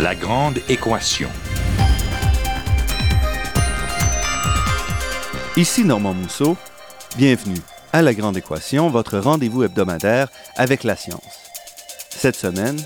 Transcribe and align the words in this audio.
La 0.00 0.14
grande 0.14 0.56
équation. 0.70 1.28
Ici 5.58 5.84
Normand 5.84 6.14
Mousseau. 6.14 6.56
Bienvenue 7.18 7.58
à 7.92 8.00
La 8.00 8.14
Grande 8.14 8.38
Équation, 8.38 8.88
votre 8.88 9.18
rendez-vous 9.18 9.62
hebdomadaire 9.62 10.28
avec 10.56 10.84
la 10.84 10.96
science. 10.96 11.20
Cette 12.08 12.36
semaine, 12.36 12.80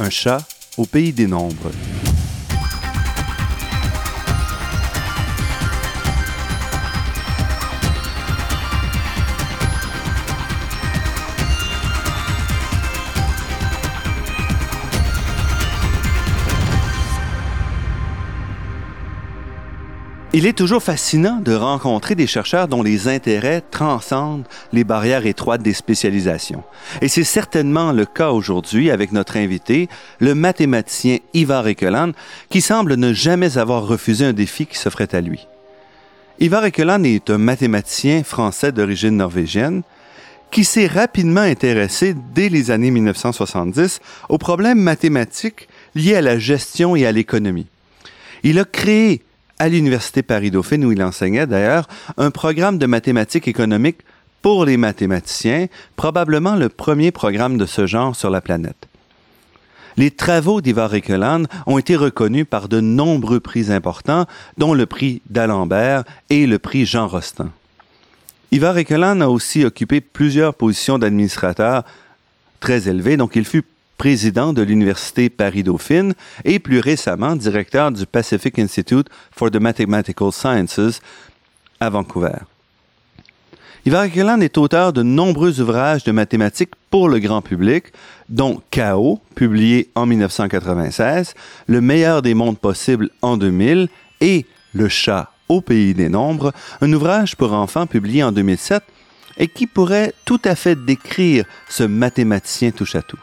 un 0.00 0.10
chat 0.10 0.40
au 0.76 0.86
pays 0.86 1.12
des 1.12 1.28
nombres. 1.28 1.70
Il 20.40 20.46
est 20.46 20.54
toujours 20.54 20.82
fascinant 20.82 21.36
de 21.36 21.52
rencontrer 21.52 22.14
des 22.14 22.26
chercheurs 22.26 22.66
dont 22.66 22.82
les 22.82 23.08
intérêts 23.08 23.62
transcendent 23.70 24.46
les 24.72 24.84
barrières 24.84 25.26
étroites 25.26 25.60
des 25.60 25.74
spécialisations. 25.74 26.64
Et 27.02 27.08
c'est 27.08 27.24
certainement 27.24 27.92
le 27.92 28.06
cas 28.06 28.30
aujourd'hui 28.30 28.90
avec 28.90 29.12
notre 29.12 29.36
invité, 29.36 29.90
le 30.18 30.34
mathématicien 30.34 31.18
Ivar 31.34 31.68
Ekeland, 31.68 32.12
qui 32.48 32.62
semble 32.62 32.94
ne 32.94 33.12
jamais 33.12 33.58
avoir 33.58 33.86
refusé 33.86 34.24
un 34.24 34.32
défi 34.32 34.64
qui 34.64 34.78
s'offrait 34.78 35.14
à 35.14 35.20
lui. 35.20 35.46
Ivar 36.38 36.64
Ekeland 36.64 37.04
est 37.04 37.28
un 37.28 37.36
mathématicien 37.36 38.22
français 38.24 38.72
d'origine 38.72 39.18
norvégienne 39.18 39.82
qui 40.50 40.64
s'est 40.64 40.86
rapidement 40.86 41.42
intéressé 41.42 42.14
dès 42.34 42.48
les 42.48 42.70
années 42.70 42.90
1970 42.90 44.00
aux 44.30 44.38
problèmes 44.38 44.80
mathématiques 44.80 45.68
liés 45.94 46.14
à 46.14 46.22
la 46.22 46.38
gestion 46.38 46.96
et 46.96 47.04
à 47.04 47.12
l'économie. 47.12 47.66
Il 48.42 48.58
a 48.58 48.64
créé 48.64 49.20
à 49.60 49.68
l'Université 49.68 50.22
Paris-Dauphine, 50.22 50.86
où 50.86 50.90
il 50.90 51.02
enseignait 51.02 51.46
d'ailleurs, 51.46 51.86
un 52.16 52.30
programme 52.30 52.78
de 52.78 52.86
mathématiques 52.86 53.46
économiques 53.46 54.00
pour 54.40 54.64
les 54.64 54.78
mathématiciens, 54.78 55.66
probablement 55.96 56.56
le 56.56 56.70
premier 56.70 57.10
programme 57.10 57.58
de 57.58 57.66
ce 57.66 57.86
genre 57.86 58.16
sur 58.16 58.30
la 58.30 58.40
planète. 58.40 58.88
Les 59.98 60.10
travaux 60.10 60.62
d'Ivar 60.62 60.94
Ekeland 60.94 61.42
ont 61.66 61.76
été 61.76 61.94
reconnus 61.94 62.46
par 62.48 62.68
de 62.68 62.80
nombreux 62.80 63.38
prix 63.38 63.70
importants, 63.70 64.24
dont 64.56 64.72
le 64.72 64.86
prix 64.86 65.20
d'Alembert 65.28 66.04
et 66.30 66.46
le 66.46 66.58
prix 66.58 66.86
Jean 66.86 67.06
Rostand. 67.06 67.50
Ivar 68.52 68.78
Ekeland 68.78 69.20
a 69.20 69.28
aussi 69.28 69.66
occupé 69.66 70.00
plusieurs 70.00 70.54
positions 70.54 70.98
d'administrateur 70.98 71.84
très 72.60 72.88
élevées, 72.88 73.18
donc 73.18 73.36
il 73.36 73.44
fut 73.44 73.64
président 74.00 74.54
de 74.54 74.62
l'Université 74.62 75.28
Paris-Dauphine 75.28 76.14
et 76.46 76.58
plus 76.58 76.80
récemment 76.80 77.36
directeur 77.36 77.92
du 77.92 78.06
Pacific 78.06 78.58
Institute 78.58 79.08
for 79.30 79.50
the 79.50 79.56
Mathematical 79.56 80.32
Sciences 80.32 81.02
à 81.80 81.90
Vancouver. 81.90 82.38
Ivar 83.84 84.04
Ekeland 84.04 84.40
est 84.40 84.56
auteur 84.56 84.94
de 84.94 85.02
nombreux 85.02 85.60
ouvrages 85.60 86.02
de 86.02 86.12
mathématiques 86.12 86.72
pour 86.88 87.10
le 87.10 87.18
grand 87.18 87.42
public, 87.42 87.92
dont 88.30 88.62
Chaos, 88.70 89.20
publié 89.34 89.90
en 89.94 90.06
1996, 90.06 91.34
Le 91.66 91.82
meilleur 91.82 92.22
des 92.22 92.32
mondes 92.32 92.58
possibles 92.58 93.10
en 93.20 93.36
2000 93.36 93.90
et 94.22 94.46
Le 94.72 94.88
chat 94.88 95.30
au 95.50 95.60
pays 95.60 95.92
des 95.92 96.08
nombres, 96.08 96.54
un 96.80 96.90
ouvrage 96.94 97.36
pour 97.36 97.52
enfants 97.52 97.86
publié 97.86 98.22
en 98.22 98.32
2007 98.32 98.82
et 99.36 99.48
qui 99.48 99.66
pourrait 99.66 100.14
tout 100.24 100.40
à 100.46 100.54
fait 100.54 100.86
décrire 100.86 101.44
ce 101.68 101.82
mathématicien 101.82 102.70
touche-à-tout. 102.70 103.18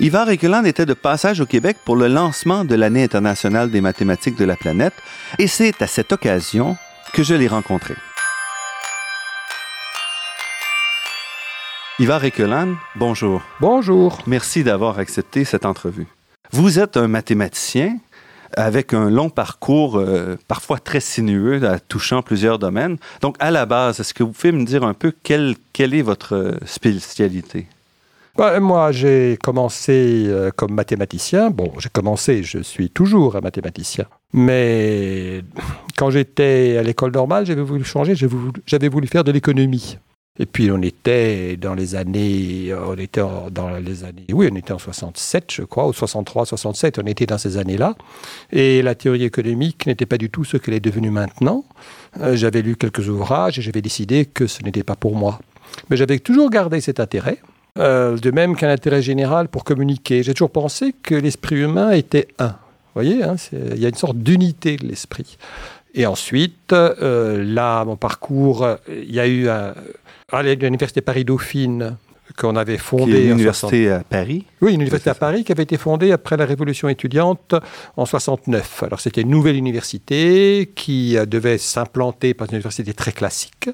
Ivar 0.00 0.28
Ekeland 0.28 0.64
était 0.64 0.86
de 0.86 0.94
passage 0.94 1.40
au 1.40 1.46
Québec 1.46 1.76
pour 1.84 1.94
le 1.94 2.08
lancement 2.08 2.64
de 2.64 2.74
l'année 2.74 3.04
internationale 3.04 3.70
des 3.70 3.80
mathématiques 3.80 4.36
de 4.36 4.44
la 4.44 4.56
planète, 4.56 4.94
et 5.38 5.46
c'est 5.46 5.80
à 5.82 5.86
cette 5.86 6.10
occasion 6.10 6.76
que 7.12 7.22
je 7.22 7.32
l'ai 7.32 7.46
rencontré. 7.46 7.94
Ivar 12.00 12.24
Ekeland, 12.24 12.74
bonjour. 12.96 13.42
Bonjour. 13.60 14.18
Merci 14.26 14.64
d'avoir 14.64 14.98
accepté 14.98 15.44
cette 15.44 15.64
entrevue. 15.64 16.08
Vous 16.50 16.80
êtes 16.80 16.96
un 16.96 17.06
mathématicien 17.06 17.98
avec 18.56 18.94
un 18.94 19.10
long 19.10 19.30
parcours, 19.30 19.98
euh, 19.98 20.36
parfois 20.48 20.80
très 20.80 21.00
sinueux, 21.00 21.60
touchant 21.86 22.20
plusieurs 22.20 22.58
domaines. 22.58 22.98
Donc, 23.20 23.36
à 23.38 23.52
la 23.52 23.64
base, 23.64 24.00
est-ce 24.00 24.12
que 24.12 24.24
vous 24.24 24.32
pouvez 24.32 24.52
me 24.52 24.64
dire 24.64 24.82
un 24.82 24.94
peu 24.94 25.12
quelle, 25.22 25.54
quelle 25.72 25.94
est 25.94 26.02
votre 26.02 26.56
spécialité? 26.66 27.68
Bah, 28.36 28.58
moi, 28.58 28.90
j'ai 28.90 29.38
commencé 29.42 30.24
euh, 30.26 30.50
comme 30.50 30.72
mathématicien. 30.72 31.50
Bon, 31.50 31.72
j'ai 31.78 31.88
commencé, 31.88 32.42
je 32.42 32.58
suis 32.58 32.90
toujours 32.90 33.36
un 33.36 33.40
mathématicien. 33.40 34.06
Mais 34.32 35.42
quand 35.96 36.10
j'étais 36.10 36.76
à 36.76 36.82
l'école 36.82 37.12
normale, 37.12 37.46
j'avais 37.46 37.62
voulu 37.62 37.84
changer, 37.84 38.14
j'avais 38.66 38.88
voulu 38.88 39.06
faire 39.06 39.22
de 39.22 39.30
l'économie. 39.30 39.98
Et 40.36 40.46
puis 40.46 40.68
on 40.72 40.82
était 40.82 41.56
dans 41.56 41.74
les 41.74 41.94
années, 41.94 42.74
on 42.74 42.96
était 42.98 43.22
dans 43.52 43.70
les 43.78 44.02
années, 44.02 44.26
oui, 44.32 44.48
on 44.50 44.56
était 44.56 44.72
en 44.72 44.80
67, 44.80 45.52
je 45.52 45.62
crois, 45.62 45.86
ou 45.86 45.92
63, 45.92 46.44
67, 46.44 46.98
on 46.98 47.06
était 47.06 47.26
dans 47.26 47.38
ces 47.38 47.56
années-là. 47.56 47.94
Et 48.50 48.82
la 48.82 48.96
théorie 48.96 49.22
économique 49.22 49.86
n'était 49.86 50.06
pas 50.06 50.18
du 50.18 50.30
tout 50.30 50.42
ce 50.42 50.56
qu'elle 50.56 50.74
est 50.74 50.80
devenue 50.80 51.10
maintenant. 51.10 51.64
Euh, 52.20 52.34
j'avais 52.34 52.62
lu 52.62 52.74
quelques 52.74 53.08
ouvrages 53.08 53.60
et 53.60 53.62
j'avais 53.62 53.80
décidé 53.80 54.26
que 54.26 54.48
ce 54.48 54.64
n'était 54.64 54.82
pas 54.82 54.96
pour 54.96 55.14
moi. 55.14 55.38
Mais 55.88 55.96
j'avais 55.96 56.18
toujours 56.18 56.50
gardé 56.50 56.80
cet 56.80 56.98
intérêt. 56.98 57.38
Euh, 57.76 58.16
de 58.16 58.30
même 58.30 58.54
qu'un 58.54 58.68
intérêt 58.68 59.02
général 59.02 59.48
pour 59.48 59.64
communiquer. 59.64 60.22
J'ai 60.22 60.32
toujours 60.32 60.52
pensé 60.52 60.94
que 61.02 61.16
l'esprit 61.16 61.56
humain 61.56 61.90
était 61.90 62.28
un. 62.38 62.50
Vous 62.50 63.02
voyez, 63.02 63.24
hein, 63.24 63.34
il 63.52 63.80
y 63.80 63.84
a 63.84 63.88
une 63.88 63.96
sorte 63.96 64.16
d'unité 64.16 64.76
de 64.76 64.86
l'esprit. 64.86 65.36
Et 65.92 66.06
ensuite, 66.06 66.72
euh, 66.72 67.42
là, 67.42 67.84
mon 67.84 67.96
parcours, 67.96 68.64
il 68.88 69.12
y 69.12 69.18
a 69.18 69.26
eu 69.26 69.48
à 69.48 69.74
l'Université 70.42 71.00
Paris-Dauphine, 71.00 71.96
qu'on 72.36 72.56
avait 72.56 72.78
fondée. 72.78 73.24
Une 73.24 73.32
université 73.32 73.90
à 73.90 74.00
Paris 74.00 74.44
Oui, 74.60 74.74
une 74.74 74.80
université 74.80 75.10
à 75.10 75.14
Paris 75.14 75.44
qui 75.44 75.52
avait 75.52 75.62
été 75.62 75.76
fondée 75.76 76.12
après 76.12 76.36
la 76.36 76.46
Révolution 76.46 76.88
étudiante 76.88 77.54
en 77.96 78.06
69. 78.06 78.82
Alors 78.82 79.00
c'était 79.00 79.20
une 79.20 79.30
nouvelle 79.30 79.56
université 79.56 80.70
qui 80.74 81.16
euh, 81.16 81.26
devait 81.26 81.58
s'implanter 81.58 82.34
par 82.34 82.48
une 82.48 82.56
université 82.56 82.92
très 82.92 83.12
classique. 83.12 83.70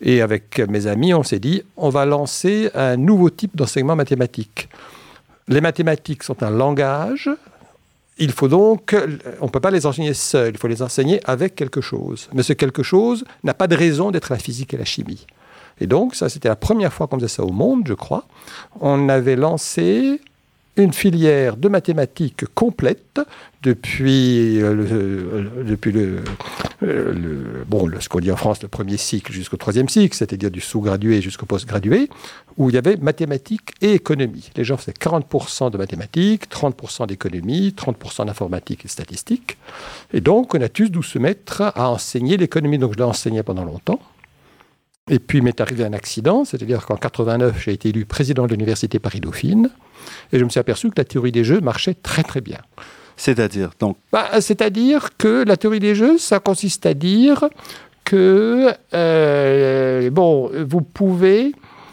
Et 0.00 0.22
avec 0.22 0.60
mes 0.68 0.86
amis, 0.86 1.14
on 1.14 1.22
s'est 1.22 1.40
dit, 1.40 1.62
on 1.76 1.88
va 1.88 2.04
lancer 2.04 2.70
un 2.74 2.96
nouveau 2.96 3.30
type 3.30 3.56
d'enseignement 3.56 3.96
mathématique. 3.96 4.68
Les 5.48 5.60
mathématiques 5.60 6.22
sont 6.22 6.42
un 6.42 6.50
langage. 6.50 7.30
Il 8.18 8.32
faut 8.32 8.48
donc, 8.48 8.96
on 9.40 9.46
ne 9.46 9.50
peut 9.50 9.60
pas 9.60 9.70
les 9.70 9.84
enseigner 9.84 10.14
seuls, 10.14 10.52
il 10.54 10.58
faut 10.58 10.68
les 10.68 10.80
enseigner 10.80 11.20
avec 11.24 11.54
quelque 11.54 11.82
chose. 11.82 12.28
Mais 12.32 12.42
ce 12.42 12.54
quelque 12.54 12.82
chose 12.82 13.24
n'a 13.44 13.52
pas 13.52 13.66
de 13.66 13.76
raison 13.76 14.10
d'être 14.10 14.32
la 14.32 14.38
physique 14.38 14.72
et 14.72 14.78
la 14.78 14.86
chimie. 14.86 15.26
Et 15.80 15.86
donc, 15.86 16.14
ça, 16.14 16.28
c'était 16.28 16.48
la 16.48 16.56
première 16.56 16.92
fois 16.92 17.06
qu'on 17.06 17.16
faisait 17.16 17.28
ça 17.28 17.44
au 17.44 17.52
monde, 17.52 17.84
je 17.86 17.94
crois. 17.94 18.24
On 18.80 19.08
avait 19.08 19.36
lancé 19.36 20.20
une 20.76 20.92
filière 20.92 21.56
de 21.56 21.68
mathématiques 21.68 22.44
complète 22.54 23.20
depuis, 23.62 24.60
euh, 24.60 24.74
le, 24.74 25.64
depuis 25.64 25.90
le, 25.90 26.22
bon, 27.66 27.90
ce 27.98 28.08
qu'on 28.08 28.20
dit 28.20 28.30
en 28.30 28.36
France, 28.36 28.62
le 28.62 28.68
premier 28.68 28.98
cycle 28.98 29.32
jusqu'au 29.32 29.56
troisième 29.56 29.88
cycle, 29.88 30.14
c'est-à-dire 30.14 30.50
du 30.50 30.60
sous-gradué 30.60 31.22
jusqu'au 31.22 31.46
post-gradué, 31.46 32.10
où 32.58 32.68
il 32.68 32.74
y 32.74 32.78
avait 32.78 32.96
mathématiques 32.96 33.72
et 33.80 33.94
économie. 33.94 34.50
Les 34.56 34.64
gens 34.64 34.76
faisaient 34.76 34.92
40% 34.92 35.70
de 35.70 35.78
mathématiques, 35.78 36.48
30% 36.50 37.06
d'économie, 37.06 37.74
30% 37.76 38.26
d'informatique 38.26 38.84
et 38.84 38.88
statistique. 38.88 39.56
Et 40.12 40.20
donc, 40.20 40.54
on 40.54 40.60
a 40.60 40.68
tous 40.68 40.90
dû 40.90 41.02
se 41.02 41.18
mettre 41.18 41.62
à 41.74 41.90
enseigner 41.90 42.36
l'économie. 42.36 42.78
Donc, 42.78 42.92
je 42.92 42.98
l'ai 42.98 43.04
enseigné 43.04 43.42
pendant 43.42 43.64
longtemps. 43.64 43.98
Et 45.08 45.20
puis 45.20 45.40
m'est 45.40 45.60
arrivé 45.60 45.84
un 45.84 45.92
accident, 45.92 46.44
c'est-à-dire 46.44 46.84
qu'en 46.84 46.96
89, 46.96 47.62
j'ai 47.62 47.72
été 47.72 47.90
élu 47.90 48.04
président 48.04 48.44
de 48.46 48.50
l'université 48.50 48.98
Paris-Dauphine, 48.98 49.70
et 50.32 50.38
je 50.38 50.44
me 50.44 50.48
suis 50.48 50.58
aperçu 50.58 50.90
que 50.90 50.94
la 50.96 51.04
théorie 51.04 51.30
des 51.30 51.44
jeux 51.44 51.60
marchait 51.60 51.94
très 51.94 52.24
très 52.24 52.40
bien. 52.40 52.58
C'est-à-dire 53.16 53.70
donc 53.78 53.96
bah, 54.12 54.40
C'est-à-dire 54.40 55.16
que 55.16 55.44
la 55.46 55.56
théorie 55.56 55.78
des 55.78 55.94
jeux, 55.94 56.18
ça 56.18 56.40
consiste 56.40 56.86
à 56.86 56.94
dire 56.94 57.48
que 58.04 58.72
euh, 58.94 60.10
bon, 60.10 60.50
vous 60.66 60.80
pouvez, 60.80 61.52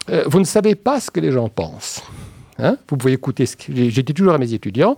euh, 0.09 0.23
vous 0.25 0.39
ne 0.39 0.45
savez 0.45 0.73
pas 0.73 0.99
ce 0.99 1.11
que 1.11 1.19
les 1.19 1.31
gens 1.31 1.49
pensent. 1.49 2.01
Hein 2.57 2.77
vous 2.89 2.97
pouvez 2.97 3.13
écouter 3.13 3.45
ce 3.45 3.55
que 3.55 3.71
j'étais 3.89 4.13
toujours 4.13 4.33
à 4.33 4.39
mes 4.39 4.55
étudiants. 4.55 4.95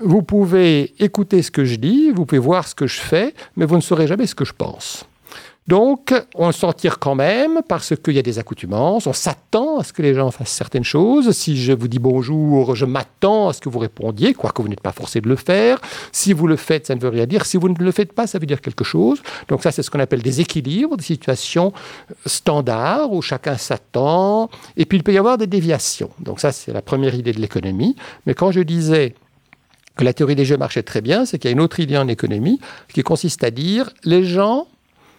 Vous 0.00 0.22
pouvez 0.22 0.94
écouter 1.00 1.42
ce 1.42 1.52
que 1.52 1.64
je 1.64 1.76
dis, 1.76 2.10
vous 2.10 2.26
pouvez 2.26 2.40
voir 2.40 2.66
ce 2.66 2.74
que 2.74 2.88
je 2.88 2.98
fais, 2.98 3.34
mais 3.54 3.66
vous 3.66 3.76
ne 3.76 3.80
saurez 3.80 4.08
jamais 4.08 4.26
ce 4.26 4.34
que 4.34 4.44
je 4.44 4.52
pense. 4.52 5.06
Donc, 5.68 6.14
on 6.36 6.52
s'en 6.52 6.72
tire 6.72 7.00
quand 7.00 7.16
même 7.16 7.60
parce 7.68 7.94
qu'il 7.96 8.14
y 8.14 8.18
a 8.20 8.22
des 8.22 8.38
accoutumances. 8.38 9.08
On 9.08 9.12
s'attend 9.12 9.78
à 9.78 9.84
ce 9.84 9.92
que 9.92 10.00
les 10.00 10.14
gens 10.14 10.30
fassent 10.30 10.50
certaines 10.50 10.84
choses. 10.84 11.32
Si 11.32 11.56
je 11.56 11.72
vous 11.72 11.88
dis 11.88 11.98
bonjour, 11.98 12.76
je 12.76 12.84
m'attends 12.84 13.48
à 13.48 13.52
ce 13.52 13.60
que 13.60 13.68
vous 13.68 13.80
répondiez, 13.80 14.32
quoique 14.32 14.62
vous 14.62 14.68
n'êtes 14.68 14.80
pas 14.80 14.92
forcé 14.92 15.20
de 15.20 15.28
le 15.28 15.34
faire. 15.34 15.80
Si 16.12 16.32
vous 16.32 16.46
le 16.46 16.56
faites, 16.56 16.86
ça 16.86 16.94
ne 16.94 17.00
veut 17.00 17.08
rien 17.08 17.26
dire. 17.26 17.44
Si 17.44 17.56
vous 17.56 17.68
ne 17.68 17.74
le 17.78 17.90
faites 17.90 18.12
pas, 18.12 18.28
ça 18.28 18.38
veut 18.38 18.46
dire 18.46 18.60
quelque 18.60 18.84
chose. 18.84 19.20
Donc 19.48 19.64
ça, 19.64 19.72
c'est 19.72 19.82
ce 19.82 19.90
qu'on 19.90 19.98
appelle 19.98 20.22
des 20.22 20.40
équilibres, 20.40 20.96
des 20.96 21.04
situations 21.04 21.72
standards 22.26 23.12
où 23.12 23.20
chacun 23.20 23.56
s'attend. 23.56 24.48
Et 24.76 24.86
puis, 24.86 24.98
il 24.98 25.02
peut 25.02 25.12
y 25.12 25.18
avoir 25.18 25.36
des 25.36 25.48
déviations. 25.48 26.10
Donc 26.20 26.38
ça, 26.38 26.52
c'est 26.52 26.72
la 26.72 26.82
première 26.82 27.14
idée 27.16 27.32
de 27.32 27.40
l'économie. 27.40 27.96
Mais 28.26 28.34
quand 28.34 28.52
je 28.52 28.60
disais 28.60 29.14
que 29.96 30.04
la 30.04 30.12
théorie 30.12 30.36
des 30.36 30.44
jeux 30.44 30.58
marchait 30.58 30.84
très 30.84 31.00
bien, 31.00 31.24
c'est 31.24 31.38
qu'il 31.38 31.50
y 31.50 31.52
a 31.52 31.56
une 31.56 31.60
autre 31.60 31.80
idée 31.80 31.96
en 31.96 32.06
économie 32.06 32.60
qui 32.92 33.02
consiste 33.02 33.42
à 33.42 33.50
dire 33.50 33.90
les 34.04 34.24
gens 34.24 34.68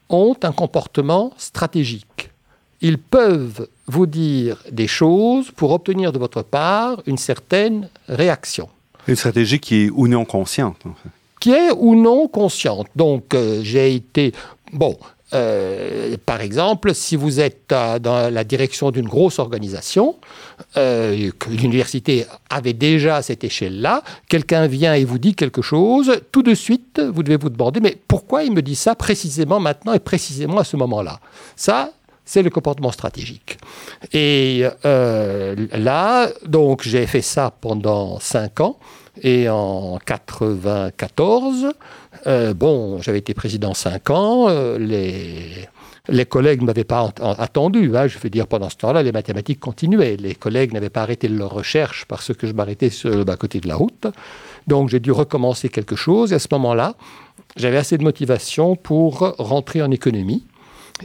ont 0.09 0.35
un 0.43 0.51
comportement 0.51 1.33
stratégique. 1.37 2.29
Ils 2.81 2.97
peuvent 2.97 3.67
vous 3.87 4.05
dire 4.05 4.63
des 4.71 4.87
choses 4.87 5.51
pour 5.51 5.71
obtenir 5.71 6.11
de 6.11 6.19
votre 6.19 6.43
part 6.43 7.01
une 7.07 7.17
certaine 7.17 7.89
réaction. 8.07 8.69
Une 9.07 9.15
stratégie 9.15 9.59
qui 9.59 9.85
est 9.85 9.89
ou 9.89 10.07
non 10.07 10.25
consciente. 10.25 10.85
En 10.85 10.93
fait. 10.93 11.09
Qui 11.39 11.51
est 11.51 11.71
ou 11.71 11.95
non 11.95 12.27
consciente. 12.27 12.87
Donc 12.95 13.33
euh, 13.33 13.61
j'ai 13.63 13.95
été... 13.95 14.33
Bon, 14.73 14.97
euh, 15.33 16.15
par 16.25 16.41
exemple, 16.41 16.93
si 16.93 17.15
vous 17.15 17.39
êtes 17.39 17.71
euh, 17.71 17.99
dans 17.99 18.33
la 18.33 18.43
direction 18.43 18.91
d'une 18.91 19.07
grosse 19.07 19.39
organisation, 19.39 20.15
euh, 20.77 21.29
l'université 21.49 22.25
avait 22.49 22.73
déjà 22.73 23.21
cette 23.21 23.43
échelle-là, 23.43 24.03
quelqu'un 24.29 24.67
vient 24.67 24.93
et 24.93 25.03
vous 25.03 25.19
dit 25.19 25.35
quelque 25.35 25.61
chose, 25.61 26.21
tout 26.31 26.43
de 26.43 26.53
suite, 26.53 27.01
vous 27.01 27.23
devez 27.23 27.37
vous 27.37 27.49
demander, 27.49 27.81
mais 27.81 27.97
pourquoi 28.07 28.43
il 28.43 28.53
me 28.53 28.61
dit 28.61 28.75
ça 28.75 28.95
précisément 28.95 29.59
maintenant 29.59 29.93
et 29.93 29.99
précisément 29.99 30.59
à 30.59 30.63
ce 30.63 30.77
moment-là? 30.77 31.19
Ça, 31.55 31.91
c'est 32.23 32.41
le 32.41 32.49
comportement 32.49 32.91
stratégique. 32.91 33.57
Et 34.11 34.65
là, 34.83 36.29
donc, 36.45 36.83
j'ai 36.83 37.07
fait 37.07 37.21
ça 37.21 37.53
pendant 37.61 38.19
cinq 38.19 38.59
ans. 38.59 38.77
Et 39.21 39.49
en 39.49 39.99
94, 40.05 41.73
euh, 42.27 42.53
bon, 42.53 43.01
j'avais 43.01 43.19
été 43.19 43.33
président 43.33 43.73
cinq 43.73 44.09
ans, 44.09 44.47
euh, 44.49 44.77
les, 44.77 46.25
collègues 46.25 46.61
ne 46.61 46.67
m'avaient 46.67 46.83
pas 46.83 47.11
attendu. 47.19 47.95
Hein, 47.95 48.07
je 48.07 48.17
veux 48.19 48.29
dire, 48.29 48.47
pendant 48.47 48.69
ce 48.69 48.77
temps-là, 48.77 49.03
les 49.03 49.11
mathématiques 49.11 49.59
continuaient. 49.59 50.17
Les 50.17 50.35
collègues 50.35 50.73
n'avaient 50.73 50.89
pas 50.89 51.01
arrêté 51.01 51.27
leur 51.27 51.51
recherche 51.51 52.05
parce 52.05 52.33
que 52.33 52.47
je 52.47 52.53
m'arrêtais 52.53 52.89
sur 52.89 53.09
le 53.09 53.23
bas-côté 53.23 53.59
de 53.59 53.67
la 53.67 53.75
route. 53.75 54.07
Donc 54.67 54.89
j'ai 54.89 54.99
dû 54.99 55.11
recommencer 55.11 55.69
quelque 55.69 55.95
chose. 55.95 56.31
Et 56.31 56.35
à 56.35 56.39
ce 56.39 56.47
moment-là, 56.51 56.95
j'avais 57.55 57.77
assez 57.77 57.97
de 57.97 58.03
motivation 58.03 58.75
pour 58.75 59.19
rentrer 59.37 59.81
en 59.81 59.91
économie. 59.91 60.45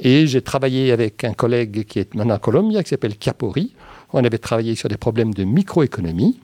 Et 0.00 0.26
j'ai 0.26 0.40
travaillé 0.40 0.92
avec 0.92 1.24
un 1.24 1.34
collègue 1.34 1.84
qui 1.84 1.98
est 1.98 2.14
maintenant 2.14 2.34
à 2.34 2.38
Colombia, 2.38 2.82
qui 2.82 2.90
s'appelle 2.90 3.14
Chiapori. 3.18 3.74
On 4.12 4.24
avait 4.24 4.38
travaillé 4.38 4.74
sur 4.74 4.88
des 4.88 4.96
problèmes 4.96 5.34
de 5.34 5.44
microéconomie. 5.44 6.38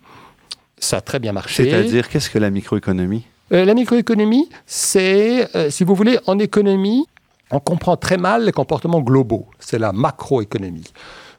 Ça 0.80 0.98
a 0.98 1.00
très 1.00 1.18
bien 1.18 1.32
marché. 1.32 1.64
C'est-à-dire, 1.64 2.08
qu'est-ce 2.08 2.30
que 2.30 2.38
la 2.38 2.50
microéconomie? 2.50 3.24
Euh, 3.52 3.64
La 3.64 3.74
microéconomie, 3.74 4.48
c'est, 4.66 5.54
euh, 5.56 5.70
si 5.70 5.84
vous 5.84 5.94
voulez, 5.94 6.18
en 6.26 6.38
économie, 6.38 7.06
on 7.50 7.60
comprend 7.60 7.96
très 7.96 8.18
mal 8.18 8.44
les 8.44 8.52
comportements 8.52 9.00
globaux. 9.00 9.46
C'est 9.58 9.78
la 9.78 9.92
macroéconomie. 9.92 10.92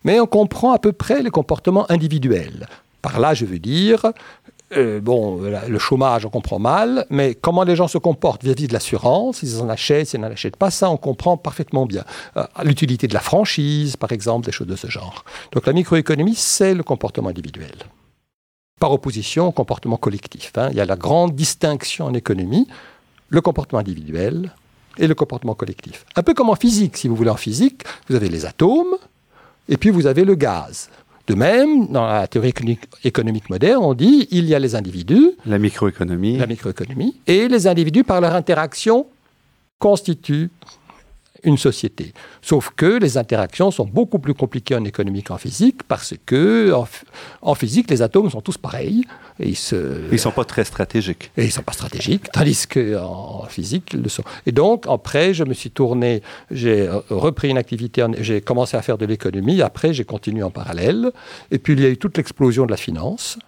Mais 0.04 0.20
on 0.20 0.26
comprend 0.26 0.72
à 0.74 0.80
peu 0.80 0.92
près 0.92 1.22
les 1.22 1.30
comportements 1.30 1.90
individuels. 1.92 2.68
Par 3.02 3.20
là, 3.20 3.34
je 3.34 3.46
veux 3.46 3.60
dire, 3.60 4.12
euh, 4.76 5.00
bon, 5.00 5.40
le 5.42 5.80
chômage, 5.80 6.26
on 6.26 6.30
comprend 6.30 6.58
mal, 6.60 7.06
mais 7.10 7.36
comment 7.36 7.64
les 7.64 7.76
gens 7.76 7.88
se 7.88 7.98
comportent 7.98 8.44
vis-à-vis 8.44 8.68
de 8.68 8.74
l'assurance, 8.74 9.38
s'ils 9.38 9.62
en 9.62 9.70
achètent, 9.70 10.08
s'ils 10.08 10.20
n'en 10.20 10.32
achètent 10.32 10.58
pas, 10.58 10.72
ça, 10.72 10.90
on 10.90 10.98
comprend 10.98 11.38
parfaitement 11.38 11.86
bien. 11.86 12.04
L'utilité 12.64 13.08
de 13.08 13.14
la 13.14 13.20
franchise, 13.20 13.96
par 13.96 14.12
exemple, 14.12 14.46
des 14.46 14.52
choses 14.52 14.68
de 14.68 14.76
ce 14.76 14.88
genre. 14.88 15.24
Donc 15.52 15.66
la 15.68 15.74
microéconomie, 15.74 16.36
c'est 16.36 16.74
le 16.74 16.84
comportement 16.84 17.30
individuel 17.30 17.72
par 18.80 18.92
opposition 18.92 19.48
au 19.48 19.52
comportement 19.52 19.98
collectif. 19.98 20.52
Hein. 20.56 20.70
Il 20.72 20.78
y 20.78 20.82
a 20.82 20.86
la 20.86 20.96
grande 20.96 21.36
distinction 21.36 22.06
en 22.06 22.14
économie, 22.14 22.68
le 23.30 23.42
comportement 23.42 23.80
individuel 23.80 24.54
et 24.98 25.08
le 25.08 25.16
comportement 25.16 25.54
collectif. 25.54 26.06
Un 26.16 26.24
peu 26.24 26.34
comme 26.34 26.50
en 26.50 26.56
physique, 26.56 26.98
si 26.98 27.08
vous 27.08 27.16
voulez, 27.16 27.30
en 27.30 27.38
physique, 27.38 27.84
vous 28.08 28.16
avez 28.16 28.30
les 28.30 28.46
atomes 28.46 28.96
et 29.68 29.78
puis 29.78 29.90
vous 29.90 30.08
avez 30.08 30.26
le 30.26 30.36
gaz. 30.36 30.90
De 31.28 31.36
même, 31.36 31.88
dans 31.88 32.08
la 32.08 32.28
théorie 32.28 32.54
économique 33.04 33.50
moderne, 33.52 33.84
on 33.84 33.94
dit 33.94 34.28
il 34.32 34.46
y 34.46 34.56
a 34.56 34.60
les 34.60 34.74
individus, 34.76 35.34
la 35.46 35.60
microéconomie, 35.60 36.38
la 36.38 36.48
microéconomie, 36.48 37.18
et 37.28 37.48
les 37.48 37.68
individus 37.68 38.04
par 38.04 38.20
leur 38.20 38.34
interaction 38.34 39.06
constituent 39.78 40.50
une 41.44 41.58
société. 41.58 42.14
Sauf 42.42 42.72
que 42.76 42.86
les 42.86 43.18
interactions 43.18 43.72
sont 43.72 43.86
beaucoup 43.86 44.20
plus 44.20 44.34
compliquées 44.34 44.76
en 44.76 44.84
économie 44.86 45.24
qu'en 45.24 45.38
physique 45.38 45.84
parce 45.84 46.14
que 46.26 46.74
en, 47.42 47.56
physique, 47.56 47.90
les 47.90 48.02
atomes 48.02 48.30
sont 48.30 48.42
tous 48.42 48.58
pareils. 48.58 49.04
Et 49.40 49.50
ils 49.50 50.12
ne 50.12 50.18
sont 50.18 50.32
pas 50.32 50.46
très 50.46 50.66
stratégiques. 50.66 51.32
Et 51.38 51.46
ils 51.46 51.52
sont 51.52 51.62
pas 51.62 51.74
stratégiques, 51.74 52.32
tandis 52.32 52.68
qu'en 52.68 53.46
physique, 53.48 53.92
ils 53.94 54.02
le 54.02 54.10
sont. 54.10 54.24
Et 54.46 54.52
donc, 54.52 54.86
après, 54.88 55.34
je 55.34 55.44
me 55.44 55.54
suis 55.54 55.72
tourné, 55.72 56.22
j'ai 56.52 56.90
repris 57.10 57.50
une 57.50 57.58
activité, 57.58 58.06
j'ai 58.20 58.42
commencé 58.42 58.76
à 58.76 58.82
faire 58.82 58.98
de 58.98 59.06
l'économie, 59.06 59.62
après, 59.62 59.94
j'ai 59.94 60.04
continué 60.04 60.44
en 60.44 60.52
parallèle. 60.52 61.12
Et 61.52 61.58
puis, 61.58 61.74
il 61.74 61.82
y 61.82 61.86
a 61.86 61.90
eu 61.90 61.98
toute 61.98 62.18
l'explosion 62.18 62.66
de 62.66 62.72
la 62.72 62.78
finance 62.78 63.40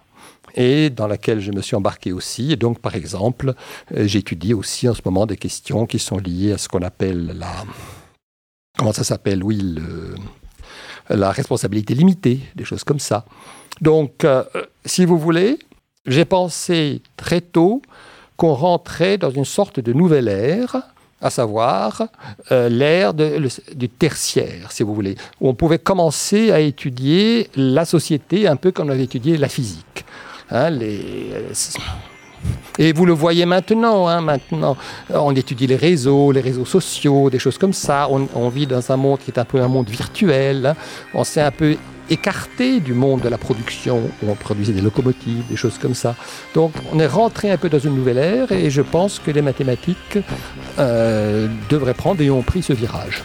et 0.54 0.90
dans 0.90 1.06
laquelle 1.06 1.40
je 1.40 1.52
me 1.52 1.62
suis 1.62 1.76
embarqué 1.76 2.12
aussi. 2.12 2.52
Et 2.52 2.56
donc, 2.56 2.78
par 2.78 2.94
exemple, 2.94 3.54
euh, 3.94 4.06
j'étudie 4.06 4.54
aussi 4.54 4.88
en 4.88 4.94
ce 4.94 5.02
moment 5.04 5.26
des 5.26 5.36
questions 5.36 5.86
qui 5.86 5.98
sont 5.98 6.18
liées 6.18 6.52
à 6.52 6.58
ce 6.58 6.68
qu'on 6.68 6.82
appelle 6.82 7.34
la... 7.38 7.52
Comment 8.78 8.92
ça 8.92 9.04
s'appelle 9.04 9.44
Oui, 9.44 9.76
la 11.08 11.30
responsabilité 11.30 11.94
limitée, 11.94 12.40
des 12.54 12.64
choses 12.64 12.84
comme 12.84 12.98
ça. 12.98 13.24
Donc, 13.80 14.24
euh, 14.24 14.44
si 14.84 15.04
vous 15.04 15.18
voulez, 15.18 15.58
j'ai 16.06 16.24
pensé 16.24 17.02
très 17.16 17.40
tôt 17.40 17.82
qu'on 18.36 18.54
rentrait 18.54 19.18
dans 19.18 19.30
une 19.30 19.44
sorte 19.44 19.80
de 19.80 19.92
nouvelle 19.92 20.28
ère, 20.28 20.76
à 21.20 21.30
savoir 21.30 22.08
euh, 22.50 22.68
l'ère 22.68 23.14
du 23.14 23.88
tertiaire, 23.88 24.72
si 24.72 24.82
vous 24.82 24.94
voulez, 24.94 25.16
où 25.40 25.48
on 25.48 25.54
pouvait 25.54 25.78
commencer 25.78 26.50
à 26.50 26.58
étudier 26.60 27.48
la 27.54 27.84
société 27.84 28.48
un 28.48 28.56
peu 28.56 28.72
comme 28.72 28.88
on 28.88 28.92
avait 28.92 29.04
étudié 29.04 29.36
la 29.36 29.48
physique. 29.48 30.04
Hein, 30.52 30.70
et 32.78 32.92
vous 32.92 33.06
le 33.06 33.12
voyez 33.12 33.46
maintenant, 33.46 34.08
hein, 34.08 34.20
maintenant, 34.20 34.76
on 35.10 35.34
étudie 35.34 35.66
les 35.66 35.76
réseaux, 35.76 36.32
les 36.32 36.40
réseaux 36.40 36.64
sociaux, 36.64 37.30
des 37.30 37.38
choses 37.38 37.58
comme 37.58 37.72
ça. 37.72 38.08
On, 38.10 38.48
vit 38.48 38.66
dans 38.66 38.90
un 38.90 38.96
monde 38.96 39.18
qui 39.18 39.30
est 39.30 39.38
un 39.38 39.44
peu 39.44 39.60
un 39.60 39.68
monde 39.68 39.88
virtuel. 39.88 40.66
Hein. 40.66 40.76
On 41.14 41.24
s'est 41.24 41.40
un 41.40 41.50
peu 41.50 41.76
écarté 42.10 42.80
du 42.80 42.94
monde 42.94 43.20
de 43.20 43.28
la 43.28 43.38
production 43.38 44.02
où 44.22 44.30
on 44.30 44.34
produisait 44.34 44.72
des 44.72 44.80
locomotives, 44.80 45.44
des 45.48 45.56
choses 45.56 45.78
comme 45.78 45.94
ça. 45.94 46.14
Donc 46.54 46.72
on 46.92 46.98
est 46.98 47.06
rentré 47.06 47.50
un 47.50 47.56
peu 47.56 47.68
dans 47.68 47.78
une 47.78 47.94
nouvelle 47.94 48.18
ère 48.18 48.52
et 48.52 48.70
je 48.70 48.82
pense 48.82 49.18
que 49.18 49.30
les 49.30 49.42
mathématiques 49.42 50.18
euh, 50.78 51.48
devraient 51.70 51.94
prendre 51.94 52.20
et 52.20 52.30
ont 52.30 52.42
pris 52.42 52.62
ce 52.62 52.72
virage. 52.72 53.22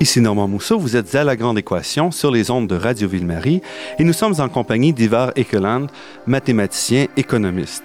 Ici 0.00 0.20
Normand 0.20 0.46
Mousseau, 0.46 0.78
vous 0.78 0.94
êtes 0.94 1.12
à 1.16 1.24
La 1.24 1.34
Grande 1.34 1.58
Équation 1.58 2.12
sur 2.12 2.30
les 2.30 2.52
ondes 2.52 2.68
de 2.68 2.76
Radio 2.76 3.08
Ville-Marie 3.08 3.62
et 3.98 4.04
nous 4.04 4.12
sommes 4.12 4.36
en 4.38 4.48
compagnie 4.48 4.92
d'Ivar 4.92 5.32
Ekeland, 5.34 5.88
mathématicien 6.24 7.08
économiste. 7.16 7.82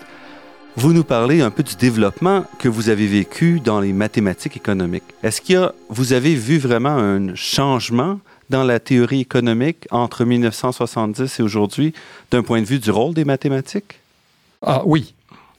Vous 0.75 0.93
nous 0.93 1.03
parlez 1.03 1.41
un 1.41 1.49
peu 1.49 1.63
du 1.63 1.75
développement 1.75 2.45
que 2.59 2.69
vous 2.69 2.89
avez 2.89 3.07
vécu 3.07 3.59
dans 3.59 3.79
les 3.79 3.93
mathématiques 3.93 4.55
économiques. 4.55 5.03
Est-ce 5.23 5.41
qu'il 5.41 5.55
y 5.55 5.57
a, 5.57 5.73
vous 5.89 6.13
avez 6.13 6.35
vu 6.35 6.59
vraiment 6.59 6.95
un 6.95 7.33
changement 7.33 8.19
dans 8.51 8.63
la 8.63 8.79
théorie 8.79 9.21
économique 9.21 9.87
entre 9.89 10.23
1970 10.23 11.39
et 11.39 11.41
aujourd'hui 11.41 11.93
d'un 12.29 12.43
point 12.43 12.61
de 12.61 12.67
vue 12.67 12.77
du 12.77 12.91
rôle 12.91 13.15
des 13.15 13.25
mathématiques? 13.25 13.99
Ah 14.61 14.83
oui, 14.85 15.15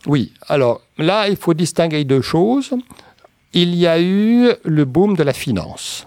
oui. 0.06 0.32
Alors 0.46 0.82
là, 0.98 1.28
il 1.28 1.36
faut 1.36 1.54
distinguer 1.54 2.04
deux 2.04 2.22
choses. 2.22 2.76
Il 3.54 3.74
y 3.74 3.88
a 3.88 4.00
eu 4.00 4.52
le 4.62 4.84
boom 4.84 5.16
de 5.16 5.24
la 5.24 5.32
finance. 5.32 6.06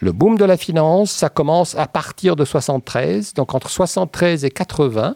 Le 0.00 0.12
boom 0.12 0.38
de 0.38 0.46
la 0.46 0.56
finance, 0.56 1.10
ça 1.10 1.28
commence 1.28 1.74
à 1.74 1.86
partir 1.86 2.34
de 2.34 2.46
73, 2.46 3.34
donc 3.34 3.54
entre 3.54 3.68
73 3.68 4.46
et 4.46 4.50
80, 4.50 5.14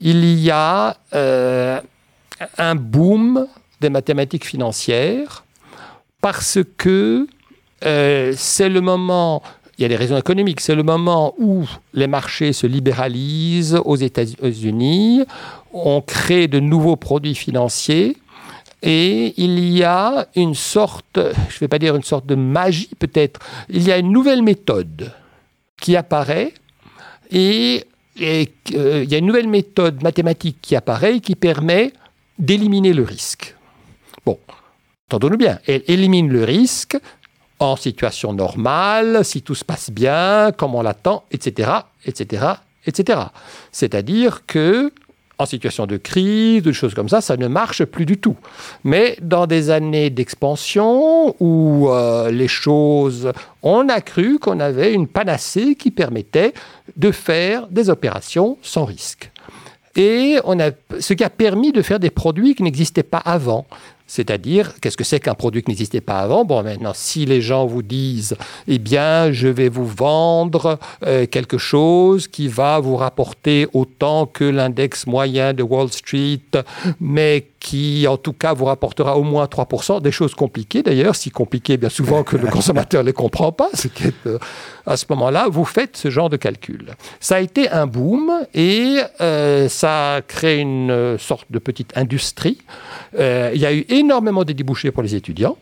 il 0.00 0.24
y 0.40 0.50
a 0.50 0.96
euh, 1.14 1.78
un 2.56 2.74
boom 2.74 3.46
des 3.82 3.90
mathématiques 3.90 4.46
financières 4.46 5.44
parce 6.22 6.58
que 6.78 7.26
euh, 7.84 8.32
c'est 8.34 8.70
le 8.70 8.80
moment, 8.80 9.42
il 9.76 9.82
y 9.82 9.84
a 9.84 9.88
des 9.88 9.96
raisons 9.96 10.16
économiques, 10.16 10.62
c'est 10.62 10.74
le 10.74 10.82
moment 10.82 11.34
où 11.38 11.66
les 11.92 12.06
marchés 12.06 12.54
se 12.54 12.66
libéralisent 12.66 13.82
aux 13.84 13.96
États-Unis, 13.96 15.24
on 15.74 16.00
crée 16.00 16.48
de 16.48 16.58
nouveaux 16.58 16.96
produits 16.96 17.34
financiers 17.34 18.16
et 18.82 19.34
il 19.36 19.58
y 19.68 19.84
a 19.84 20.28
une 20.36 20.54
sorte, 20.54 21.16
je 21.16 21.56
ne 21.56 21.60
vais 21.60 21.68
pas 21.68 21.78
dire 21.78 21.96
une 21.96 22.02
sorte 22.02 22.26
de 22.26 22.34
magie 22.34 22.90
peut-être, 22.98 23.40
il 23.68 23.82
y 23.82 23.92
a 23.92 23.98
une 23.98 24.10
nouvelle 24.10 24.42
méthode 24.42 25.12
qui 25.80 25.96
apparaît 25.96 26.54
et, 27.30 27.84
euh, 28.20 28.44
il 28.74 29.10
y 29.10 29.14
a 29.14 29.18
une 29.18 29.26
nouvelle 29.26 29.48
méthode 29.48 30.02
mathématique 30.02 30.58
qui 30.62 30.76
apparaît 30.76 31.20
qui 31.20 31.34
permet 31.34 31.92
d'éliminer 32.38 32.92
le 32.92 33.02
risque. 33.02 33.54
Bon, 34.24 34.38
entendons-nous 35.08 35.36
bien, 35.36 35.58
elle 35.66 35.82
élimine 35.86 36.28
le 36.28 36.44
risque 36.44 36.96
en 37.58 37.76
situation 37.76 38.32
normale, 38.32 39.24
si 39.24 39.42
tout 39.42 39.54
se 39.54 39.64
passe 39.64 39.90
bien, 39.90 40.50
comme 40.56 40.74
on 40.74 40.82
l'attend, 40.82 41.24
etc., 41.30 41.70
etc., 42.06 42.54
etc. 42.86 43.20
C'est-à-dire 43.70 44.46
que 44.46 44.92
en 45.40 45.46
situation 45.46 45.86
de 45.86 45.96
crise, 45.96 46.62
de 46.62 46.70
choses 46.70 46.92
comme 46.92 47.08
ça, 47.08 47.22
ça 47.22 47.38
ne 47.38 47.48
marche 47.48 47.84
plus 47.84 48.04
du 48.04 48.18
tout. 48.18 48.36
Mais 48.84 49.16
dans 49.22 49.46
des 49.46 49.70
années 49.70 50.10
d'expansion 50.10 51.34
où 51.40 51.88
euh, 51.88 52.30
les 52.30 52.46
choses, 52.46 53.32
on 53.62 53.88
a 53.88 54.02
cru 54.02 54.38
qu'on 54.38 54.60
avait 54.60 54.92
une 54.92 55.08
panacée 55.08 55.76
qui 55.76 55.90
permettait 55.90 56.52
de 56.96 57.10
faire 57.10 57.68
des 57.68 57.88
opérations 57.88 58.58
sans 58.60 58.84
risque. 58.84 59.30
Et 59.96 60.36
on 60.44 60.60
a, 60.60 60.70
ce 61.00 61.14
qui 61.14 61.24
a 61.24 61.30
permis 61.30 61.72
de 61.72 61.80
faire 61.80 61.98
des 61.98 62.10
produits 62.10 62.54
qui 62.54 62.62
n'existaient 62.62 63.02
pas 63.02 63.22
avant. 63.24 63.66
C'est-à-dire, 64.10 64.74
qu'est-ce 64.80 64.96
que 64.96 65.04
c'est 65.04 65.20
qu'un 65.20 65.34
produit 65.34 65.62
qui 65.62 65.70
n'existait 65.70 66.00
pas 66.00 66.18
avant? 66.18 66.44
Bon, 66.44 66.64
maintenant, 66.64 66.90
si 66.92 67.26
les 67.26 67.40
gens 67.40 67.64
vous 67.64 67.82
disent, 67.82 68.36
eh 68.66 68.80
bien, 68.80 69.30
je 69.30 69.46
vais 69.46 69.68
vous 69.68 69.86
vendre 69.86 70.80
euh, 71.06 71.26
quelque 71.26 71.58
chose 71.58 72.26
qui 72.26 72.48
va 72.48 72.80
vous 72.80 72.96
rapporter 72.96 73.68
autant 73.72 74.26
que 74.26 74.42
l'index 74.42 75.06
moyen 75.06 75.52
de 75.52 75.62
Wall 75.62 75.92
Street, 75.92 76.40
mais 77.00 77.46
qui, 77.60 78.06
en 78.08 78.16
tout 78.16 78.32
cas, 78.32 78.54
vous 78.54 78.64
rapportera 78.64 79.16
au 79.16 79.22
moins 79.22 79.44
3%, 79.44 80.00
des 80.00 80.10
choses 80.10 80.34
compliquées 80.34 80.82
d'ailleurs, 80.82 81.14
si 81.14 81.30
compliquées 81.30 81.76
bien 81.76 81.90
souvent 81.90 82.24
que 82.24 82.36
le 82.36 82.46
consommateur 82.50 83.02
ne 83.02 83.06
les 83.06 83.12
comprend 83.12 83.52
pas, 83.52 83.68
ce 83.74 83.88
qui 83.88 84.04
est, 84.04 84.26
euh, 84.26 84.38
à 84.86 84.96
ce 84.96 85.04
moment-là, 85.10 85.48
vous 85.48 85.64
faites 85.64 85.96
ce 85.96 86.10
genre 86.10 86.30
de 86.30 86.36
calcul. 86.36 86.86
Ça 87.20 87.36
a 87.36 87.40
été 87.40 87.68
un 87.68 87.86
boom 87.86 88.32
et 88.54 88.98
euh, 89.20 89.68
ça 89.68 90.14
a 90.14 90.22
créé 90.22 90.58
une 90.58 91.16
sorte 91.18 91.46
de 91.50 91.58
petite 91.58 91.96
industrie. 91.96 92.58
il 93.16 93.60
y 93.60 93.66
a 93.66 93.72
eu 93.72 93.84
énormément 93.88 94.44
de 94.44 94.52
débouchés 94.52 94.90
pour 94.90 95.02
les 95.02 95.14
étudiants. 95.14 95.56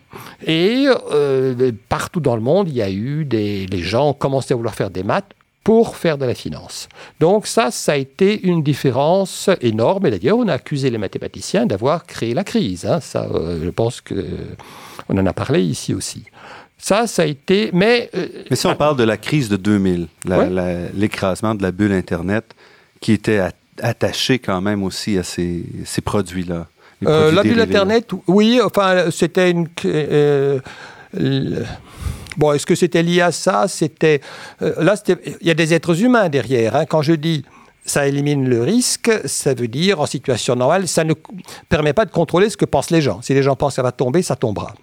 Et 0.46 0.86
euh, 1.12 1.72
partout 1.88 2.20
dans 2.20 2.36
le 2.36 2.42
monde, 2.42 2.68
il 2.68 2.76
y 2.76 2.82
a 2.82 2.90
eu 2.90 3.24
des 3.24 3.66
les 3.66 3.82
gens 3.82 4.10
ont 4.10 4.14
commencé 4.14 4.54
à 4.54 4.56
vouloir 4.56 4.74
faire 4.74 4.90
des 4.90 5.02
maths 5.02 5.32
pour 5.68 5.98
faire 5.98 6.16
de 6.16 6.24
la 6.24 6.34
finance. 6.34 6.88
Donc 7.20 7.46
ça, 7.46 7.70
ça 7.70 7.92
a 7.92 7.96
été 7.96 8.40
une 8.42 8.62
différence 8.62 9.50
énorme. 9.60 10.06
Et 10.06 10.10
d'ailleurs, 10.12 10.38
on 10.38 10.48
a 10.48 10.54
accusé 10.54 10.88
les 10.88 10.96
mathématiciens 10.96 11.66
d'avoir 11.66 12.06
créé 12.06 12.32
la 12.32 12.42
crise. 12.42 12.86
Hein. 12.86 13.00
Ça, 13.00 13.28
euh, 13.34 13.60
je 13.62 13.68
pense 13.68 14.00
que 14.00 14.14
on 15.10 15.18
en 15.18 15.26
a 15.26 15.34
parlé 15.34 15.60
ici 15.62 15.92
aussi. 15.92 16.24
Ça, 16.78 17.06
ça 17.06 17.20
a 17.20 17.26
été. 17.26 17.68
Mais, 17.74 18.08
euh, 18.14 18.28
mais 18.48 18.56
si 18.56 18.66
on 18.66 18.76
parle 18.76 18.96
de 18.96 19.04
la 19.04 19.18
crise 19.18 19.50
de 19.50 19.58
2000, 19.58 20.06
l'écrasement 20.94 21.54
de 21.54 21.62
la 21.62 21.70
bulle 21.70 21.92
Internet, 21.92 22.46
qui 23.02 23.12
était 23.12 23.42
attaché 23.82 24.38
quand 24.38 24.62
même 24.62 24.82
aussi 24.82 25.18
à 25.18 25.22
ces, 25.22 25.66
ces 25.84 26.00
produits-là. 26.00 26.66
Euh, 27.06 27.30
la 27.30 27.42
bulle 27.42 27.60
Internet, 27.60 28.08
oui, 28.26 28.58
enfin, 28.64 29.10
c'était 29.10 29.50
une. 29.50 29.68
Euh, 29.84 30.60
bon, 32.38 32.52
est-ce 32.52 32.64
que 32.64 32.74
c'était 32.74 33.02
lié 33.02 33.20
à 33.20 33.32
ça? 33.32 33.68
C'était 33.68 34.20
euh, 34.62 34.72
là, 34.78 34.94
il 35.40 35.46
y 35.46 35.50
a 35.50 35.54
des 35.54 35.74
êtres 35.74 36.02
humains 36.02 36.30
derrière. 36.30 36.76
Hein. 36.76 36.86
Quand 36.86 37.02
je 37.02 37.12
dis 37.12 37.44
ça 37.84 38.06
élimine 38.06 38.48
le 38.48 38.62
risque, 38.62 39.10
ça 39.24 39.54
veut 39.54 39.68
dire 39.68 40.00
en 40.00 40.06
situation 40.06 40.54
normale, 40.54 40.88
ça 40.88 41.04
ne 41.04 41.14
permet 41.68 41.92
pas 41.92 42.04
de 42.04 42.10
contrôler 42.10 42.50
ce 42.50 42.56
que 42.56 42.64
pensent 42.64 42.90
les 42.90 43.00
gens. 43.00 43.22
Si 43.22 43.34
les 43.34 43.42
gens 43.42 43.56
pensent 43.56 43.72
que 43.72 43.76
ça 43.76 43.82
va 43.82 43.92
tomber, 43.92 44.22
ça 44.22 44.36
tombera. 44.36 44.74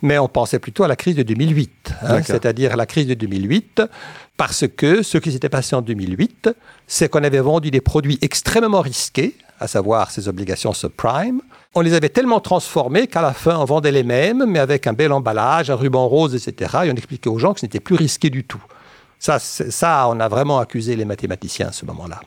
Mais 0.00 0.18
on 0.18 0.26
pensait 0.26 0.58
plutôt 0.58 0.84
à 0.84 0.88
la 0.88 0.96
crise 0.96 1.16
de 1.16 1.22
2008, 1.22 1.92
hein, 2.02 2.22
c'est-à-dire 2.22 2.76
la 2.76 2.86
crise 2.86 3.06
de 3.06 3.14
2008, 3.14 3.82
parce 4.38 4.64
que 4.66 5.02
ce 5.02 5.18
qui 5.18 5.32
s'était 5.32 5.50
passé 5.50 5.76
en 5.76 5.82
2008, 5.82 6.48
c'est 6.86 7.10
qu'on 7.10 7.22
avait 7.22 7.40
vendu 7.40 7.70
des 7.70 7.82
produits 7.82 8.18
extrêmement 8.22 8.80
risqués, 8.80 9.36
à 9.58 9.68
savoir 9.68 10.10
ces 10.10 10.28
obligations 10.28 10.72
subprime, 10.72 11.40
on 11.74 11.80
les 11.80 11.94
avait 11.94 12.08
tellement 12.08 12.40
transformés 12.40 13.06
qu'à 13.06 13.22
la 13.22 13.32
fin, 13.32 13.58
on 13.58 13.64
vendait 13.64 13.92
les 13.92 14.02
mêmes, 14.02 14.44
mais 14.46 14.58
avec 14.58 14.86
un 14.86 14.92
bel 14.92 15.12
emballage, 15.12 15.70
un 15.70 15.74
ruban 15.74 16.08
rose, 16.08 16.34
etc. 16.34 16.78
Et 16.84 16.90
on 16.90 16.94
expliquait 16.94 17.28
aux 17.28 17.38
gens 17.38 17.54
que 17.54 17.60
ce 17.60 17.66
n'était 17.66 17.80
plus 17.80 17.96
risqué 17.96 18.30
du 18.30 18.44
tout. 18.44 18.62
Ça, 19.18 19.38
ça, 19.38 20.06
on 20.08 20.20
a 20.20 20.28
vraiment 20.28 20.58
accusé 20.58 20.96
les 20.96 21.04
mathématiciens 21.04 21.68
à 21.68 21.72
ce 21.72 21.84
moment-là. 21.86 22.20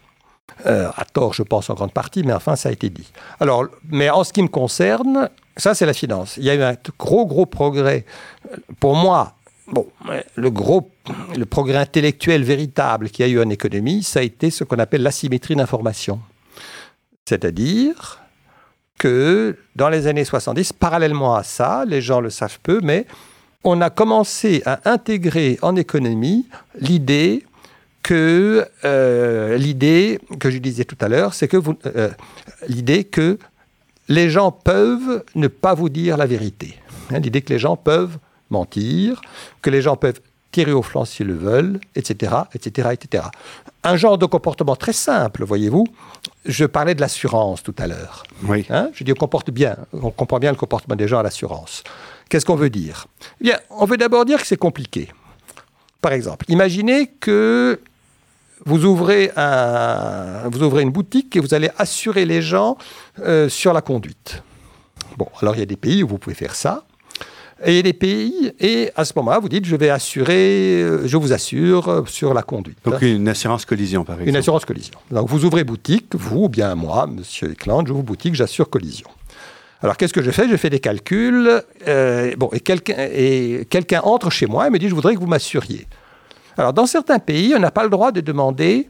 Euh, 0.65 0.89
à 0.95 1.05
tort, 1.05 1.33
je 1.33 1.43
pense, 1.43 1.69
en 1.69 1.73
grande 1.73 1.93
partie, 1.93 2.23
mais 2.23 2.33
enfin, 2.33 2.55
ça 2.55 2.69
a 2.69 2.71
été 2.71 2.89
dit. 2.89 3.11
Alors, 3.39 3.65
mais 3.89 4.09
en 4.09 4.23
ce 4.23 4.33
qui 4.33 4.41
me 4.41 4.47
concerne, 4.47 5.29
ça, 5.55 5.73
c'est 5.73 5.85
la 5.85 5.93
finance. 5.93 6.37
Il 6.37 6.43
y 6.43 6.49
a 6.49 6.55
eu 6.55 6.61
un 6.61 6.75
gros, 6.97 7.25
gros 7.25 7.45
progrès. 7.45 8.05
Pour 8.79 8.95
moi, 8.95 9.35
bon, 9.71 9.87
le 10.35 10.49
gros, 10.49 10.91
le 11.35 11.45
progrès 11.45 11.77
intellectuel 11.77 12.43
véritable 12.43 13.09
qu'il 13.09 13.25
y 13.25 13.29
a 13.29 13.31
eu 13.31 13.41
en 13.43 13.49
économie, 13.49 14.03
ça 14.03 14.19
a 14.19 14.23
été 14.23 14.51
ce 14.51 14.63
qu'on 14.63 14.79
appelle 14.79 15.03
l'asymétrie 15.03 15.55
d'information. 15.55 16.19
C'est-à-dire 17.29 18.19
que 18.97 19.55
dans 19.75 19.89
les 19.89 20.07
années 20.07 20.25
70, 20.25 20.73
parallèlement 20.73 21.35
à 21.35 21.43
ça, 21.43 21.85
les 21.85 22.01
gens 22.01 22.21
le 22.21 22.31
savent 22.31 22.57
peu, 22.63 22.79
mais 22.81 23.05
on 23.63 23.81
a 23.81 23.91
commencé 23.91 24.63
à 24.65 24.79
intégrer 24.89 25.59
en 25.61 25.75
économie 25.75 26.47
l'idée 26.79 27.45
que 28.01 28.65
euh, 28.83 29.57
l'idée 29.57 30.19
que 30.39 30.49
je 30.49 30.57
disais 30.57 30.85
tout 30.85 30.97
à 31.01 31.07
l'heure, 31.07 31.35
c'est 31.35 31.47
que 31.47 31.57
euh, 31.85 32.09
l'idée 32.67 33.03
que 33.03 33.37
les 34.07 34.31
gens 34.31 34.51
peuvent 34.51 35.23
ne 35.35 35.47
pas 35.47 35.75
vous 35.75 35.89
dire 35.89 36.17
la 36.17 36.25
vérité. 36.25 36.79
Hein, 37.11 37.19
l'idée 37.19 37.43
que 37.43 37.53
les 37.53 37.59
gens 37.59 37.75
peuvent 37.75 38.17
mentir, 38.49 39.21
que 39.61 39.69
les 39.69 39.83
gens 39.83 39.97
peuvent 39.97 40.19
tirer 40.51 40.71
au 40.71 40.81
flanc 40.81 41.05
s'ils 41.05 41.27
le 41.27 41.35
veulent, 41.35 41.79
etc., 41.95 42.33
etc., 42.55 42.89
etc. 42.93 43.25
Un 43.83 43.97
genre 43.97 44.17
de 44.17 44.25
comportement 44.25 44.75
très 44.75 44.93
simple, 44.93 45.43
voyez-vous. 45.45 45.85
Je 46.49 46.65
parlais 46.65 46.95
de 46.95 47.01
l'assurance 47.01 47.61
tout 47.61 47.75
à 47.77 47.85
l'heure. 47.85 48.23
Oui. 48.43 48.65
Hein 48.71 48.89
je 48.93 49.03
dis 49.03 49.11
on 49.11 49.15
comporte 49.15 49.51
bien, 49.51 49.77
on 49.93 50.09
comprend 50.09 50.39
bien 50.39 50.49
le 50.49 50.57
comportement 50.57 50.95
des 50.95 51.07
gens 51.07 51.19
à 51.19 51.23
l'assurance. 51.23 51.83
Qu'est-ce 52.27 52.45
qu'on 52.45 52.55
veut 52.55 52.71
dire? 52.71 53.05
Bien, 53.39 53.59
on 53.69 53.85
veut 53.85 53.97
d'abord 53.97 54.25
dire 54.25 54.41
que 54.41 54.47
c'est 54.47 54.57
compliqué. 54.57 55.09
Par 56.01 56.11
exemple, 56.11 56.45
imaginez 56.49 57.05
que 57.19 57.79
vous 58.65 58.83
ouvrez, 58.85 59.31
un, 59.35 60.49
vous 60.49 60.63
ouvrez 60.63 60.81
une 60.81 60.89
boutique 60.89 61.35
et 61.35 61.39
vous 61.39 61.53
allez 61.53 61.69
assurer 61.77 62.25
les 62.25 62.41
gens 62.41 62.77
euh, 63.19 63.47
sur 63.47 63.71
la 63.71 63.81
conduite. 63.81 64.41
Bon, 65.17 65.27
alors 65.41 65.55
il 65.55 65.59
y 65.59 65.63
a 65.63 65.67
des 65.67 65.77
pays 65.77 66.01
où 66.01 66.07
vous 66.07 66.17
pouvez 66.17 66.35
faire 66.35 66.55
ça. 66.55 66.83
Et 67.65 67.81
les 67.81 67.93
pays, 67.93 68.53
et 68.59 68.89
à 68.95 69.03
ce 69.03 69.11
moment-là, 69.17 69.39
vous 69.39 69.49
dites, 69.49 69.65
je 69.65 69.75
vais 69.75 69.89
assurer, 69.89 70.81
euh, 70.81 71.07
je 71.07 71.17
vous 71.17 71.33
assure 71.33 71.89
euh, 71.89 72.05
sur 72.05 72.33
la 72.33 72.41
conduite. 72.41 72.77
Donc 72.85 73.01
une 73.01 73.27
assurance 73.27 73.65
collision, 73.65 74.05
par 74.05 74.15
exemple. 74.15 74.29
Une 74.29 74.35
assurance 74.37 74.63
collision. 74.63 74.93
Donc 75.11 75.27
vous 75.27 75.43
ouvrez 75.43 75.65
boutique, 75.65 76.15
vous 76.15 76.45
ou 76.45 76.49
bien 76.49 76.73
moi, 76.75 77.05
monsieur 77.07 77.51
Eckland, 77.51 77.85
j'ouvre 77.85 78.03
boutique, 78.03 78.33
j'assure 78.35 78.69
collision. 78.69 79.07
Alors 79.81 79.97
qu'est-ce 79.97 80.13
que 80.13 80.21
je 80.21 80.31
fais? 80.31 80.47
Je 80.49 80.55
fais 80.55 80.69
des 80.69 80.79
calculs. 80.79 81.61
Euh, 81.87 82.33
bon, 82.37 82.49
et 82.53 82.59
quelqu'un 82.59 82.95
quelqu'un 83.69 84.01
entre 84.03 84.29
chez 84.29 84.45
moi 84.45 84.67
et 84.67 84.69
me 84.69 84.79
dit, 84.79 84.89
je 84.89 84.95
voudrais 84.95 85.15
que 85.15 85.19
vous 85.19 85.27
m'assuriez. 85.27 85.87
Alors 86.57 86.73
dans 86.73 86.85
certains 86.85 87.19
pays, 87.19 87.53
on 87.55 87.59
n'a 87.59 87.71
pas 87.71 87.83
le 87.83 87.89
droit 87.89 88.11
de 88.11 88.21
demander 88.21 88.89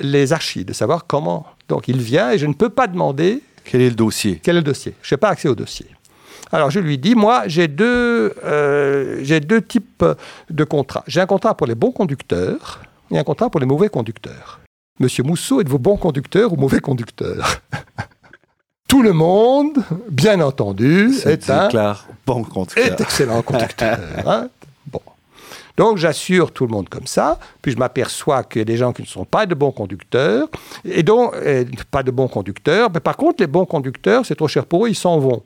les 0.00 0.32
archives, 0.32 0.64
de 0.64 0.72
savoir 0.72 1.06
comment. 1.06 1.46
Donc 1.68 1.88
il 1.88 1.98
vient 1.98 2.30
et 2.30 2.38
je 2.38 2.46
ne 2.46 2.54
peux 2.54 2.70
pas 2.70 2.86
demander. 2.86 3.40
Quel 3.64 3.82
est 3.82 3.90
le 3.90 3.96
dossier? 3.96 4.40
Quel 4.42 4.56
est 4.56 4.60
le 4.60 4.64
dossier 4.64 4.94
Je 5.02 5.14
n'ai 5.14 5.18
pas 5.18 5.28
accès 5.28 5.48
au 5.48 5.54
dossier. 5.54 5.86
Alors 6.50 6.70
je 6.70 6.80
lui 6.80 6.98
dis, 6.98 7.14
moi, 7.14 7.42
j'ai 7.46 7.68
deux, 7.68 8.34
euh, 8.44 9.20
j'ai 9.22 9.40
deux 9.40 9.60
types 9.60 10.04
de 10.50 10.64
contrats. 10.64 11.04
J'ai 11.06 11.20
un 11.20 11.26
contrat 11.26 11.54
pour 11.54 11.66
les 11.66 11.74
bons 11.74 11.92
conducteurs 11.92 12.80
et 13.10 13.18
un 13.18 13.24
contrat 13.24 13.50
pour 13.50 13.60
les 13.60 13.66
mauvais 13.66 13.88
conducteurs. 13.88 14.60
Monsieur 14.98 15.22
Mousseau, 15.22 15.60
êtes-vous 15.60 15.78
bon 15.78 15.96
conducteur 15.96 16.52
ou 16.52 16.56
mauvais 16.56 16.80
conducteur? 16.80 17.60
Tout 18.88 19.02
le 19.02 19.12
monde, 19.12 19.84
bien 20.10 20.40
entendu, 20.40 21.12
est, 21.26 21.50
un 21.50 21.68
bon 22.24 22.42
conducteur. 22.42 22.86
Est 22.86 23.00
excellent 23.00 23.42
conducteur. 23.42 23.98
Hein? 24.26 24.48
bon. 24.86 25.00
Donc 25.76 25.98
j'assure 25.98 26.52
tout 26.52 26.66
le 26.66 26.72
monde 26.72 26.88
comme 26.88 27.06
ça, 27.06 27.38
puis 27.60 27.70
je 27.70 27.76
m'aperçois 27.76 28.42
qu'il 28.44 28.60
y 28.60 28.62
a 28.62 28.64
des 28.64 28.78
gens 28.78 28.94
qui 28.94 29.02
ne 29.02 29.06
sont 29.06 29.26
pas 29.26 29.44
de 29.44 29.54
bons 29.54 29.72
conducteurs, 29.72 30.48
et 30.86 31.02
donc 31.02 31.34
pas 31.90 32.02
de 32.02 32.10
bons 32.10 32.28
conducteurs, 32.28 32.90
mais 32.92 33.00
par 33.00 33.18
contre 33.18 33.42
les 33.42 33.46
bons 33.46 33.66
conducteurs, 33.66 34.24
c'est 34.24 34.34
trop 34.34 34.48
cher 34.48 34.64
pour 34.64 34.86
eux, 34.86 34.88
ils 34.88 34.96
s'en 34.96 35.18
vont. 35.18 35.42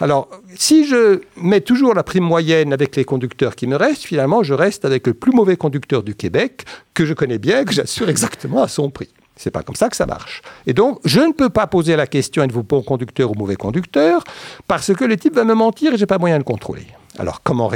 Alors, 0.00 0.28
si 0.56 0.86
je 0.86 1.20
mets 1.36 1.60
toujours 1.60 1.94
la 1.94 2.02
prime 2.02 2.24
moyenne 2.24 2.72
avec 2.72 2.96
les 2.96 3.04
conducteurs 3.04 3.54
qui 3.54 3.66
me 3.66 3.76
restent, 3.76 4.04
finalement, 4.04 4.42
je 4.42 4.54
reste 4.54 4.84
avec 4.84 5.06
le 5.06 5.14
plus 5.14 5.32
mauvais 5.32 5.56
conducteur 5.56 6.02
du 6.02 6.14
Québec, 6.14 6.64
que 6.94 7.04
je 7.04 7.14
connais 7.14 7.38
bien, 7.38 7.64
que 7.64 7.72
j'assure 7.72 8.08
exactement 8.08 8.62
à 8.62 8.68
son 8.68 8.90
prix. 8.90 9.10
C'est 9.36 9.50
pas 9.50 9.62
comme 9.62 9.74
ça 9.74 9.88
que 9.88 9.96
ça 9.96 10.06
marche. 10.06 10.42
Et 10.66 10.72
donc, 10.72 11.00
je 11.04 11.20
ne 11.20 11.32
peux 11.32 11.48
pas 11.48 11.66
poser 11.66 11.96
la 11.96 12.06
question 12.06 12.42
êtes-vous 12.42 12.62
bon 12.62 12.82
conducteur 12.82 13.30
ou 13.30 13.34
mauvais 13.34 13.56
conducteur 13.56 14.22
parce 14.68 14.94
que 14.94 15.04
le 15.04 15.16
type 15.16 15.34
va 15.34 15.44
me 15.44 15.54
mentir 15.54 15.94
et 15.94 15.96
j'ai 15.96 16.06
pas 16.06 16.18
moyen 16.18 16.38
de 16.38 16.44
contrôler. 16.44 16.86
Alors, 17.18 17.42
comment 17.42 17.70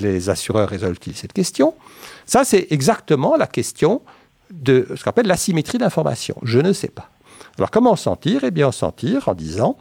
les, 0.00 0.30
assureurs 0.30 0.68
résolvent-ils 0.68 1.16
cette 1.16 1.32
question? 1.32 1.74
Ça, 2.26 2.44
c'est 2.44 2.68
exactement 2.70 3.36
la 3.36 3.46
question 3.46 4.02
de 4.50 4.88
ce 4.94 5.02
qu'on 5.02 5.10
appelle 5.10 5.26
l'asymétrie 5.26 5.78
d'information. 5.78 6.36
Je 6.42 6.58
ne 6.58 6.72
sais 6.72 6.88
pas. 6.88 7.08
Alors, 7.58 7.70
comment 7.70 7.96
s'en 7.96 8.16
tire 8.16 8.44
Eh 8.44 8.50
bien, 8.50 8.68
on 8.68 8.72
s'en 8.72 8.90
tire 8.90 9.28
en 9.28 9.34
disant 9.34 9.76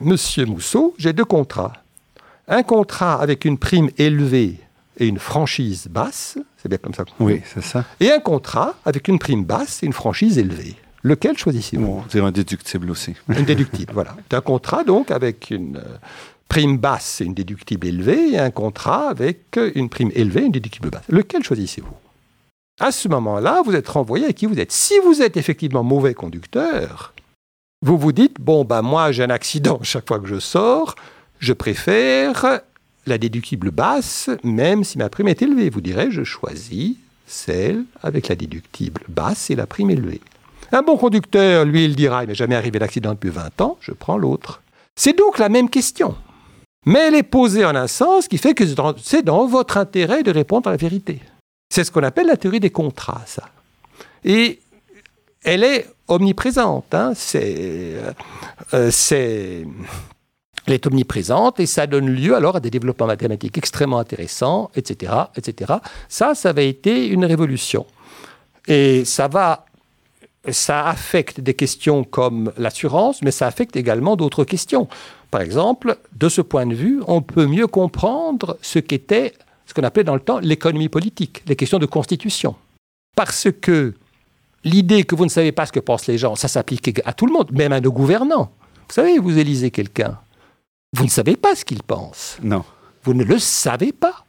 Monsieur 0.00 0.46
Mousseau, 0.46 0.94
j'ai 0.98 1.12
deux 1.12 1.24
contrats. 1.24 1.72
Un 2.48 2.62
contrat 2.62 3.20
avec 3.20 3.44
une 3.44 3.58
prime 3.58 3.90
élevée 3.98 4.60
et 4.98 5.06
une 5.06 5.18
franchise 5.18 5.88
basse, 5.90 6.38
c'est 6.56 6.68
bien 6.68 6.78
comme 6.78 6.94
ça. 6.94 7.04
Oui, 7.18 7.42
c'est 7.44 7.62
ça. 7.62 7.84
Et 7.98 8.10
un 8.10 8.20
contrat 8.20 8.76
avec 8.84 9.08
une 9.08 9.18
prime 9.18 9.44
basse 9.44 9.82
et 9.82 9.86
une 9.86 9.92
franchise 9.92 10.38
élevée. 10.38 10.76
Lequel 11.02 11.36
choisissez-vous? 11.36 12.04
C'est 12.08 12.20
un 12.20 12.30
déductible 12.30 12.90
aussi. 12.90 13.14
Un 13.28 13.42
déductible, 13.42 13.92
voilà. 13.92 14.16
Un 14.30 14.40
contrat 14.40 14.84
donc 14.84 15.10
avec 15.10 15.50
une 15.50 15.78
euh, 15.78 15.96
prime 16.48 16.76
basse 16.76 17.20
et 17.20 17.24
une 17.24 17.34
déductible 17.34 17.86
élevée, 17.86 18.32
et 18.32 18.38
un 18.38 18.50
contrat 18.50 19.08
avec 19.08 19.58
une 19.74 19.88
prime 19.88 20.10
élevée 20.14 20.42
et 20.42 20.46
une 20.46 20.52
déductible 20.52 20.90
basse. 20.90 21.04
Lequel 21.08 21.42
choisissez-vous? 21.42 21.94
À 22.78 22.92
ce 22.92 23.08
moment-là, 23.08 23.62
vous 23.64 23.74
êtes 23.74 23.88
renvoyé 23.88 24.26
à 24.26 24.32
qui 24.32 24.46
vous 24.46 24.58
êtes. 24.58 24.72
Si 24.72 24.94
vous 25.04 25.22
êtes 25.22 25.36
effectivement 25.36 25.82
mauvais 25.82 26.14
conducteur, 26.14 27.14
vous 27.82 27.96
vous 27.96 28.12
dites, 28.12 28.40
bon, 28.40 28.64
ben 28.64 28.82
moi 28.82 29.12
j'ai 29.12 29.22
un 29.22 29.30
accident 29.30 29.80
chaque 29.82 30.08
fois 30.08 30.18
que 30.18 30.26
je 30.26 30.38
sors, 30.38 30.94
je 31.38 31.52
préfère 31.52 32.60
la 33.06 33.18
déductible 33.18 33.70
basse, 33.70 34.30
même 34.44 34.84
si 34.84 34.98
ma 34.98 35.08
prime 35.08 35.28
est 35.28 35.42
élevée. 35.42 35.70
Vous 35.70 35.80
direz, 35.80 36.10
je 36.10 36.22
choisis 36.22 36.96
celle 37.26 37.84
avec 38.02 38.28
la 38.28 38.34
déductible 38.34 39.02
basse 39.08 39.50
et 39.50 39.56
la 39.56 39.66
prime 39.66 39.90
élevée. 39.90 40.20
Un 40.72 40.82
bon 40.82 40.96
conducteur, 40.96 41.64
lui, 41.64 41.84
il 41.84 41.96
dira, 41.96 42.22
il 42.22 42.28
m'est 42.28 42.34
jamais 42.34 42.54
arrivé 42.54 42.78
d'accident 42.78 43.12
depuis 43.12 43.30
20 43.30 43.60
ans, 43.60 43.78
je 43.80 43.92
prends 43.92 44.18
l'autre. 44.18 44.62
C'est 44.94 45.16
donc 45.16 45.38
la 45.38 45.48
même 45.48 45.70
question. 45.70 46.14
Mais 46.86 47.00
elle 47.08 47.14
est 47.14 47.22
posée 47.22 47.64
en 47.64 47.74
un 47.74 47.86
sens 47.86 48.28
qui 48.28 48.38
fait 48.38 48.54
que 48.54 48.64
c'est 49.02 49.22
dans 49.22 49.46
votre 49.46 49.76
intérêt 49.76 50.22
de 50.22 50.30
répondre 50.30 50.68
à 50.68 50.72
la 50.72 50.76
vérité. 50.76 51.20
C'est 51.72 51.84
ce 51.84 51.90
qu'on 51.90 52.02
appelle 52.02 52.26
la 52.26 52.36
théorie 52.36 52.60
des 52.60 52.70
contrats, 52.70 53.22
ça. 53.26 53.48
Et 54.24 54.60
elle 55.44 55.64
est 55.64 55.86
omniprésente. 56.08 56.94
Hein. 56.94 57.12
Euh, 57.34 58.12
euh, 58.74 58.90
c'est, 58.90 59.64
elle 60.66 60.74
est 60.74 60.86
omniprésente 60.86 61.60
et 61.60 61.66
ça 61.66 61.86
donne 61.86 62.08
lieu 62.08 62.34
alors 62.34 62.56
à 62.56 62.60
des 62.60 62.70
développements 62.70 63.06
mathématiques 63.06 63.58
extrêmement 63.58 63.98
intéressants, 63.98 64.70
etc., 64.74 65.12
etc. 65.36 65.74
Ça, 66.08 66.34
ça 66.34 66.50
avait 66.50 66.68
été 66.68 67.08
une 67.08 67.24
révolution. 67.24 67.86
Et 68.66 69.04
ça 69.04 69.28
va 69.28 69.66
ça 70.48 70.86
affecte 70.86 71.38
des 71.38 71.52
questions 71.52 72.02
comme 72.02 72.50
l'assurance, 72.56 73.20
mais 73.20 73.30
ça 73.30 73.46
affecte 73.46 73.76
également 73.76 74.16
d'autres 74.16 74.44
questions. 74.44 74.88
Par 75.30 75.42
exemple, 75.42 75.98
de 76.16 76.30
ce 76.30 76.40
point 76.40 76.66
de 76.66 76.74
vue, 76.74 77.02
on 77.06 77.20
peut 77.20 77.46
mieux 77.46 77.66
comprendre 77.66 78.56
ce 78.62 78.78
qu'était 78.78 79.34
ce 79.66 79.74
qu'on 79.74 79.82
appelait 79.82 80.02
dans 80.02 80.14
le 80.14 80.20
temps 80.20 80.40
l'économie 80.40 80.88
politique, 80.88 81.42
les 81.46 81.54
questions 81.54 81.78
de 81.78 81.86
constitution. 81.86 82.56
Parce 83.14 83.48
que 83.60 83.94
l'idée 84.64 85.04
que 85.04 85.14
vous 85.14 85.24
ne 85.24 85.30
savez 85.30 85.52
pas 85.52 85.66
ce 85.66 85.72
que 85.72 85.80
pensent 85.80 86.06
les 86.06 86.18
gens, 86.18 86.34
ça 86.34 86.48
s'applique 86.48 87.00
à 87.04 87.12
tout 87.12 87.26
le 87.26 87.32
monde, 87.32 87.50
même 87.52 87.72
à 87.72 87.80
nos 87.80 87.92
gouvernants. 87.92 88.50
Vous 88.88 88.94
savez, 88.94 89.18
vous 89.18 89.38
élisez 89.38 89.70
quelqu'un, 89.70 90.18
vous 90.92 91.04
ne 91.04 91.10
savez 91.10 91.36
pas 91.36 91.54
ce 91.54 91.64
qu'il 91.64 91.82
pense. 91.82 92.38
Non. 92.42 92.64
Vous 93.04 93.14
ne 93.14 93.24
le 93.24 93.38
savez 93.38 93.92
pas. 93.92 94.24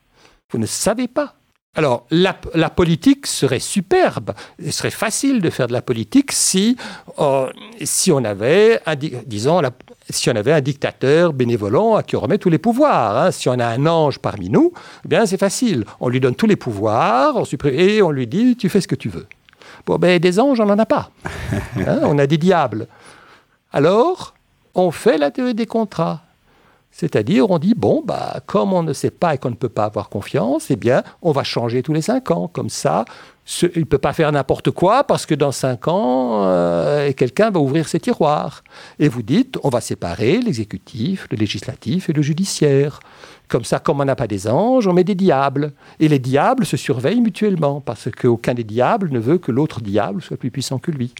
Vous 0.51 0.59
ne 0.59 0.65
savez 0.65 1.07
pas. 1.07 1.35
Alors, 1.73 2.05
la, 2.11 2.33
politique 2.69 3.25
serait 3.27 3.59
superbe, 3.59 4.33
il 4.59 4.73
serait 4.73 4.91
facile 4.91 5.39
de 5.39 5.50
faire 5.50 5.67
de 5.67 5.73
la 5.73 5.81
politique 5.81 6.33
si, 6.33 6.75
euh, 7.17 7.50
si, 7.81 8.11
on, 8.11 8.25
avait 8.25 8.81
un, 8.85 8.95
disons, 8.97 9.61
si 10.09 10.29
on 10.29 10.35
avait 10.35 10.51
un 10.51 10.59
dictateur 10.59 11.31
bénévolent 11.31 11.95
à 11.95 12.03
qui 12.03 12.17
on 12.17 12.19
remet 12.19 12.39
tous 12.39 12.50
les 12.50 12.57
pouvoirs. 12.57 13.17
Hein. 13.17 13.31
Si 13.31 13.47
on 13.47 13.53
a 13.53 13.65
un 13.65 13.85
ange 13.85 14.19
parmi 14.19 14.50
nous, 14.50 14.73
eh 15.05 15.07
bien 15.07 15.25
c'est 15.25 15.38
facile. 15.38 15.85
On 16.01 16.09
lui 16.09 16.19
donne 16.19 16.35
tous 16.35 16.45
les 16.45 16.57
pouvoirs 16.57 17.38
on 17.38 17.67
et 17.69 18.01
on 18.01 18.11
lui 18.11 18.27
dit 18.27 18.57
tu 18.57 18.67
fais 18.67 18.81
ce 18.81 18.88
que 18.89 18.95
tu 18.95 19.07
veux. 19.07 19.27
Bon, 19.85 19.97
ben 19.97 20.19
des 20.19 20.39
anges, 20.39 20.59
on 20.59 20.65
n'en 20.65 20.79
a 20.79 20.85
pas. 20.85 21.11
Hein, 21.77 22.00
on 22.03 22.17
a 22.19 22.27
des 22.27 22.38
diables. 22.38 22.88
Alors, 23.71 24.33
on 24.75 24.91
fait 24.91 25.17
la 25.17 25.31
théorie 25.31 25.53
des 25.53 25.65
contrats. 25.65 26.21
C'est-à-dire, 26.91 27.50
on 27.50 27.57
dit, 27.57 27.73
bon, 27.73 28.03
bah, 28.05 28.41
comme 28.45 28.73
on 28.73 28.83
ne 28.83 28.91
sait 28.91 29.12
pas 29.12 29.34
et 29.34 29.38
qu'on 29.38 29.49
ne 29.49 29.56
peut 29.56 29.69
pas 29.69 29.86
avoir 29.86 30.10
confiance, 30.10 30.69
eh 30.69 30.75
bien, 30.75 31.03
on 31.21 31.32
va 31.32 31.43
changer 31.43 31.82
tous 31.82 31.93
les 31.93 32.01
cinq 32.01 32.32
ans. 32.32 32.49
Comme 32.51 32.69
ça, 32.69 33.06
il 33.62 33.79
ne 33.79 33.86
peut 33.86 33.97
pas 33.97 34.12
faire 34.12 34.32
n'importe 34.32 34.71
quoi 34.71 35.06
parce 35.06 35.25
que 35.25 35.34
dans 35.34 35.53
cinq 35.53 35.88
ans, 35.88 36.43
euh, 36.43 37.12
quelqu'un 37.13 37.49
va 37.49 37.62
ouvrir 37.62 37.88
ses 37.88 37.99
tiroirs. 37.99 38.63
Et 38.99 39.08
vous 39.08 39.21
dites, 39.21 39.58
on 39.63 39.69
va 39.69 39.79
séparer 39.79 40.39
l'exécutif, 40.39 41.27
le 41.32 41.38
législatif 41.38 42.10
et 42.10 42.13
le 42.13 42.21
judiciaire. 42.21 42.99
Comme 43.51 43.65
ça, 43.65 43.79
comme 43.79 43.99
on 43.99 44.05
n'a 44.05 44.15
pas 44.15 44.27
des 44.27 44.47
anges, 44.47 44.87
on 44.87 44.93
met 44.93 45.03
des 45.03 45.13
diables. 45.13 45.73
Et 45.99 46.07
les 46.07 46.19
diables 46.19 46.65
se 46.65 46.77
surveillent 46.77 47.19
mutuellement 47.19 47.81
parce 47.81 48.07
qu'aucun 48.09 48.53
des 48.53 48.63
diables 48.63 49.09
ne 49.11 49.19
veut 49.19 49.39
que 49.39 49.51
l'autre 49.51 49.81
diable 49.81 50.21
soit 50.21 50.37
plus 50.37 50.51
puissant 50.51 50.79
que 50.79 50.89
lui. 50.89 51.13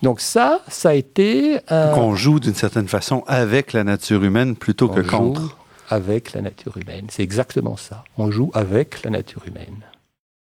Donc 0.00 0.22
ça, 0.22 0.62
ça 0.68 0.88
a 0.88 0.94
été... 0.94 1.58
Un... 1.68 1.92
On 1.92 2.14
joue 2.14 2.40
d'une 2.40 2.54
certaine 2.54 2.88
façon 2.88 3.22
avec 3.26 3.74
la 3.74 3.84
nature 3.84 4.24
humaine 4.24 4.56
plutôt 4.56 4.88
que 4.88 5.00
contre. 5.00 5.58
Avec 5.90 6.32
la 6.32 6.40
nature 6.40 6.74
humaine, 6.78 7.08
c'est 7.10 7.22
exactement 7.22 7.76
ça. 7.76 8.02
On 8.16 8.30
joue 8.30 8.50
avec 8.54 9.02
la 9.04 9.10
nature 9.10 9.42
humaine. 9.46 9.82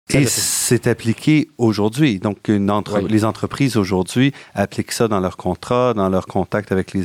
Et 0.10 0.26
c'est 0.26 0.88
appliqué 0.88 1.50
aujourd'hui. 1.58 2.20
Donc, 2.20 2.48
une 2.48 2.72
les 3.08 3.26
entreprises 3.26 3.78
aujourd'hui 3.78 4.34
appliquent 4.54 4.92
ça 4.92 5.08
dans 5.08 5.20
leurs 5.20 5.38
contrats, 5.38 5.94
dans 5.94 6.10
leurs 6.10 6.28
contacts 6.28 6.72
avec 6.72 6.94
les, 6.94 7.04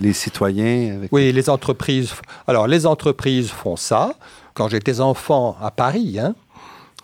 les, 0.00 0.12
citoyens. 0.12 1.00
Oui, 1.12 1.32
les 1.32 1.50
entreprises. 1.50 2.14
Alors, 2.46 2.66
les 2.66 2.86
entreprises 2.86 3.50
font 3.50 3.76
ça. 3.76 4.14
Quand 4.54 4.68
j'étais 4.68 5.00
enfant 5.00 5.56
à 5.60 5.70
Paris, 5.70 6.18
hein, 6.18 6.34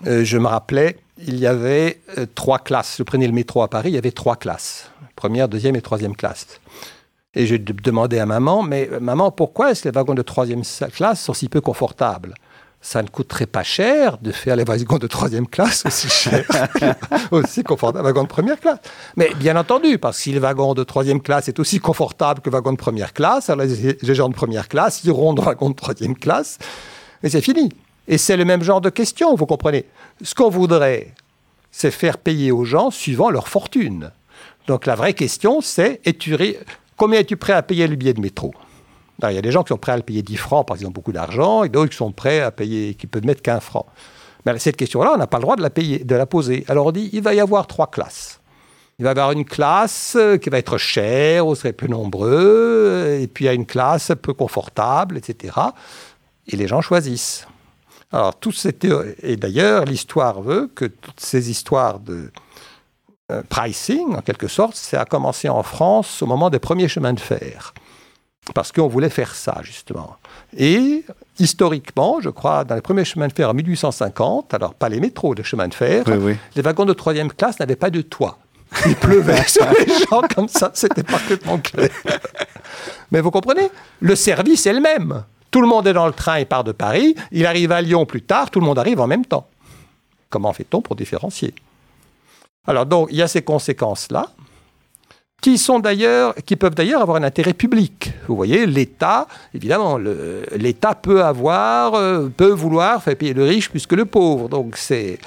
euh, 0.06 0.24
je 0.24 0.38
me 0.38 0.46
rappelais, 0.46 0.96
il 1.18 1.38
y 1.38 1.46
avait 1.46 2.00
euh, 2.18 2.26
trois 2.34 2.58
classes. 2.58 2.96
Je 2.98 3.02
prenais 3.02 3.26
le 3.26 3.32
métro 3.32 3.62
à 3.62 3.68
Paris, 3.68 3.90
il 3.90 3.94
y 3.94 3.98
avait 3.98 4.12
trois 4.12 4.36
classes. 4.36 4.90
Première, 5.16 5.48
deuxième 5.48 5.76
et 5.76 5.82
troisième 5.82 6.16
classe. 6.16 6.60
Et 7.34 7.46
je 7.46 7.56
demandais 7.56 8.18
à 8.18 8.26
maman, 8.26 8.62
mais 8.62 8.88
euh, 8.92 9.00
maman, 9.00 9.30
pourquoi 9.30 9.70
est-ce 9.70 9.82
que 9.82 9.88
les 9.88 9.94
wagons 9.94 10.14
de 10.14 10.22
troisième 10.22 10.62
classe 10.92 11.22
sont 11.22 11.34
si 11.34 11.48
peu 11.48 11.60
confortables? 11.60 12.34
Ça 12.82 13.00
ne 13.00 13.08
coûterait 13.08 13.46
pas 13.46 13.62
cher 13.62 14.18
de 14.18 14.32
faire 14.32 14.56
les 14.56 14.64
wagons 14.64 14.98
de 14.98 15.06
troisième 15.06 15.46
classe 15.46 15.86
aussi 15.86 16.08
cher, 16.08 16.44
aussi 17.30 17.62
confortable 17.62 18.04
wagon 18.04 18.24
de 18.24 18.28
première 18.28 18.58
classe. 18.58 18.80
Mais 19.16 19.32
bien 19.36 19.56
entendu, 19.56 19.98
parce 19.98 20.16
que 20.16 20.22
si 20.24 20.32
le 20.32 20.40
wagon 20.40 20.74
de 20.74 20.82
troisième 20.82 21.22
classe 21.22 21.48
est 21.48 21.60
aussi 21.60 21.78
confortable 21.78 22.40
que 22.40 22.50
le 22.50 22.54
wagon 22.54 22.72
de 22.72 22.76
première 22.76 23.12
classe, 23.12 23.48
alors 23.48 23.64
les 23.66 24.14
gens 24.14 24.28
de 24.28 24.34
première 24.34 24.68
classe 24.68 25.04
iront 25.04 25.32
dans 25.32 25.42
le 25.42 25.46
wagon 25.46 25.70
de 25.70 25.76
troisième 25.76 26.16
classe, 26.16 26.58
et 27.22 27.30
c'est 27.30 27.40
fini. 27.40 27.70
Et 28.08 28.18
c'est 28.18 28.36
le 28.36 28.44
même 28.44 28.64
genre 28.64 28.80
de 28.80 28.90
question, 28.90 29.36
vous 29.36 29.46
comprenez. 29.46 29.84
Ce 30.22 30.34
qu'on 30.34 30.50
voudrait, 30.50 31.14
c'est 31.70 31.92
faire 31.92 32.18
payer 32.18 32.50
aux 32.50 32.64
gens 32.64 32.90
suivant 32.90 33.30
leur 33.30 33.48
fortune. 33.48 34.10
Donc 34.66 34.86
la 34.86 34.96
vraie 34.96 35.14
question, 35.14 35.60
c'est 35.60 36.00
combien 36.96 37.20
es-tu 37.20 37.36
prêt 37.36 37.52
à 37.52 37.62
payer 37.62 37.86
le 37.86 37.94
billet 37.94 38.12
de 38.12 38.20
métro? 38.20 38.52
Il 39.30 39.34
y 39.34 39.38
a 39.38 39.42
des 39.42 39.52
gens 39.52 39.62
qui 39.62 39.68
sont 39.68 39.78
prêts 39.78 39.92
à 39.92 39.96
le 39.96 40.02
payer 40.02 40.22
10 40.22 40.36
francs 40.36 40.66
parce 40.66 40.78
qu'ils 40.78 40.88
ont 40.88 40.92
beaucoup 40.92 41.12
d'argent, 41.12 41.64
et 41.64 41.68
d'autres 41.68 41.90
qui 41.90 41.96
sont 41.96 42.12
prêts 42.12 42.40
à 42.40 42.50
payer, 42.50 42.94
qui 42.94 43.06
peuvent 43.06 43.24
mettre 43.24 43.42
15 43.42 43.62
francs. 43.62 43.86
Mais 44.44 44.58
cette 44.58 44.76
question-là, 44.76 45.12
on 45.14 45.18
n'a 45.18 45.26
pas 45.26 45.38
le 45.38 45.42
droit 45.42 45.56
de 45.56 45.62
la, 45.62 45.70
payer, 45.70 46.00
de 46.00 46.14
la 46.14 46.26
poser. 46.26 46.64
Alors 46.68 46.86
on 46.86 46.92
dit, 46.92 47.10
il 47.12 47.22
va 47.22 47.34
y 47.34 47.40
avoir 47.40 47.66
trois 47.66 47.86
classes. 47.88 48.40
Il 48.98 49.04
va 49.04 49.10
y 49.10 49.12
avoir 49.12 49.32
une 49.32 49.44
classe 49.44 50.16
qui 50.42 50.50
va 50.50 50.58
être 50.58 50.78
chère, 50.78 51.46
vous 51.46 51.54
serez 51.54 51.72
plus 51.72 51.88
nombreux, 51.88 53.18
et 53.20 53.26
puis 53.26 53.44
il 53.44 53.46
y 53.46 53.50
a 53.50 53.54
une 53.54 53.66
classe 53.66 54.12
peu 54.20 54.32
confortable, 54.32 55.16
etc. 55.16 55.54
Et 56.48 56.56
les 56.56 56.66
gens 56.66 56.80
choisissent. 56.80 57.46
Alors, 58.12 58.34
tout 58.34 58.52
et 59.22 59.36
d'ailleurs, 59.36 59.86
l'histoire 59.86 60.42
veut 60.42 60.70
que 60.74 60.84
toutes 60.84 61.20
ces 61.20 61.50
histoires 61.50 61.98
de 61.98 62.30
euh, 63.30 63.42
pricing, 63.48 64.14
en 64.14 64.20
quelque 64.20 64.48
sorte, 64.48 64.76
ça 64.76 65.00
a 65.00 65.04
commencé 65.06 65.48
en 65.48 65.62
France 65.62 66.20
au 66.22 66.26
moment 66.26 66.50
des 66.50 66.58
premiers 66.58 66.88
chemins 66.88 67.14
de 67.14 67.20
fer. 67.20 67.72
Parce 68.54 68.72
qu'on 68.72 68.88
voulait 68.88 69.08
faire 69.08 69.34
ça, 69.34 69.60
justement. 69.62 70.16
Et 70.56 71.04
historiquement, 71.38 72.20
je 72.20 72.28
crois, 72.28 72.64
dans 72.64 72.74
les 72.74 72.80
premiers 72.80 73.04
chemins 73.04 73.28
de 73.28 73.32
fer 73.32 73.48
en 73.48 73.54
1850, 73.54 74.52
alors 74.52 74.74
pas 74.74 74.88
les 74.88 74.98
métros, 74.98 75.32
les 75.34 75.44
chemins 75.44 75.68
de 75.68 75.74
fer, 75.74 76.04
les 76.56 76.62
wagons 76.62 76.84
de 76.84 76.92
troisième 76.92 77.32
classe 77.32 77.60
n'avaient 77.60 77.76
pas 77.76 77.90
de 77.90 78.02
toit. 78.02 78.38
Il 78.86 78.96
pleuvait 78.96 79.42
sur 79.46 79.64
les 79.86 79.86
gens 79.86 80.22
comme 80.34 80.48
ça, 80.48 80.72
c'était 80.74 81.04
parfaitement 81.04 81.58
clair. 81.58 81.90
Mais 83.12 83.20
vous 83.20 83.30
comprenez, 83.30 83.70
le 84.00 84.16
service 84.16 84.66
est 84.66 84.72
le 84.72 84.80
même. 84.80 85.24
Tout 85.50 85.60
le 85.60 85.68
monde 85.68 85.86
est 85.86 85.92
dans 85.92 86.06
le 86.06 86.12
train 86.12 86.36
et 86.36 86.44
part 86.44 86.64
de 86.64 86.72
Paris. 86.72 87.14
Il 87.30 87.46
arrive 87.46 87.70
à 87.72 87.80
Lyon 87.80 88.06
plus 88.06 88.22
tard, 88.22 88.50
tout 88.50 88.58
le 88.58 88.66
monde 88.66 88.78
arrive 88.78 89.00
en 89.00 89.06
même 89.06 89.24
temps. 89.24 89.46
Comment 90.30 90.52
fait-on 90.52 90.80
pour 90.80 90.96
différencier? 90.96 91.54
Alors 92.66 92.86
donc, 92.86 93.08
il 93.10 93.18
y 93.18 93.22
a 93.22 93.28
ces 93.28 93.42
conséquences-là 93.42 94.28
qui 95.42 95.58
sont 95.58 95.80
d'ailleurs, 95.80 96.34
qui 96.46 96.54
peuvent 96.54 96.74
d'ailleurs 96.74 97.02
avoir 97.02 97.18
un 97.18 97.24
intérêt 97.24 97.52
public. 97.52 98.12
Vous 98.28 98.36
voyez, 98.36 98.64
l'État, 98.64 99.26
évidemment, 99.52 99.98
l'État 100.56 100.94
peut 100.94 101.24
avoir, 101.24 101.94
euh, 101.94 102.28
peut 102.34 102.52
vouloir 102.52 103.02
faire 103.02 103.16
payer 103.16 103.34
le 103.34 103.42
riche 103.42 103.68
plus 103.68 103.84
que 103.84 103.96
le 103.96 104.04
pauvre. 104.04 104.48
Donc 104.48 104.76
c'est, 104.76 105.18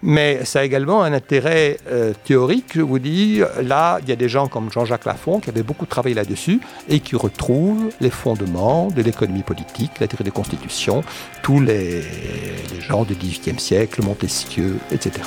mais 0.00 0.44
ça 0.44 0.60
a 0.60 0.64
également 0.64 1.02
un 1.02 1.12
intérêt 1.12 1.78
euh, 1.90 2.12
théorique. 2.24 2.70
Je 2.76 2.82
vous 2.82 3.00
dis, 3.00 3.42
là, 3.62 3.98
il 4.00 4.08
y 4.08 4.12
a 4.12 4.16
des 4.16 4.28
gens 4.28 4.46
comme 4.46 4.70
Jean-Jacques 4.70 5.06
Lafont 5.06 5.40
qui 5.40 5.50
avaient 5.50 5.64
beaucoup 5.64 5.86
travaillé 5.86 6.14
là-dessus 6.14 6.60
et 6.88 7.00
qui 7.00 7.16
retrouvent 7.16 7.90
les 8.00 8.10
fondements 8.10 8.88
de 8.94 9.02
l'économie 9.02 9.42
politique, 9.42 9.90
la 9.98 10.06
théorie 10.06 10.22
des 10.22 10.30
constitutions, 10.30 11.02
tous 11.42 11.60
les, 11.60 12.02
les 12.02 12.80
gens 12.80 13.02
du 13.02 13.16
XVIIIe 13.16 13.58
siècle, 13.58 14.04
Montesquieu, 14.04 14.76
etc. 14.92 15.22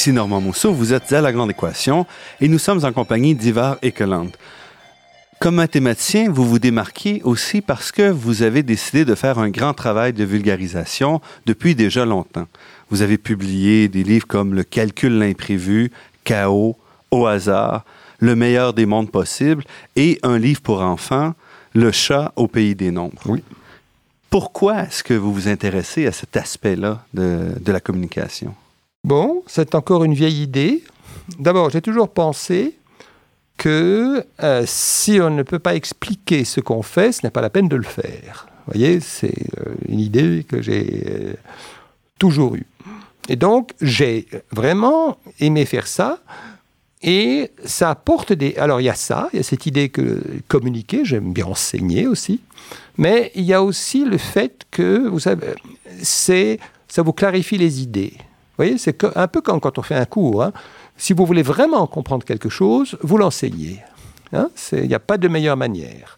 Ici 0.00 0.14
Normand 0.14 0.40
Mousseau, 0.40 0.72
vous 0.72 0.94
êtes 0.94 1.12
à 1.12 1.20
La 1.20 1.30
Grande 1.30 1.50
Équation 1.50 2.06
et 2.40 2.48
nous 2.48 2.58
sommes 2.58 2.86
en 2.86 2.92
compagnie 2.94 3.34
d'Ivar 3.34 3.76
Ekeland. 3.82 4.30
Comme 5.38 5.56
mathématicien, 5.56 6.30
vous 6.30 6.48
vous 6.48 6.58
démarquez 6.58 7.20
aussi 7.22 7.60
parce 7.60 7.92
que 7.92 8.08
vous 8.08 8.42
avez 8.42 8.62
décidé 8.62 9.04
de 9.04 9.14
faire 9.14 9.38
un 9.38 9.50
grand 9.50 9.74
travail 9.74 10.14
de 10.14 10.24
vulgarisation 10.24 11.20
depuis 11.44 11.74
déjà 11.74 12.06
longtemps. 12.06 12.46
Vous 12.88 13.02
avez 13.02 13.18
publié 13.18 13.88
des 13.88 14.02
livres 14.02 14.26
comme 14.26 14.54
Le 14.54 14.62
calcul 14.62 15.18
l'imprévu, 15.18 15.92
Chaos, 16.24 16.78
Au 17.10 17.26
hasard, 17.26 17.84
Le 18.20 18.34
meilleur 18.34 18.72
des 18.72 18.86
mondes 18.86 19.10
possibles 19.10 19.64
et 19.96 20.18
un 20.22 20.38
livre 20.38 20.62
pour 20.62 20.80
enfants, 20.80 21.34
Le 21.74 21.92
chat 21.92 22.32
au 22.36 22.48
pays 22.48 22.74
des 22.74 22.90
nombres. 22.90 23.20
Oui. 23.26 23.42
Pourquoi 24.30 24.84
est-ce 24.84 25.04
que 25.04 25.12
vous 25.12 25.34
vous 25.34 25.48
intéressez 25.48 26.06
à 26.06 26.12
cet 26.12 26.38
aspect-là 26.38 27.04
de, 27.12 27.48
de 27.60 27.70
la 27.70 27.80
communication? 27.80 28.54
Bon, 29.02 29.42
c'est 29.46 29.74
encore 29.74 30.04
une 30.04 30.12
vieille 30.12 30.42
idée. 30.42 30.84
D'abord, 31.38 31.70
j'ai 31.70 31.80
toujours 31.80 32.10
pensé 32.10 32.74
que 33.56 34.26
euh, 34.42 34.64
si 34.66 35.18
on 35.20 35.30
ne 35.30 35.42
peut 35.42 35.58
pas 35.58 35.74
expliquer 35.74 36.44
ce 36.44 36.60
qu'on 36.60 36.82
fait, 36.82 37.12
ce 37.12 37.24
n'est 37.24 37.30
pas 37.30 37.40
la 37.40 37.50
peine 37.50 37.68
de 37.68 37.76
le 37.76 37.82
faire. 37.82 38.46
Vous 38.66 38.72
voyez, 38.72 39.00
c'est 39.00 39.34
euh, 39.58 39.74
une 39.88 40.00
idée 40.00 40.44
que 40.46 40.60
j'ai 40.60 41.04
euh, 41.08 41.34
toujours 42.18 42.56
eue. 42.56 42.66
Et 43.28 43.36
donc, 43.36 43.72
j'ai 43.80 44.26
vraiment 44.50 45.16
aimé 45.38 45.64
faire 45.64 45.86
ça. 45.86 46.18
Et 47.02 47.50
ça 47.64 47.90
apporte 47.90 48.34
des... 48.34 48.54
Alors, 48.56 48.82
il 48.82 48.84
y 48.84 48.90
a 48.90 48.94
ça, 48.94 49.30
il 49.32 49.38
y 49.38 49.40
a 49.40 49.42
cette 49.42 49.64
idée 49.64 49.88
que 49.88 50.22
communiquer, 50.48 51.06
j'aime 51.06 51.32
bien 51.32 51.46
enseigner 51.46 52.06
aussi. 52.06 52.40
Mais 52.98 53.32
il 53.34 53.44
y 53.44 53.54
a 53.54 53.62
aussi 53.62 54.04
le 54.04 54.18
fait 54.18 54.66
que, 54.70 55.08
vous 55.08 55.20
savez, 55.20 55.54
ça 56.02 57.02
vous 57.02 57.14
clarifie 57.14 57.56
les 57.56 57.82
idées. 57.82 58.12
Voyez, 58.60 58.76
c'est 58.76 59.02
un 59.16 59.26
peu 59.26 59.40
comme 59.40 59.58
quand 59.58 59.78
on 59.78 59.82
fait 59.82 59.94
un 59.94 60.04
cours. 60.04 60.42
Hein. 60.42 60.52
Si 60.98 61.14
vous 61.14 61.24
voulez 61.24 61.40
vraiment 61.40 61.86
comprendre 61.86 62.26
quelque 62.26 62.50
chose, 62.50 62.98
vous 63.00 63.16
l'enseignez. 63.16 63.82
Hein. 64.34 64.50
Il 64.72 64.86
n'y 64.86 64.94
a 64.94 64.98
pas 64.98 65.16
de 65.16 65.28
meilleure 65.28 65.56
manière. 65.56 66.16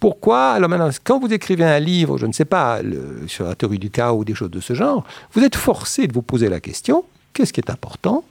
Pourquoi 0.00 0.50
Alors 0.54 0.68
maintenant, 0.68 0.90
quand 1.04 1.20
vous 1.20 1.32
écrivez 1.32 1.62
un 1.62 1.78
livre, 1.78 2.18
je 2.18 2.26
ne 2.26 2.32
sais 2.32 2.44
pas, 2.44 2.80
sur 3.28 3.44
la 3.44 3.54
théorie 3.54 3.78
du 3.78 3.90
chaos 3.90 4.18
ou 4.18 4.24
des 4.24 4.34
choses 4.34 4.50
de 4.50 4.58
ce 4.58 4.74
genre, 4.74 5.04
vous 5.34 5.44
êtes 5.44 5.54
forcé 5.54 6.08
de 6.08 6.12
vous 6.12 6.22
poser 6.22 6.48
la 6.48 6.58
question, 6.58 7.04
qu'est-ce 7.32 7.52
qui 7.52 7.60
est 7.60 7.70
important 7.70 8.24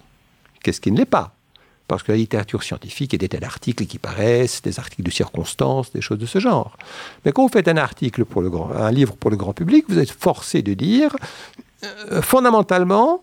Qu'est-ce 0.62 0.82
qui 0.82 0.92
ne 0.92 0.98
l'est 0.98 1.06
pas? 1.06 1.34
Parce 1.88 2.04
que 2.04 2.12
la 2.12 2.18
littérature 2.18 2.64
scientifique, 2.64 3.14
a 3.14 3.18
des 3.18 3.30
tas 3.30 3.40
d'articles 3.40 3.86
qui 3.86 3.98
paraissent, 3.98 4.62
des 4.62 4.78
articles 4.78 5.04
de 5.04 5.12
circonstances, 5.12 5.94
des 5.94 6.02
choses 6.02 6.20
de 6.20 6.26
ce 6.26 6.40
genre. 6.40 6.78
Mais 7.24 7.32
quand 7.32 7.44
vous 7.44 7.54
faites 7.54 7.70
un 7.70 7.78
article 7.78 8.26
pour 8.26 8.42
le 8.42 8.50
grand, 8.50 8.72
un 8.72 8.92
livre 8.92 9.16
pour 9.16 9.32
le 9.32 9.38
grand 9.38 9.54
public, 9.54 9.86
vous 9.88 10.00
êtes 10.00 10.12
forcé 10.12 10.62
de 10.62 10.74
dire, 10.74 11.16
euh, 12.12 12.22
fondamentalement, 12.22 13.22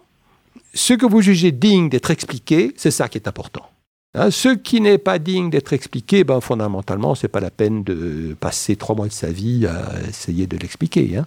ce 0.75 0.94
que 0.94 1.07
vous 1.07 1.20
jugez 1.20 1.53
digne 1.53 1.88
d'être 1.88 2.11
expliqué, 2.11 2.73
c'est 2.77 2.90
ça 2.90 3.09
qui 3.09 3.18
est 3.18 3.29
important. 3.29 3.66
Hein, 4.14 4.33
ce 4.33 4.49
qui 4.49 4.81
n'est 4.81 4.99
pas 4.99 5.20
digne 5.20 5.51
d'être 5.51 5.73
expliqué, 5.73 6.25
ben, 6.25 6.40
fondamentalement, 6.40 7.14
c'est 7.14 7.29
pas 7.29 7.38
la 7.38 7.51
peine 7.51 7.85
de 7.85 8.37
passer 8.40 8.75
trois 8.75 8.96
mois 8.96 9.07
de 9.07 9.12
sa 9.12 9.29
vie 9.29 9.66
à 9.66 10.09
essayer 10.09 10.49
de 10.49 10.57
l'expliquer. 10.57 11.16
Hein. 11.16 11.27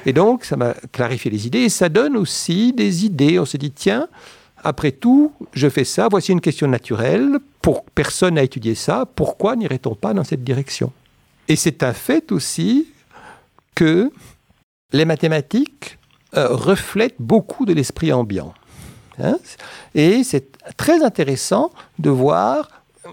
et 0.06 0.12
donc, 0.12 0.44
ça 0.44 0.56
m'a 0.56 0.74
clarifié 0.90 1.30
les 1.30 1.46
idées 1.46 1.60
et 1.60 1.68
ça 1.68 1.88
donne 1.88 2.16
aussi 2.16 2.72
des 2.72 3.04
idées. 3.04 3.38
On 3.38 3.44
se 3.44 3.56
dit, 3.56 3.70
tiens, 3.70 4.08
après 4.64 4.90
tout, 4.90 5.32
je 5.52 5.68
fais 5.68 5.84
ça, 5.84 6.08
voici 6.10 6.32
une 6.32 6.40
question 6.40 6.66
naturelle, 6.66 7.38
pour, 7.62 7.84
personne 7.84 8.34
n'a 8.34 8.42
étudié 8.42 8.74
ça, 8.74 9.06
pourquoi 9.14 9.54
n'irait-on 9.54 9.94
pas 9.94 10.12
dans 10.12 10.24
cette 10.24 10.42
direction? 10.42 10.92
Et 11.46 11.54
c'est 11.54 11.82
un 11.84 11.92
fait 11.92 12.32
aussi 12.32 12.88
que 13.76 14.10
les 14.92 15.04
mathématiques 15.04 15.98
euh, 16.36 16.48
reflètent 16.48 17.20
beaucoup 17.20 17.66
de 17.66 17.72
l'esprit 17.72 18.12
ambiant. 18.12 18.54
Hein. 19.22 19.38
Et 19.94 20.24
c'est 20.24 20.58
très 20.76 21.02
intéressant 21.02 21.70
de 21.98 22.10
voir, 22.10 22.68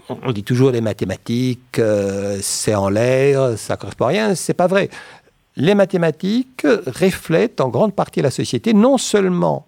on 0.08 0.32
dit 0.32 0.42
toujours 0.42 0.70
les 0.70 0.80
mathématiques, 0.80 1.78
euh, 1.78 2.38
c'est 2.42 2.74
en 2.74 2.88
l'air, 2.88 3.58
ça 3.58 3.76
correspond 3.76 4.06
à 4.06 4.08
rien, 4.08 4.34
c'est 4.34 4.54
pas 4.54 4.66
vrai. 4.66 4.90
Les 5.56 5.74
mathématiques 5.74 6.66
reflètent 6.86 7.60
en 7.60 7.68
grande 7.68 7.94
partie 7.94 8.22
la 8.22 8.30
société, 8.30 8.72
non 8.72 8.98
seulement 8.98 9.66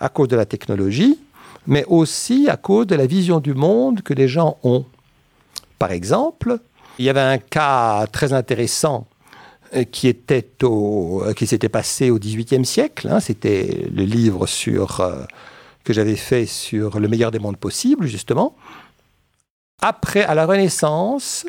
à 0.00 0.08
cause 0.08 0.28
de 0.28 0.36
la 0.36 0.44
technologie, 0.44 1.18
mais 1.66 1.84
aussi 1.86 2.48
à 2.48 2.56
cause 2.56 2.86
de 2.86 2.96
la 2.96 3.06
vision 3.06 3.40
du 3.40 3.54
monde 3.54 4.02
que 4.02 4.12
les 4.12 4.28
gens 4.28 4.58
ont. 4.64 4.84
Par 5.78 5.92
exemple, 5.92 6.58
il 6.98 7.04
y 7.04 7.10
avait 7.10 7.20
un 7.20 7.38
cas 7.38 8.06
très 8.08 8.32
intéressant 8.32 9.06
qui, 9.82 10.06
était 10.08 10.46
au, 10.62 11.22
euh, 11.24 11.32
qui 11.32 11.46
s'était 11.46 11.68
passé 11.68 12.10
au 12.10 12.18
XVIIIe 12.18 12.64
siècle. 12.64 13.08
Hein. 13.10 13.20
C'était 13.20 13.88
le 13.92 14.04
livre 14.04 14.46
sur 14.46 15.02
que 15.84 15.92
j'avais 15.92 16.16
fait 16.16 16.46
sur 16.46 16.98
le 16.98 17.08
meilleur 17.08 17.30
des 17.30 17.38
mondes 17.38 17.58
possibles, 17.58 18.06
justement. 18.06 18.56
Après, 19.82 20.22
à 20.22 20.34
la 20.34 20.46
Renaissance, 20.46 21.46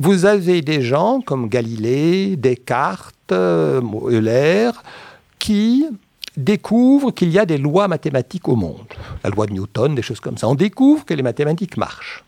vous 0.00 0.24
avez 0.26 0.62
des 0.62 0.82
gens 0.82 1.20
comme 1.20 1.48
Galilée, 1.48 2.36
Descartes, 2.36 3.32
euh, 3.32 3.80
Euler, 4.10 4.70
qui 5.38 5.86
découvrent 6.36 7.12
qu'il 7.12 7.30
y 7.30 7.38
a 7.38 7.46
des 7.46 7.56
lois 7.56 7.88
mathématiques 7.88 8.48
au 8.48 8.56
monde. 8.56 8.92
La 9.24 9.30
loi 9.30 9.46
de 9.46 9.52
Newton, 9.52 9.94
des 9.94 10.02
choses 10.02 10.20
comme 10.20 10.36
ça. 10.36 10.48
On 10.48 10.54
découvre 10.54 11.04
que 11.04 11.14
les 11.14 11.22
mathématiques 11.22 11.76
marchent. 11.76 12.24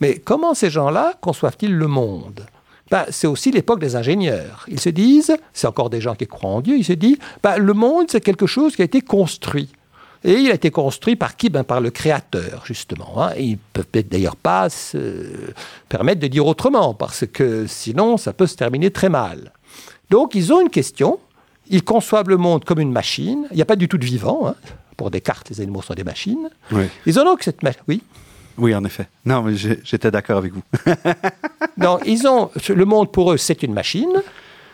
Mais 0.00 0.18
comment 0.18 0.54
ces 0.54 0.70
gens-là 0.70 1.14
conçoivent-ils 1.20 1.74
le 1.74 1.86
monde? 1.88 2.46
Ben, 2.92 3.06
c'est 3.08 3.26
aussi 3.26 3.50
l'époque 3.50 3.80
des 3.80 3.96
ingénieurs. 3.96 4.66
Ils 4.68 4.78
se 4.78 4.90
disent, 4.90 5.34
c'est 5.54 5.66
encore 5.66 5.88
des 5.88 6.02
gens 6.02 6.14
qui 6.14 6.26
croient 6.26 6.50
en 6.50 6.60
Dieu, 6.60 6.76
ils 6.76 6.84
se 6.84 6.92
disent, 6.92 7.16
ben, 7.42 7.56
le 7.56 7.72
monde 7.72 8.10
c'est 8.10 8.20
quelque 8.20 8.46
chose 8.46 8.76
qui 8.76 8.82
a 8.82 8.84
été 8.84 9.00
construit. 9.00 9.70
Et 10.24 10.34
il 10.34 10.50
a 10.50 10.54
été 10.54 10.70
construit 10.70 11.16
par 11.16 11.38
qui? 11.38 11.48
Ben, 11.48 11.64
Par 11.64 11.80
le 11.80 11.90
créateur, 11.90 12.64
justement. 12.66 13.14
Hein. 13.16 13.32
ils 13.38 13.52
ne 13.52 13.56
peuvent 13.72 14.04
d'ailleurs 14.04 14.36
pas 14.36 14.68
se 14.68 15.26
permettre 15.88 16.20
de 16.20 16.26
dire 16.26 16.46
autrement, 16.46 16.92
parce 16.92 17.24
que 17.26 17.66
sinon, 17.66 18.18
ça 18.18 18.34
peut 18.34 18.46
se 18.46 18.56
terminer 18.56 18.90
très 18.90 19.08
mal. 19.08 19.52
Donc, 20.10 20.34
ils 20.34 20.52
ont 20.52 20.60
une 20.60 20.68
question. 20.68 21.18
Ils 21.70 21.82
conçoivent 21.82 22.28
le 22.28 22.36
monde 22.36 22.64
comme 22.66 22.78
une 22.78 22.92
machine. 22.92 23.46
Il 23.52 23.56
n'y 23.56 23.62
a 23.62 23.64
pas 23.66 23.76
du 23.76 23.88
tout 23.88 23.96
de 23.96 24.04
vivant. 24.04 24.48
Hein. 24.48 24.54
Pour 24.98 25.10
Descartes, 25.10 25.48
les 25.48 25.62
animaux 25.62 25.80
sont 25.80 25.94
des 25.94 26.04
machines. 26.04 26.50
Ils 27.06 27.18
ont 27.18 27.24
donc 27.24 27.42
cette 27.42 27.62
machine. 27.62 27.80
Oui? 27.88 28.02
Oui, 28.58 28.74
en 28.74 28.84
effet. 28.84 29.08
Non, 29.24 29.42
mais 29.42 29.56
j'étais 29.56 30.10
d'accord 30.10 30.38
avec 30.38 30.52
vous. 30.52 30.62
non, 31.76 31.98
ils 32.04 32.26
ont 32.26 32.50
le 32.68 32.84
monde 32.84 33.12
pour 33.12 33.32
eux, 33.32 33.36
c'est 33.36 33.62
une 33.62 33.72
machine 33.72 34.22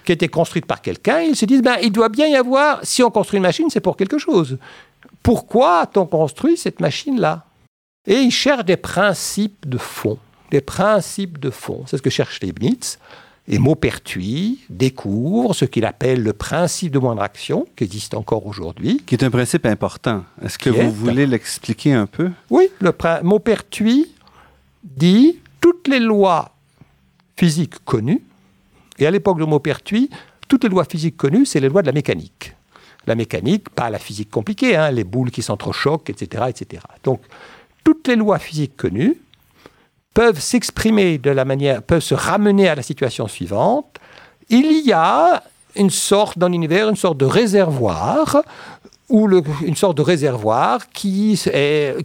qui 0.05 0.13
a 0.13 0.15
été 0.15 0.29
construite 0.29 0.67
par 0.67 0.81
quelqu'un. 0.81 1.21
Ils 1.21 1.37
se 1.37 1.45
disent, 1.45 1.63
ben, 1.63 1.77
il 1.83 1.93
doit 1.93 2.09
bien 2.09 2.27
y 2.27 2.35
avoir, 2.35 2.81
si 2.83 3.03
on 3.03 3.11
construit 3.11 3.37
une 3.39 3.43
machine, 3.43 3.69
c'est 3.71 3.81
pour 3.81 3.97
quelque 3.97 4.19
chose 4.19 4.59
pourquoi 5.29 5.81
a-t-on 5.81 6.07
construit 6.07 6.57
cette 6.57 6.81
machine-là? 6.81 7.45
Et 8.07 8.15
il 8.15 8.31
cherche 8.31 8.65
des 8.65 8.79
principes 8.79 9.69
de 9.69 9.77
fond. 9.77 10.19
Des 10.51 10.63
principes 10.63 11.39
de 11.39 11.51
fond. 11.51 11.85
C'est 11.87 11.99
ce 11.99 12.03
que 12.03 12.09
cherche 12.09 12.41
Leibniz. 12.41 12.99
Et 13.51 13.59
Maupertuis 13.59 14.61
découvre 14.69 15.55
ce 15.55 15.65
qu'il 15.65 15.87
appelle 15.87 16.23
le 16.23 16.35
principe 16.35 16.93
de 16.93 16.99
moindre 16.99 17.23
action, 17.23 17.67
qui 17.77 17.85
existe 17.85 18.13
encore 18.15 18.47
aujourd'hui. 18.47 19.03
Qui 19.07 19.15
est 19.15 19.25
un 19.25 19.31
principe 19.31 19.65
important. 19.65 20.25
Est-ce 20.43 20.59
que 20.59 20.69
vous 20.69 20.93
voulez 20.93 21.27
l'expliquer 21.27 21.95
un 21.95 22.07
peu? 22.07 22.31
Oui, 22.51 22.69
le 22.81 22.93
Maupertuis 23.23 24.13
dit 24.85 25.39
toutes 25.61 25.89
les 25.89 26.01
lois 26.01 26.55
physiques 27.37 27.83
connues, 27.85 28.23
et 28.99 29.07
à 29.07 29.11
l'époque 29.11 29.39
de 29.39 29.45
Maupertuis, 29.45 30.11
toutes 30.47 30.65
les 30.65 30.71
lois 30.71 30.85
physiques 30.85 31.17
connues, 31.17 31.47
c'est 31.47 31.61
les 31.61 31.69
lois 31.69 31.83
de 31.83 31.87
la 31.87 31.93
mécanique 31.93 32.55
la 33.09 33.15
mécanique, 33.15 33.71
pas 33.71 33.91
la 33.91 33.99
physique 33.99 34.31
compliquée, 34.31 34.77
hein, 34.77 34.91
les 34.91 35.03
boules 35.03 35.31
qui 35.31 35.43
s'entrechoquent, 35.43 36.11
etc., 36.11 36.45
etc. 36.49 36.83
Donc, 37.03 37.23
toutes 37.83 38.07
les 38.07 38.17
lois 38.17 38.39
physiques 38.39 38.77
connues 38.77 39.17
peuvent 40.19 40.41
s'exprimer 40.41 41.17
de 41.19 41.31
la 41.31 41.45
manière, 41.45 41.81
peuvent 41.81 42.03
se 42.03 42.17
ramener 42.17 42.69
à 42.69 42.75
la 42.75 42.83
situation 42.83 43.29
suivante. 43.29 44.01
Il 44.49 44.85
y 44.85 44.91
a 44.93 45.45
une 45.77 45.91
sorte, 45.91 46.37
dans 46.37 46.49
l'univers, 46.49 46.89
une 46.89 46.97
sorte 46.97 47.19
de 47.19 47.25
réservoir 47.25 48.43
ou 49.09 49.31
une 49.63 49.77
sorte 49.77 49.97
de 49.97 50.03
réservoir 50.03 50.91
qui, 50.91 51.41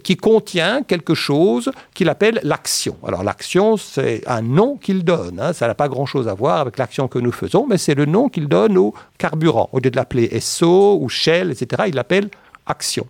qui 0.04 0.16
contient 0.16 0.84
quelque 0.84 1.14
chose 1.14 1.72
qu'il 1.92 2.08
appelle 2.08 2.38
l'action. 2.44 2.96
Alors 3.04 3.24
l'action, 3.24 3.76
c'est 3.76 4.22
un 4.28 4.42
nom 4.42 4.76
qu'il 4.76 5.02
donne. 5.02 5.40
Hein. 5.40 5.52
Ça 5.52 5.66
n'a 5.66 5.74
pas 5.74 5.88
grand-chose 5.88 6.28
à 6.28 6.34
voir 6.34 6.60
avec 6.60 6.78
l'action 6.78 7.08
que 7.08 7.18
nous 7.18 7.32
faisons, 7.32 7.66
mais 7.68 7.78
c'est 7.78 7.96
le 7.96 8.06
nom 8.06 8.28
qu'il 8.28 8.46
donne 8.46 8.78
au 8.78 8.94
carburant. 9.18 9.68
Au 9.72 9.80
lieu 9.80 9.90
de 9.90 9.96
l'appeler 9.96 10.38
SO 10.38 11.00
ou 11.02 11.08
Shell, 11.08 11.50
etc., 11.50 11.82
il 11.88 11.96
l'appelle 11.96 12.30
action. 12.64 13.08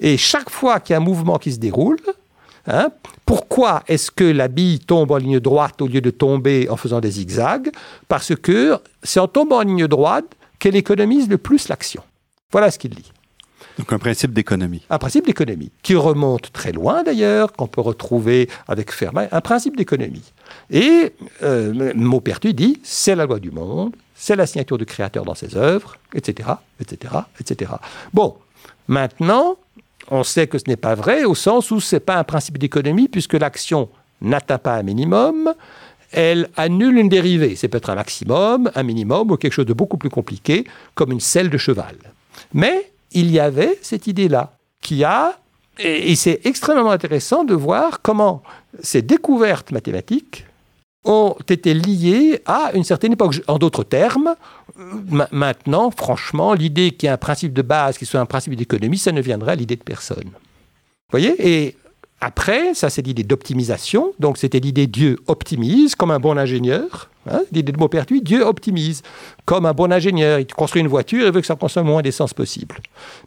Et 0.00 0.16
chaque 0.16 0.50
fois 0.50 0.80
qu'il 0.80 0.94
y 0.94 0.96
a 0.96 0.96
un 0.96 1.04
mouvement 1.04 1.38
qui 1.38 1.52
se 1.52 1.60
déroule, 1.60 2.00
hein, 2.66 2.90
pourquoi 3.24 3.82
est-ce 3.88 4.10
que 4.10 4.24
la 4.24 4.48
bille 4.48 4.78
tombe 4.78 5.10
en 5.10 5.16
ligne 5.16 5.40
droite 5.40 5.80
au 5.82 5.86
lieu 5.86 6.00
de 6.00 6.10
tomber 6.10 6.68
en 6.68 6.76
faisant 6.76 7.00
des 7.00 7.10
zigzags? 7.10 7.70
Parce 8.08 8.34
que 8.34 8.78
c'est 9.02 9.20
en 9.20 9.28
tombant 9.28 9.58
en 9.58 9.62
ligne 9.62 9.86
droite 9.86 10.26
qu'elle 10.58 10.76
économise 10.76 11.28
le 11.28 11.38
plus 11.38 11.68
l'action. 11.68 12.02
Voilà 12.52 12.70
ce 12.70 12.78
qu'il 12.78 12.94
dit. 12.94 13.12
Donc 13.78 13.92
un 13.92 13.98
principe 13.98 14.32
d'économie. 14.32 14.82
Un 14.88 14.98
principe 14.98 15.26
d'économie, 15.26 15.70
qui 15.82 15.96
remonte 15.96 16.50
très 16.52 16.72
loin 16.72 17.02
d'ailleurs, 17.02 17.52
qu'on 17.52 17.66
peut 17.66 17.82
retrouver 17.82 18.48
avec 18.68 18.90
Fermat, 18.90 19.28
un 19.32 19.40
principe 19.42 19.76
d'économie. 19.76 20.32
Et 20.70 21.12
euh, 21.42 21.92
Maupertu 21.94 22.54
dit, 22.54 22.80
c'est 22.82 23.14
la 23.14 23.26
loi 23.26 23.38
du 23.38 23.50
monde, 23.50 23.94
c'est 24.14 24.34
la 24.34 24.46
signature 24.46 24.78
du 24.78 24.86
créateur 24.86 25.26
dans 25.26 25.34
ses 25.34 25.56
œuvres, 25.56 25.96
etc., 26.14 26.48
etc., 26.80 27.14
etc. 27.38 27.72
Bon, 28.14 28.36
Maintenant, 28.88 29.56
on 30.10 30.22
sait 30.22 30.46
que 30.46 30.58
ce 30.58 30.64
n'est 30.68 30.76
pas 30.76 30.94
vrai 30.94 31.24
au 31.24 31.34
sens 31.34 31.70
où 31.70 31.80
ce 31.80 31.96
n'est 31.96 32.00
pas 32.00 32.16
un 32.16 32.24
principe 32.24 32.58
d'économie 32.58 33.08
puisque 33.08 33.34
l'action 33.34 33.88
n'atteint 34.20 34.58
pas 34.58 34.76
un 34.76 34.82
minimum, 34.82 35.52
elle 36.12 36.48
annule 36.56 36.98
une 36.98 37.08
dérivée. 37.08 37.56
C'est 37.56 37.68
peut-être 37.68 37.90
un 37.90 37.96
maximum, 37.96 38.70
un 38.74 38.82
minimum 38.82 39.30
ou 39.30 39.36
quelque 39.36 39.52
chose 39.52 39.66
de 39.66 39.72
beaucoup 39.72 39.98
plus 39.98 40.10
compliqué 40.10 40.64
comme 40.94 41.12
une 41.12 41.20
selle 41.20 41.50
de 41.50 41.58
cheval. 41.58 41.96
Mais 42.54 42.90
il 43.12 43.30
y 43.30 43.40
avait 43.40 43.78
cette 43.82 44.06
idée-là 44.06 44.56
qui 44.80 45.04
a 45.04 45.38
et, 45.78 46.14
c'est 46.16 46.40
extrêmement 46.44 46.90
intéressant 46.90 47.44
de 47.44 47.54
voir 47.54 48.00
comment 48.00 48.42
ces 48.82 49.02
découvertes 49.02 49.72
mathématiques 49.72 50.45
ont 51.06 51.36
été 51.48 51.72
liées 51.72 52.40
à 52.46 52.72
une 52.74 52.84
certaine 52.84 53.12
époque. 53.12 53.40
En 53.46 53.58
d'autres 53.58 53.84
termes, 53.84 54.34
maintenant, 55.30 55.90
franchement, 55.90 56.52
l'idée 56.52 56.90
qu'il 56.90 57.06
y 57.06 57.10
ait 57.10 57.12
un 57.12 57.16
principe 57.16 57.52
de 57.52 57.62
base 57.62 57.96
qui 57.96 58.06
soit 58.06 58.20
un 58.20 58.26
principe 58.26 58.54
d'économie, 58.56 58.98
ça 58.98 59.12
ne 59.12 59.20
viendrait 59.20 59.52
à 59.52 59.56
l'idée 59.56 59.76
de 59.76 59.82
personne. 59.82 60.24
Vous 60.24 61.12
voyez? 61.12 61.34
Et 61.38 61.76
après, 62.20 62.74
ça 62.74 62.90
c'est 62.90 63.02
l'idée 63.02 63.22
d'optimisation. 63.22 64.12
Donc 64.18 64.38
c'était 64.38 64.60
l'idée 64.60 64.86
Dieu 64.86 65.18
optimise 65.26 65.94
comme 65.94 66.10
un 66.10 66.18
bon 66.18 66.36
ingénieur. 66.36 67.10
Hein, 67.30 67.42
l'idée 67.52 67.72
de 67.72 67.78
Maupertuis, 67.78 68.22
Dieu 68.22 68.42
optimise 68.42 69.02
comme 69.44 69.66
un 69.66 69.72
bon 69.72 69.92
ingénieur. 69.92 70.38
Il 70.38 70.46
construit 70.46 70.80
une 70.80 70.88
voiture 70.88 71.26
et 71.26 71.30
veut 71.30 71.40
que 71.40 71.46
ça 71.46 71.56
consomme 71.56 71.86
moins 71.86 72.02
d'essence 72.02 72.34
possible. 72.34 72.76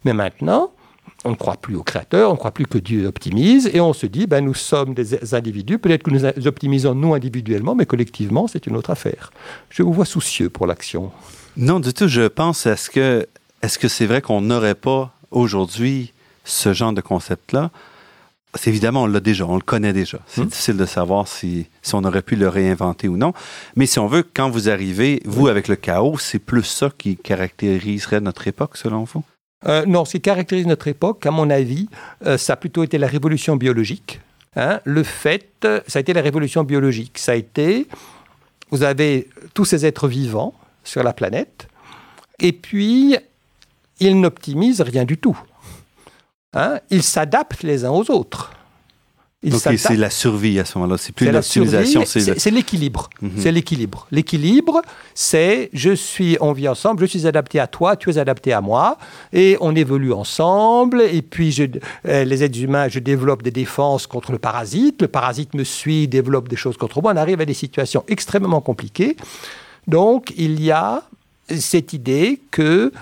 Mais 0.04 0.12
maintenant, 0.12 0.72
on 1.24 1.30
ne 1.30 1.34
croit 1.34 1.56
plus 1.56 1.76
au 1.76 1.82
Créateur, 1.82 2.30
on 2.30 2.32
ne 2.32 2.38
croit 2.38 2.50
plus 2.50 2.66
que 2.66 2.78
Dieu 2.78 3.06
optimise, 3.06 3.70
et 3.72 3.80
on 3.80 3.92
se 3.92 4.06
dit, 4.06 4.26
ben, 4.26 4.44
nous 4.44 4.54
sommes 4.54 4.94
des 4.94 5.34
individus, 5.34 5.78
peut-être 5.78 6.02
que 6.02 6.10
nous 6.10 6.24
optimisons 6.46 6.94
nous 6.94 7.14
individuellement, 7.14 7.74
mais 7.74 7.86
collectivement, 7.86 8.46
c'est 8.46 8.66
une 8.66 8.76
autre 8.76 8.90
affaire. 8.90 9.30
Je 9.68 9.82
vous 9.82 9.92
vois 9.92 10.06
soucieux 10.06 10.48
pour 10.48 10.66
l'action. 10.66 11.10
Non, 11.56 11.80
du 11.80 11.92
tout, 11.92 12.08
je 12.08 12.26
pense, 12.26 12.66
est-ce 12.66 12.88
que 12.90 13.26
est-ce 13.62 13.78
que 13.78 13.88
c'est 13.88 14.06
vrai 14.06 14.22
qu'on 14.22 14.40
n'aurait 14.40 14.74
pas 14.74 15.12
aujourd'hui 15.30 16.12
ce 16.44 16.72
genre 16.72 16.94
de 16.94 17.02
concept-là? 17.02 17.70
C'est 18.54 18.70
évidemment, 18.70 19.02
on 19.02 19.06
l'a 19.06 19.20
déjà, 19.20 19.46
on 19.46 19.56
le 19.56 19.60
connaît 19.60 19.92
déjà. 19.92 20.18
C'est 20.26 20.40
hmm. 20.40 20.46
difficile 20.46 20.76
de 20.76 20.86
savoir 20.86 21.28
si, 21.28 21.66
si, 21.82 21.94
on 21.94 22.02
aurait 22.04 22.22
pu 22.22 22.34
le 22.34 22.48
réinventer 22.48 23.06
ou 23.06 23.16
non. 23.16 23.32
Mais 23.76 23.86
si 23.86 23.98
on 23.98 24.06
veut, 24.06 24.24
quand 24.34 24.50
vous 24.50 24.68
arrivez, 24.68 25.22
vous, 25.24 25.46
avec 25.46 25.68
le 25.68 25.76
chaos, 25.76 26.18
c'est 26.18 26.40
plus 26.40 26.64
ça 26.64 26.90
qui 26.96 27.16
caractériserait 27.16 28.20
notre 28.20 28.48
époque, 28.48 28.76
selon 28.76 29.04
vous? 29.04 29.22
Euh, 29.66 29.84
non, 29.86 30.04
ce 30.04 30.12
qui 30.12 30.20
caractérise 30.22 30.66
notre 30.66 30.88
époque, 30.88 31.26
à 31.26 31.30
mon 31.30 31.50
avis, 31.50 31.88
euh, 32.26 32.38
ça 32.38 32.54
a 32.54 32.56
plutôt 32.56 32.82
été 32.82 32.98
la 32.98 33.06
révolution 33.06 33.56
biologique. 33.56 34.20
Hein. 34.56 34.80
Le 34.84 35.02
fait, 35.02 35.66
ça 35.86 35.98
a 35.98 36.00
été 36.00 36.12
la 36.12 36.22
révolution 36.22 36.64
biologique. 36.64 37.18
Ça 37.18 37.32
a 37.32 37.34
été, 37.34 37.86
vous 38.70 38.82
avez 38.82 39.28
tous 39.54 39.64
ces 39.64 39.84
êtres 39.84 40.08
vivants 40.08 40.54
sur 40.82 41.02
la 41.02 41.12
planète, 41.12 41.68
et 42.38 42.52
puis 42.52 43.16
ils 44.00 44.18
n'optimisent 44.18 44.80
rien 44.80 45.04
du 45.04 45.18
tout. 45.18 45.38
Hein. 46.54 46.80
Ils 46.90 47.02
s'adaptent 47.02 47.62
les 47.62 47.84
uns 47.84 47.90
aux 47.90 48.10
autres. 48.10 48.52
Donc 49.42 49.62
c'est 49.78 49.96
la 49.96 50.10
survie 50.10 50.60
à 50.60 50.66
ce 50.66 50.76
moment-là. 50.76 50.98
C'est 50.98 51.14
plus 51.14 51.30
l'optimisation, 51.30 52.04
c'est 52.04 52.50
l'équilibre. 52.50 53.08
Mhm. 53.22 53.30
C'est 53.38 53.50
l'équilibre. 53.50 54.06
L'équilibre, 54.10 54.82
c'est 55.14 55.70
je 55.72 55.92
suis, 55.92 56.36
on 56.42 56.52
vit 56.52 56.68
ensemble, 56.68 57.00
je 57.00 57.06
suis 57.06 57.26
adapté 57.26 57.58
à 57.58 57.66
toi, 57.66 57.96
tu 57.96 58.10
es 58.10 58.18
adapté 58.18 58.52
à 58.52 58.60
moi, 58.60 58.98
et 59.32 59.56
on 59.62 59.74
évolue 59.74 60.12
ensemble. 60.12 61.00
Et 61.00 61.22
puis 61.22 61.52
je, 61.52 61.64
euh, 62.06 62.24
les 62.24 62.44
êtres 62.44 62.60
humains, 62.60 62.88
je 62.88 62.98
développe 62.98 63.42
des 63.42 63.50
défenses 63.50 64.06
contre 64.06 64.30
le 64.30 64.38
parasite. 64.38 65.00
Le 65.00 65.08
parasite 65.08 65.54
me 65.54 65.64
suit, 65.64 66.06
développe 66.06 66.48
des 66.48 66.56
choses 66.56 66.76
contre 66.76 67.00
moi. 67.00 67.12
On 67.14 67.16
arrive 67.16 67.40
à 67.40 67.46
des 67.46 67.54
situations 67.54 68.04
extrêmement 68.08 68.60
compliquées. 68.60 69.16
Donc 69.86 70.34
il 70.36 70.62
y 70.62 70.70
a 70.70 71.02
cette 71.48 71.94
idée 71.94 72.40
que 72.50 72.92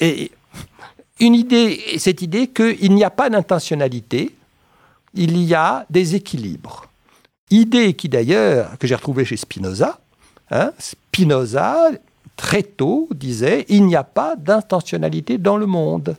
et 0.00 0.30
une 1.18 1.34
idée, 1.34 1.80
cette 1.98 2.22
idée 2.22 2.46
qu'il 2.46 2.94
n'y 2.94 3.02
a 3.02 3.10
pas 3.10 3.28
d'intentionnalité 3.28 4.30
il 5.14 5.42
y 5.42 5.54
a 5.54 5.86
des 5.90 6.14
équilibres. 6.14 6.86
Idée 7.50 7.94
qui 7.94 8.08
d'ailleurs, 8.08 8.78
que 8.78 8.86
j'ai 8.86 8.94
retrouvée 8.94 9.24
chez 9.24 9.36
Spinoza, 9.36 10.00
hein, 10.50 10.72
Spinoza, 10.78 11.90
très 12.36 12.62
tôt, 12.62 13.08
disait, 13.12 13.64
il 13.68 13.86
n'y 13.86 13.96
a 13.96 14.04
pas 14.04 14.34
d'intentionnalité 14.36 15.38
dans 15.38 15.56
le 15.56 15.66
monde. 15.66 16.16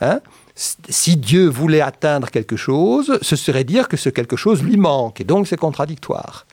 Hein. 0.00 0.20
Si 0.54 1.16
Dieu 1.16 1.48
voulait 1.48 1.80
atteindre 1.80 2.30
quelque 2.30 2.56
chose, 2.56 3.18
ce 3.22 3.36
serait 3.36 3.64
dire 3.64 3.88
que 3.88 3.96
ce 3.96 4.08
quelque 4.08 4.36
chose 4.36 4.62
lui 4.62 4.76
manque, 4.76 5.20
et 5.20 5.24
donc 5.24 5.46
c'est 5.46 5.56
contradictoire. 5.56 6.46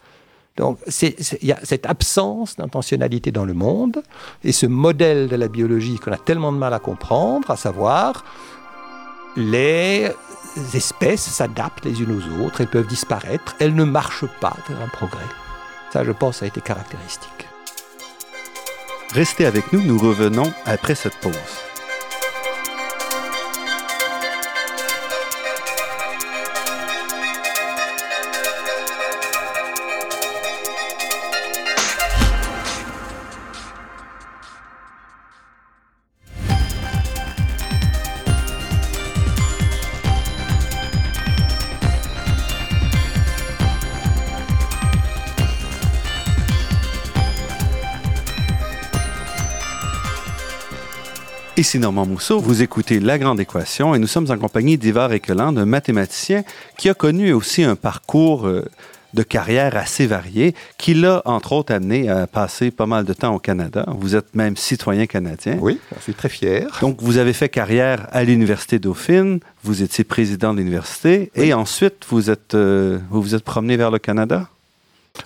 Donc 0.58 0.80
il 1.02 1.48
y 1.48 1.52
a 1.52 1.60
cette 1.64 1.86
absence 1.86 2.56
d'intentionnalité 2.56 3.32
dans 3.32 3.46
le 3.46 3.54
monde, 3.54 4.02
et 4.44 4.52
ce 4.52 4.66
modèle 4.66 5.28
de 5.28 5.36
la 5.36 5.48
biologie 5.48 6.00
qu'on 6.00 6.12
a 6.12 6.18
tellement 6.18 6.52
de 6.52 6.58
mal 6.58 6.74
à 6.74 6.80
comprendre, 6.80 7.52
à 7.52 7.58
savoir 7.58 8.26
les 9.36 10.10
espèces 10.76 11.22
s'adaptent 11.22 11.86
les 11.86 12.02
unes 12.02 12.12
aux 12.12 12.46
autres, 12.46 12.62
elles 12.62 12.68
peuvent 12.68 12.88
disparaître, 12.88 13.56
elles 13.60 13.76
ne 13.76 13.84
marchent 13.84 14.28
pas 14.40 14.56
vers 14.68 14.82
un 14.82 14.88
progrès. 14.88 15.20
Ça, 15.92 16.04
je 16.04 16.12
pense, 16.12 16.44
a 16.44 16.46
été 16.46 16.62
caractéristique. 16.62 17.48
Restez 19.14 19.46
avec 19.46 19.72
nous, 19.72 19.82
nous 19.82 19.98
revenons 19.98 20.52
après 20.66 20.96
cette 20.96 21.18
pause. 21.18 21.67
Ici 51.58 51.80
Normand 51.80 52.06
Mousseau, 52.06 52.40
vous 52.40 52.62
écoutez 52.62 53.00
La 53.00 53.18
Grande 53.18 53.40
Équation 53.40 53.96
et 53.96 53.98
nous 53.98 54.06
sommes 54.06 54.30
en 54.30 54.38
compagnie 54.38 54.78
d'Ivar 54.78 55.12
Ekeland, 55.12 55.58
un 55.58 55.66
mathématicien 55.66 56.44
qui 56.78 56.88
a 56.88 56.94
connu 56.94 57.34
aussi 57.34 57.64
un 57.64 57.76
parcours 57.76 58.46
euh, 58.46 58.70
de 59.16 59.24
carrière 59.24 59.76
assez 59.76 60.06
varié, 60.06 60.54
qui 60.78 60.94
l'a 60.94 61.24
entre 61.26 61.54
autres 61.54 61.74
amené 61.74 62.10
à 62.10 62.28
passer 62.28 62.70
pas 62.70 62.86
mal 62.86 63.06
de 63.06 63.14
temps 63.14 63.34
au 63.34 63.40
Canada. 63.40 63.86
Vous 63.88 64.16
êtes 64.16 64.36
même 64.36 64.56
citoyen 64.56 65.08
canadien. 65.08 65.58
Oui, 65.60 65.80
je 65.96 66.04
suis 66.04 66.14
très 66.14 66.30
fier. 66.30 66.68
Donc 66.82 67.02
vous 67.02 67.18
avez 67.18 67.34
fait 67.34 67.50
carrière 67.50 68.08
à 68.12 68.24
l'Université 68.24 68.78
Dauphine, 68.78 69.40
vous 69.64 69.82
étiez 69.82 70.04
président 70.04 70.54
de 70.54 70.60
l'université 70.60 71.32
et 71.34 71.56
ensuite 71.56 72.06
vous 72.10 72.30
êtes, 72.30 72.54
euh, 72.54 73.00
vous, 73.10 73.24
vous 73.24 73.34
êtes 73.34 73.44
promené 73.44 73.78
vers 73.78 73.90
le 73.90 73.98
Canada? 73.98 74.48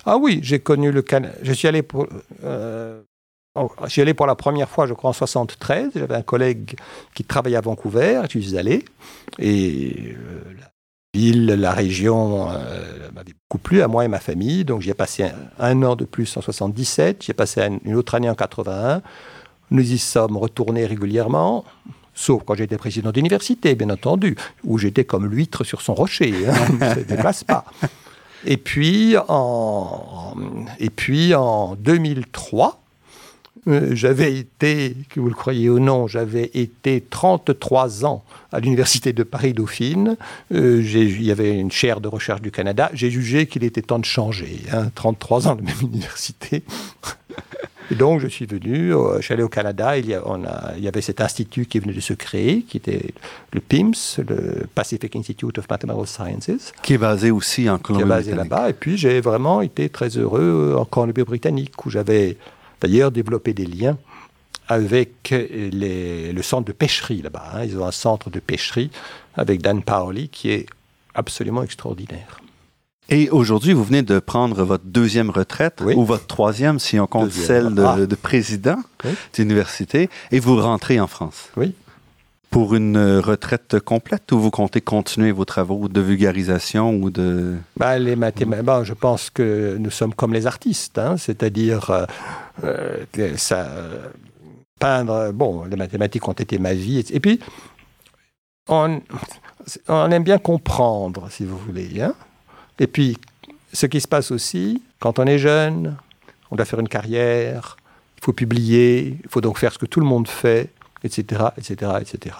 Ah 0.06 0.16
oui, 0.16 0.40
j'ai 0.42 0.60
connu 0.60 0.92
le 0.92 1.02
Canada. 1.02 1.34
Je 1.42 1.52
suis 1.52 1.68
allé 1.68 1.82
pour, 1.82 2.06
euh, 2.42 3.02
j'y 3.86 4.00
allais 4.00 4.14
pour 4.14 4.26
la 4.26 4.34
première 4.34 4.68
fois, 4.68 4.86
je 4.86 4.94
crois, 4.94 5.10
en 5.10 5.12
73. 5.12 5.90
J'avais 5.94 6.14
un 6.14 6.22
collègue 6.22 6.74
qui 7.14 7.24
travaillait 7.24 7.56
à 7.56 7.60
Vancouver, 7.60 8.22
je 8.30 8.38
suis 8.38 8.56
allé. 8.56 8.84
Et 9.38 10.14
euh, 10.16 10.54
la 10.58 10.70
ville, 11.14 11.46
la 11.46 11.72
région 11.72 12.50
euh, 12.50 13.10
m'avait 13.14 13.34
beaucoup 13.48 13.62
plu 13.62 13.82
à 13.82 13.88
moi 13.88 14.04
et 14.04 14.08
ma 14.08 14.20
famille. 14.20 14.64
Donc 14.64 14.80
j'y 14.80 14.90
ai 14.90 14.94
passé 14.94 15.26
un, 15.58 15.82
an 15.82 15.96
de 15.96 16.04
plus 16.04 16.36
en 16.36 16.40
77. 16.40 17.24
J'y 17.24 17.30
ai 17.30 17.34
passé 17.34 17.62
une 17.84 17.94
autre 17.94 18.14
année 18.14 18.30
en 18.30 18.34
81. 18.34 19.02
Nous 19.70 19.92
y 19.92 19.98
sommes 19.98 20.36
retournés 20.36 20.86
régulièrement. 20.86 21.64
Sauf 22.14 22.42
quand 22.44 22.54
j'étais 22.54 22.76
président 22.76 23.10
d'université, 23.10 23.74
bien 23.74 23.88
entendu, 23.88 24.36
où 24.64 24.76
j'étais 24.76 25.04
comme 25.04 25.26
l'huître 25.26 25.64
sur 25.64 25.80
son 25.80 25.94
rocher. 25.94 26.34
Hein, 26.46 26.96
ne 26.96 27.02
déplace 27.02 27.44
pas. 27.44 27.64
Et 28.44 28.56
puis, 28.56 29.14
en, 29.28 30.34
et 30.78 30.90
puis 30.90 31.34
en 31.34 31.74
2003, 31.76 32.68
euh, 32.68 32.81
j'avais 33.66 34.36
été, 34.38 34.96
que 35.08 35.20
vous 35.20 35.28
le 35.28 35.34
croyez 35.34 35.70
ou 35.70 35.78
non, 35.78 36.08
j'avais 36.08 36.50
été 36.54 37.00
33 37.00 38.04
ans 38.04 38.24
à 38.50 38.58
l'Université 38.58 39.12
de 39.12 39.22
Paris-Dauphine. 39.22 40.16
Euh, 40.52 40.82
il 40.82 41.22
y 41.22 41.30
avait 41.30 41.58
une 41.58 41.70
chaire 41.70 42.00
de 42.00 42.08
recherche 42.08 42.42
du 42.42 42.50
Canada. 42.50 42.90
J'ai 42.92 43.10
jugé 43.10 43.46
qu'il 43.46 43.62
était 43.62 43.82
temps 43.82 44.00
de 44.00 44.04
changer. 44.04 44.62
33 44.94 45.46
hein, 45.46 45.50
ans 45.50 45.54
de 45.54 45.62
même 45.62 45.74
université. 45.82 46.64
Et 47.90 47.94
donc, 47.94 48.20
je 48.20 48.26
suis 48.26 48.46
venu, 48.46 48.94
euh, 48.94 49.16
je 49.18 49.22
suis 49.22 49.34
allé 49.34 49.42
au 49.42 49.48
Canada, 49.48 49.98
il 49.98 50.06
y, 50.06 50.16
on 50.24 50.44
a, 50.44 50.72
il 50.76 50.82
y, 50.82 50.88
avait 50.88 51.02
cet 51.02 51.20
institut 51.20 51.66
qui 51.66 51.78
venait 51.78 51.92
de 51.92 52.00
se 52.00 52.14
créer, 52.14 52.62
qui 52.62 52.78
était 52.78 53.12
le 53.52 53.60
PIMS, 53.60 54.22
le 54.26 54.66
Pacific 54.74 55.14
Institute 55.14 55.58
of 55.58 55.68
Mathematical 55.68 56.06
Sciences. 56.06 56.72
Qui 56.82 56.94
est 56.94 56.98
basé 56.98 57.30
aussi 57.30 57.68
en 57.68 57.78
Colombie-Britannique. 57.78 58.24
Qui 58.24 58.30
est 58.30 58.34
basé 58.34 58.50
là-bas. 58.50 58.70
Et 58.70 58.72
puis, 58.72 58.96
j'ai 58.96 59.20
vraiment 59.20 59.60
été 59.60 59.88
très 59.88 60.08
heureux 60.08 60.74
en 60.78 60.84
Colombie-Britannique, 60.84 61.84
où 61.84 61.90
j'avais 61.90 62.38
d'ailleurs 62.82 63.12
développer 63.12 63.54
des 63.54 63.66
liens 63.66 63.96
avec 64.68 65.32
le 65.32 66.42
centre 66.42 66.66
de 66.66 66.72
pêcherie 66.72 67.22
là-bas. 67.22 67.52
Hein. 67.54 67.64
Ils 67.64 67.78
ont 67.78 67.86
un 67.86 67.92
centre 67.92 68.28
de 68.30 68.40
pêcherie 68.40 68.90
avec 69.34 69.62
Dan 69.62 69.82
Paoli 69.82 70.28
qui 70.28 70.50
est 70.50 70.66
absolument 71.14 71.62
extraordinaire. 71.62 72.40
Et 73.08 73.28
aujourd'hui, 73.30 73.72
vous 73.72 73.84
venez 73.84 74.02
de 74.02 74.18
prendre 74.18 74.62
votre 74.64 74.84
deuxième 74.84 75.30
retraite, 75.30 75.82
ou 75.82 76.04
votre 76.04 76.26
troisième 76.26 76.78
si 76.78 76.98
on 76.98 77.06
compte 77.06 77.30
celle 77.30 77.74
de, 77.74 77.82
ah. 77.82 77.96
président 78.20 78.78
d'université, 79.34 80.08
et 80.30 80.40
vous 80.40 80.56
rentrez 80.60 80.98
en 81.00 81.06
France. 81.06 81.50
Oui. 81.56 81.74
Pour 82.52 82.74
une 82.74 83.18
retraite 83.18 83.80
complète 83.80 84.30
ou 84.30 84.38
vous 84.38 84.50
comptez 84.50 84.82
continuer 84.82 85.32
vos 85.32 85.46
travaux 85.46 85.88
de 85.88 86.00
vulgarisation 86.02 86.94
ou 86.94 87.10
de... 87.10 87.56
Bah, 87.78 87.98
les 87.98 88.14
mathématiques, 88.14 88.66
bah, 88.66 88.84
je 88.84 88.92
pense 88.92 89.30
que 89.30 89.78
nous 89.80 89.90
sommes 89.90 90.12
comme 90.12 90.34
les 90.34 90.46
artistes, 90.46 90.98
hein, 90.98 91.16
c'est-à-dire 91.16 91.90
euh, 91.90 92.04
euh, 92.62 93.36
ça, 93.38 93.68
peindre, 94.78 95.32
bon, 95.32 95.64
les 95.64 95.76
mathématiques 95.76 96.28
ont 96.28 96.34
été 96.34 96.58
ma 96.58 96.74
vie, 96.74 97.02
et 97.10 97.20
puis 97.20 97.40
on, 98.68 99.00
on 99.88 100.10
aime 100.10 100.22
bien 100.22 100.38
comprendre, 100.38 101.28
si 101.30 101.46
vous 101.46 101.56
voulez. 101.56 102.02
Hein. 102.02 102.14
Et 102.78 102.86
puis, 102.86 103.16
ce 103.72 103.86
qui 103.86 104.02
se 104.02 104.08
passe 104.08 104.30
aussi, 104.30 104.82
quand 105.00 105.18
on 105.18 105.24
est 105.24 105.38
jeune, 105.38 105.96
on 106.50 106.56
doit 106.56 106.66
faire 106.66 106.80
une 106.80 106.88
carrière, 106.88 107.78
il 108.18 108.24
faut 108.24 108.34
publier, 108.34 109.16
il 109.24 109.30
faut 109.30 109.40
donc 109.40 109.56
faire 109.58 109.72
ce 109.72 109.78
que 109.78 109.86
tout 109.86 110.00
le 110.00 110.06
monde 110.06 110.28
fait, 110.28 110.68
etc., 111.04 111.44
etc., 111.56 111.92
etc. 112.00 112.36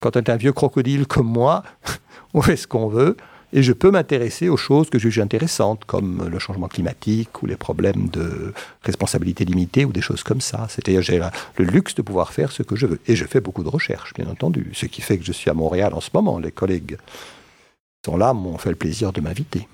Quand 0.00 0.16
on 0.16 0.20
est 0.20 0.30
un 0.30 0.36
vieux 0.36 0.52
crocodile 0.52 1.06
comme 1.06 1.26
moi, 1.26 1.62
on 2.34 2.42
fait 2.42 2.56
ce 2.56 2.66
qu'on 2.66 2.88
veut, 2.88 3.16
et 3.52 3.62
je 3.62 3.72
peux 3.72 3.90
m'intéresser 3.90 4.48
aux 4.48 4.58
choses 4.58 4.90
que 4.90 4.98
je 4.98 5.04
juge 5.04 5.20
intéressantes, 5.20 5.84
comme 5.86 6.28
le 6.28 6.38
changement 6.38 6.68
climatique 6.68 7.42
ou 7.42 7.46
les 7.46 7.56
problèmes 7.56 8.08
de 8.08 8.52
responsabilité 8.82 9.44
limitée 9.46 9.86
ou 9.86 9.92
des 9.92 10.02
choses 10.02 10.22
comme 10.22 10.42
ça. 10.42 10.66
C'est-à-dire 10.68 11.00
j'ai 11.00 11.18
le 11.56 11.64
luxe 11.64 11.94
de 11.94 12.02
pouvoir 12.02 12.32
faire 12.32 12.52
ce 12.52 12.62
que 12.62 12.76
je 12.76 12.86
veux. 12.86 13.00
Et 13.06 13.16
je 13.16 13.24
fais 13.24 13.40
beaucoup 13.40 13.64
de 13.64 13.70
recherches, 13.70 14.12
bien 14.12 14.28
entendu, 14.28 14.70
ce 14.74 14.84
qui 14.84 15.00
fait 15.00 15.16
que 15.16 15.24
je 15.24 15.32
suis 15.32 15.48
à 15.48 15.54
Montréal 15.54 15.94
en 15.94 16.00
ce 16.00 16.10
moment. 16.12 16.38
Les 16.38 16.52
collègues 16.52 16.98
sont 18.04 18.18
là, 18.18 18.34
m'ont 18.34 18.58
fait 18.58 18.70
le 18.70 18.76
plaisir 18.76 19.12
de 19.12 19.22
m'inviter. 19.22 19.66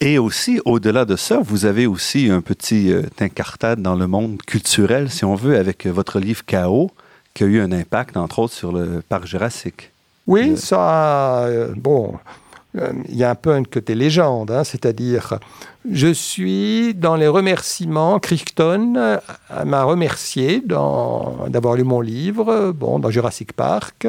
Et 0.00 0.18
aussi, 0.18 0.60
au-delà 0.64 1.04
de 1.04 1.16
ça, 1.16 1.40
vous 1.40 1.66
avez 1.66 1.86
aussi 1.86 2.28
un 2.30 2.40
petit 2.40 2.92
euh, 2.92 3.02
incartade 3.20 3.80
dans 3.80 3.94
le 3.94 4.06
monde 4.06 4.42
culturel, 4.42 5.10
si 5.10 5.24
on 5.24 5.34
veut, 5.34 5.56
avec 5.56 5.86
votre 5.86 6.18
livre 6.18 6.44
Chaos, 6.44 6.90
qui 7.34 7.44
a 7.44 7.46
eu 7.46 7.60
un 7.60 7.72
impact, 7.72 8.16
entre 8.16 8.38
autres, 8.38 8.54
sur 8.54 8.72
le 8.72 9.02
parc 9.06 9.26
jurassique. 9.26 9.90
Oui, 10.26 10.56
ça, 10.56 11.44
euh, 11.44 11.74
bon, 11.76 12.14
euh, 12.78 12.92
il 13.08 13.16
y 13.16 13.24
a 13.24 13.30
un 13.30 13.34
peu 13.34 13.52
un 13.52 13.64
côté 13.64 13.94
légende, 13.94 14.50
hein, 14.50 14.64
c'est-à-dire 14.64 15.38
je 15.90 16.08
suis 16.08 16.94
dans 16.94 17.14
les 17.14 17.28
remerciements. 17.28 18.18
Crichton 18.18 18.94
euh, 18.96 19.18
m'a 19.66 19.84
remercié 19.84 20.62
d'avoir 20.66 21.74
lu 21.74 21.84
mon 21.84 22.00
livre, 22.00 22.72
bon, 22.72 22.98
dans 22.98 23.10
Jurassic 23.10 23.52
Park. 23.52 24.06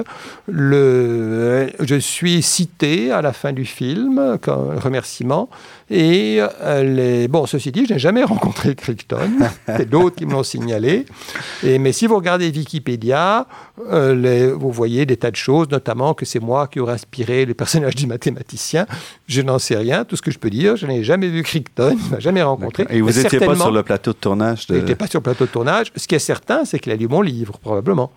Le, 0.48 1.70
je 1.82 1.96
suis 1.96 2.42
cité 2.42 3.12
à 3.12 3.22
la 3.22 3.34
fin 3.34 3.52
du 3.52 3.66
film 3.66 4.38
comme 4.42 4.78
remerciement. 4.78 5.50
Et 5.90 6.40
euh, 6.40 6.84
les, 6.84 7.28
bon, 7.28 7.46
ceci 7.46 7.74
dit, 7.74 7.86
je 7.86 7.94
n'ai 7.94 8.00
jamais 8.00 8.24
rencontré 8.24 8.74
Crichton. 8.76 9.32
C'est 9.68 9.90
d'autres 9.90 10.16
qui 10.16 10.26
me 10.26 10.32
l'ont 10.32 10.44
signalé. 10.44 11.06
Mais 11.62 11.92
si 11.92 12.08
vous 12.08 12.16
regardez 12.16 12.52
Wikipédia, 12.52 13.48
euh, 13.92 14.56
vous 14.58 14.72
voyez 14.72 15.06
des 15.06 15.18
tas 15.18 15.32
de 15.32 15.36
choses, 15.36 15.70
notamment 15.70 16.14
que 16.14 16.26
c'est 16.26 16.40
moi 16.40 16.68
qui 16.68 16.80
aurais 16.80 16.94
inspiré 16.94 17.46
le 17.46 17.54
personnage 17.54 17.96
du 17.96 18.08
mathématicien. 18.08 18.88
Je 19.28 19.42
n'en 19.42 19.60
sais 19.60 19.76
rien. 19.76 20.06
Tout 20.06 20.16
ce 20.16 20.22
que 20.22 20.32
je 20.32 20.40
peux 20.40 20.50
dire, 20.50 20.78
je 20.78 20.88
n'ai 20.88 21.04
jamais 21.04 21.28
vu 21.28 21.44
Crichton 21.44 21.65
il 21.78 22.12
m'a 22.12 22.20
jamais 22.20 22.42
rencontré. 22.42 22.86
Et 22.90 23.02
vous 23.02 23.12
n'étiez 23.12 23.40
pas 23.40 23.56
sur 23.56 23.72
le 23.72 23.84
plateau 23.84 24.12
de 24.12 24.18
tournage 24.18 24.68
de... 24.68 24.76
Il 24.76 24.80
n'était 24.80 24.96
pas 24.96 25.08
sur 25.08 25.20
le 25.20 25.24
plateau 25.24 25.46
de 25.46 25.50
tournage. 25.50 25.92
Ce 25.96 26.08
qui 26.08 26.16
est 26.16 26.20
certain, 26.20 26.66
c'est 26.66 26.80
qu'il 26.80 26.92
a 26.92 26.96
lu 26.96 27.08
mon 27.08 27.22
livre, 27.22 27.58
probablement. 27.60 28.12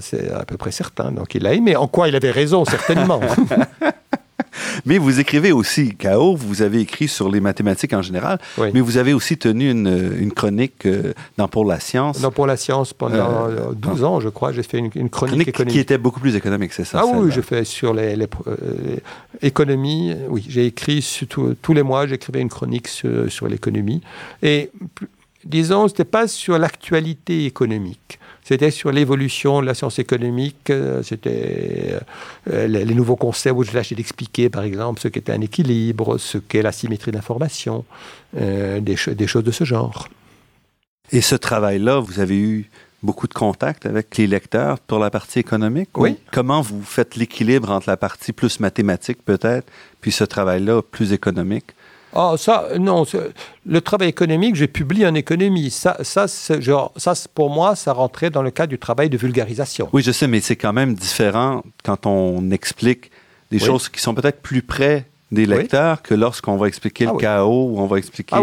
C'est 0.00 0.30
à 0.30 0.44
peu 0.44 0.56
près 0.56 0.70
certain. 0.72 1.12
Donc 1.12 1.34
il 1.34 1.42
l'a 1.42 1.54
aimé. 1.54 1.76
En 1.76 1.88
quoi 1.88 2.08
il 2.08 2.16
avait 2.16 2.30
raison, 2.30 2.64
certainement. 2.64 3.20
Mais 4.86 4.98
vous 4.98 5.20
écrivez 5.20 5.52
aussi, 5.52 5.94
K.O., 5.94 6.36
vous 6.36 6.62
avez 6.62 6.80
écrit 6.80 7.08
sur 7.08 7.30
les 7.30 7.40
mathématiques 7.40 7.92
en 7.92 8.02
général, 8.02 8.38
mais 8.58 8.80
vous 8.80 8.96
avez 8.96 9.12
aussi 9.12 9.36
tenu 9.36 9.70
une, 9.70 10.32
chronique 10.32 10.86
euh, 10.86 11.12
dans 11.36 11.48
Pour 11.48 11.64
la 11.64 11.80
science. 11.80 12.20
Dans 12.20 12.30
Pour 12.30 12.46
la 12.46 12.56
science, 12.56 12.92
pendant 12.92 13.48
12 13.74 14.02
euh, 14.02 14.06
ans, 14.06 14.20
je 14.20 14.28
crois, 14.28 14.52
j'ai 14.52 14.62
fait 14.62 14.78
une, 14.78 14.90
chronique, 14.90 15.10
chronique 15.10 15.48
économique. 15.48 15.74
Qui 15.74 15.80
était 15.80 15.98
beaucoup 15.98 16.20
plus 16.20 16.36
économique, 16.36 16.72
c'est 16.72 16.84
ça 16.84 17.02
Ah 17.02 17.06
oui, 17.06 17.30
j'ai 17.32 17.42
fait 17.42 17.64
sur 17.64 17.94
les, 17.94 18.16
les 18.16 18.26
euh, 18.46 20.26
Oui, 20.28 20.44
j'ai 20.48 20.66
écrit 20.66 21.06
tous 21.28 21.72
les 21.72 21.82
mois, 21.82 22.06
j'écrivais 22.06 22.40
une 22.40 22.48
chronique 22.48 22.88
sur, 22.88 23.30
sur 23.30 23.48
l'économie. 23.48 24.00
Et 24.42 24.70
disons, 25.44 25.88
ce 25.88 25.92
n'était 25.92 26.04
pas 26.04 26.28
sur 26.28 26.58
l'actualité 26.58 27.46
économique. 27.46 28.18
C'était 28.50 28.72
sur 28.72 28.90
l'évolution 28.90 29.60
de 29.60 29.66
la 29.66 29.74
science 29.74 30.00
économique, 30.00 30.70
euh, 30.70 31.04
c'était 31.04 32.00
euh, 32.50 32.66
les, 32.66 32.94
nouveaux 32.96 33.14
concepts 33.14 33.56
où 33.56 33.62
je 33.62 33.70
lâchais 33.72 33.94
d'expliquer, 33.94 34.50
par 34.50 34.64
exemple, 34.64 35.00
ce 35.00 35.06
qu'était 35.06 35.30
un 35.30 35.40
équilibre, 35.40 36.18
ce 36.18 36.36
qu'est 36.36 36.60
la 36.60 36.72
symétrie 36.72 37.12
d'information, 37.12 37.84
euh, 38.36 38.80
des, 38.80 38.96
des 39.14 39.26
choses 39.28 39.44
de 39.44 39.52
ce 39.52 39.62
genre. 39.62 40.08
Et 41.12 41.20
ce 41.20 41.36
travail-là, 41.36 42.00
vous 42.00 42.18
avez 42.18 42.36
eu 42.36 42.68
beaucoup 43.04 43.28
de 43.28 43.34
contacts 43.34 43.86
avec 43.86 44.16
les 44.16 44.26
lecteurs 44.26 44.80
pour 44.80 44.98
la 44.98 45.10
partie 45.10 45.38
économique? 45.38 45.90
Oui. 45.96 46.16
Comment 46.32 46.60
vous 46.60 46.82
faites 46.82 47.14
l'équilibre 47.14 47.70
entre 47.70 47.88
la 47.88 47.96
partie 47.96 48.32
plus 48.32 48.58
mathématique 48.58 49.18
peut-être, 49.24 49.70
puis 50.00 50.10
ce 50.10 50.24
travail-là 50.24 50.82
plus 50.82 51.12
économique? 51.12 51.66
Ah, 52.14 52.34
ça, 52.36 52.68
non. 52.78 53.04
Le 53.66 53.80
travail 53.80 54.08
économique, 54.08 54.56
j'ai 54.56 54.66
publié 54.66 55.06
en 55.06 55.14
économie. 55.14 55.70
Ça, 55.70 55.96
ça, 56.02 56.26
genre, 56.60 56.92
ça, 56.96 57.14
pour 57.34 57.50
moi, 57.50 57.76
ça 57.76 57.92
rentrait 57.92 58.30
dans 58.30 58.42
le 58.42 58.50
cadre 58.50 58.70
du 58.70 58.78
travail 58.78 59.08
de 59.10 59.16
vulgarisation. 59.16 59.88
Oui, 59.92 60.02
je 60.02 60.12
sais, 60.12 60.26
mais 60.26 60.40
c'est 60.40 60.56
quand 60.56 60.72
même 60.72 60.94
différent 60.94 61.62
quand 61.84 62.06
on 62.06 62.50
explique 62.50 63.10
des 63.50 63.58
choses 63.58 63.88
qui 63.88 64.00
sont 64.00 64.14
peut-être 64.14 64.40
plus 64.40 64.62
près 64.62 65.06
des 65.32 65.46
lecteurs 65.46 66.02
que 66.02 66.14
lorsqu'on 66.14 66.56
va 66.56 66.66
expliquer 66.66 67.04
le 67.04 67.12
ah 67.14 67.20
chaos 67.20 67.70
ou 67.70 67.78
on 67.78 67.86
va 67.86 67.98
expliquer 67.98 68.34
ah 68.36 68.42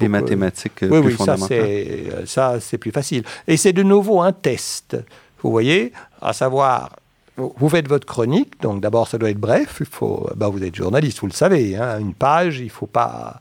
les 0.00 0.08
mathématiques 0.08 0.82
oui, 0.82 1.02
plus 1.02 1.12
fondamentales. 1.12 1.64
Oui, 1.64 2.10
ça, 2.26 2.58
c'est 2.60 2.78
plus 2.78 2.92
facile. 2.92 3.24
Et 3.46 3.56
c'est 3.56 3.72
de 3.72 3.82
nouveau 3.82 4.20
un 4.20 4.32
test, 4.32 4.96
vous 5.42 5.50
voyez, 5.50 5.92
à 6.20 6.32
savoir 6.32 6.90
vous 7.38 7.68
faites 7.68 7.88
votre 7.88 8.06
chronique, 8.06 8.60
donc 8.60 8.80
d'abord 8.80 9.08
ça 9.08 9.16
doit 9.16 9.30
être 9.30 9.38
bref, 9.38 9.76
il 9.80 9.86
faut, 9.86 10.28
bah 10.34 10.48
vous 10.48 10.62
êtes 10.62 10.74
journaliste, 10.74 11.20
vous 11.20 11.28
le 11.28 11.32
savez, 11.32 11.76
hein, 11.76 11.98
une 12.00 12.14
page, 12.14 12.58
il 12.58 12.64
ne 12.64 12.70
faut 12.70 12.86
pas... 12.86 13.40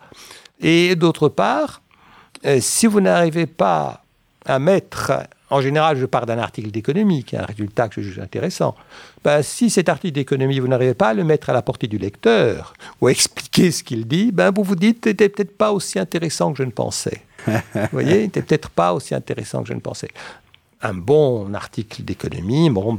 Et 0.60 0.96
d'autre 0.96 1.30
part, 1.30 1.82
euh, 2.46 2.60
si 2.62 2.88
vous 2.88 3.02
n'arrivez 3.02 3.48
pas 3.48 4.04
à 4.46 4.60
mettre, 4.60 5.14
en 5.50 5.62
général 5.62 5.98
je 5.98 6.06
pars 6.06 6.28
d'un 6.28 6.38
article 6.38 6.70
d'économie, 6.70 7.24
qui 7.24 7.36
est 7.36 7.40
un 7.40 7.46
résultat 7.46 7.90
que 7.90 8.02
je 8.02 8.10
juge 8.10 8.20
intéressant, 8.20 8.76
bah, 9.24 9.42
si 9.42 9.70
cet 9.72 9.90
article 9.90 10.14
d'économie, 10.14 10.60
vous 10.60 10.68
n'arrivez 10.68 10.94
pas 10.94 11.10
à 11.10 11.14
le 11.16 11.24
mettre 11.24 11.50
à 11.50 11.54
la 11.54 11.64
portée 11.64 11.88
du 11.88 11.98
lecteur, 11.98 12.74
ou 13.02 13.08
à 13.08 13.12
expliquer 13.12 13.72
ce 13.72 13.84
qu'il 13.84 14.08
dit, 14.08 14.32
ben 14.32 14.52
vous 14.56 14.64
vous 14.64 14.76
dites, 14.76 15.06
c'était 15.06 15.30
peut-être 15.30 15.58
pas 15.58 15.72
aussi 15.72 15.98
intéressant 15.98 16.52
que 16.52 16.60
je 16.60 16.64
ne 16.64 16.72
pensais. 16.72 17.22
vous 17.48 17.82
voyez, 17.92 18.22
n'était 18.22 18.44
peut-être 18.44 18.70
pas 18.70 18.94
aussi 18.94 19.16
intéressant 19.16 19.64
que 19.64 19.70
je 19.70 19.74
ne 19.74 19.80
pensais. 19.80 20.10
Un 20.82 20.94
bon 20.94 21.56
article 21.56 22.04
d'économie, 22.04 22.70
bon, 22.70 22.96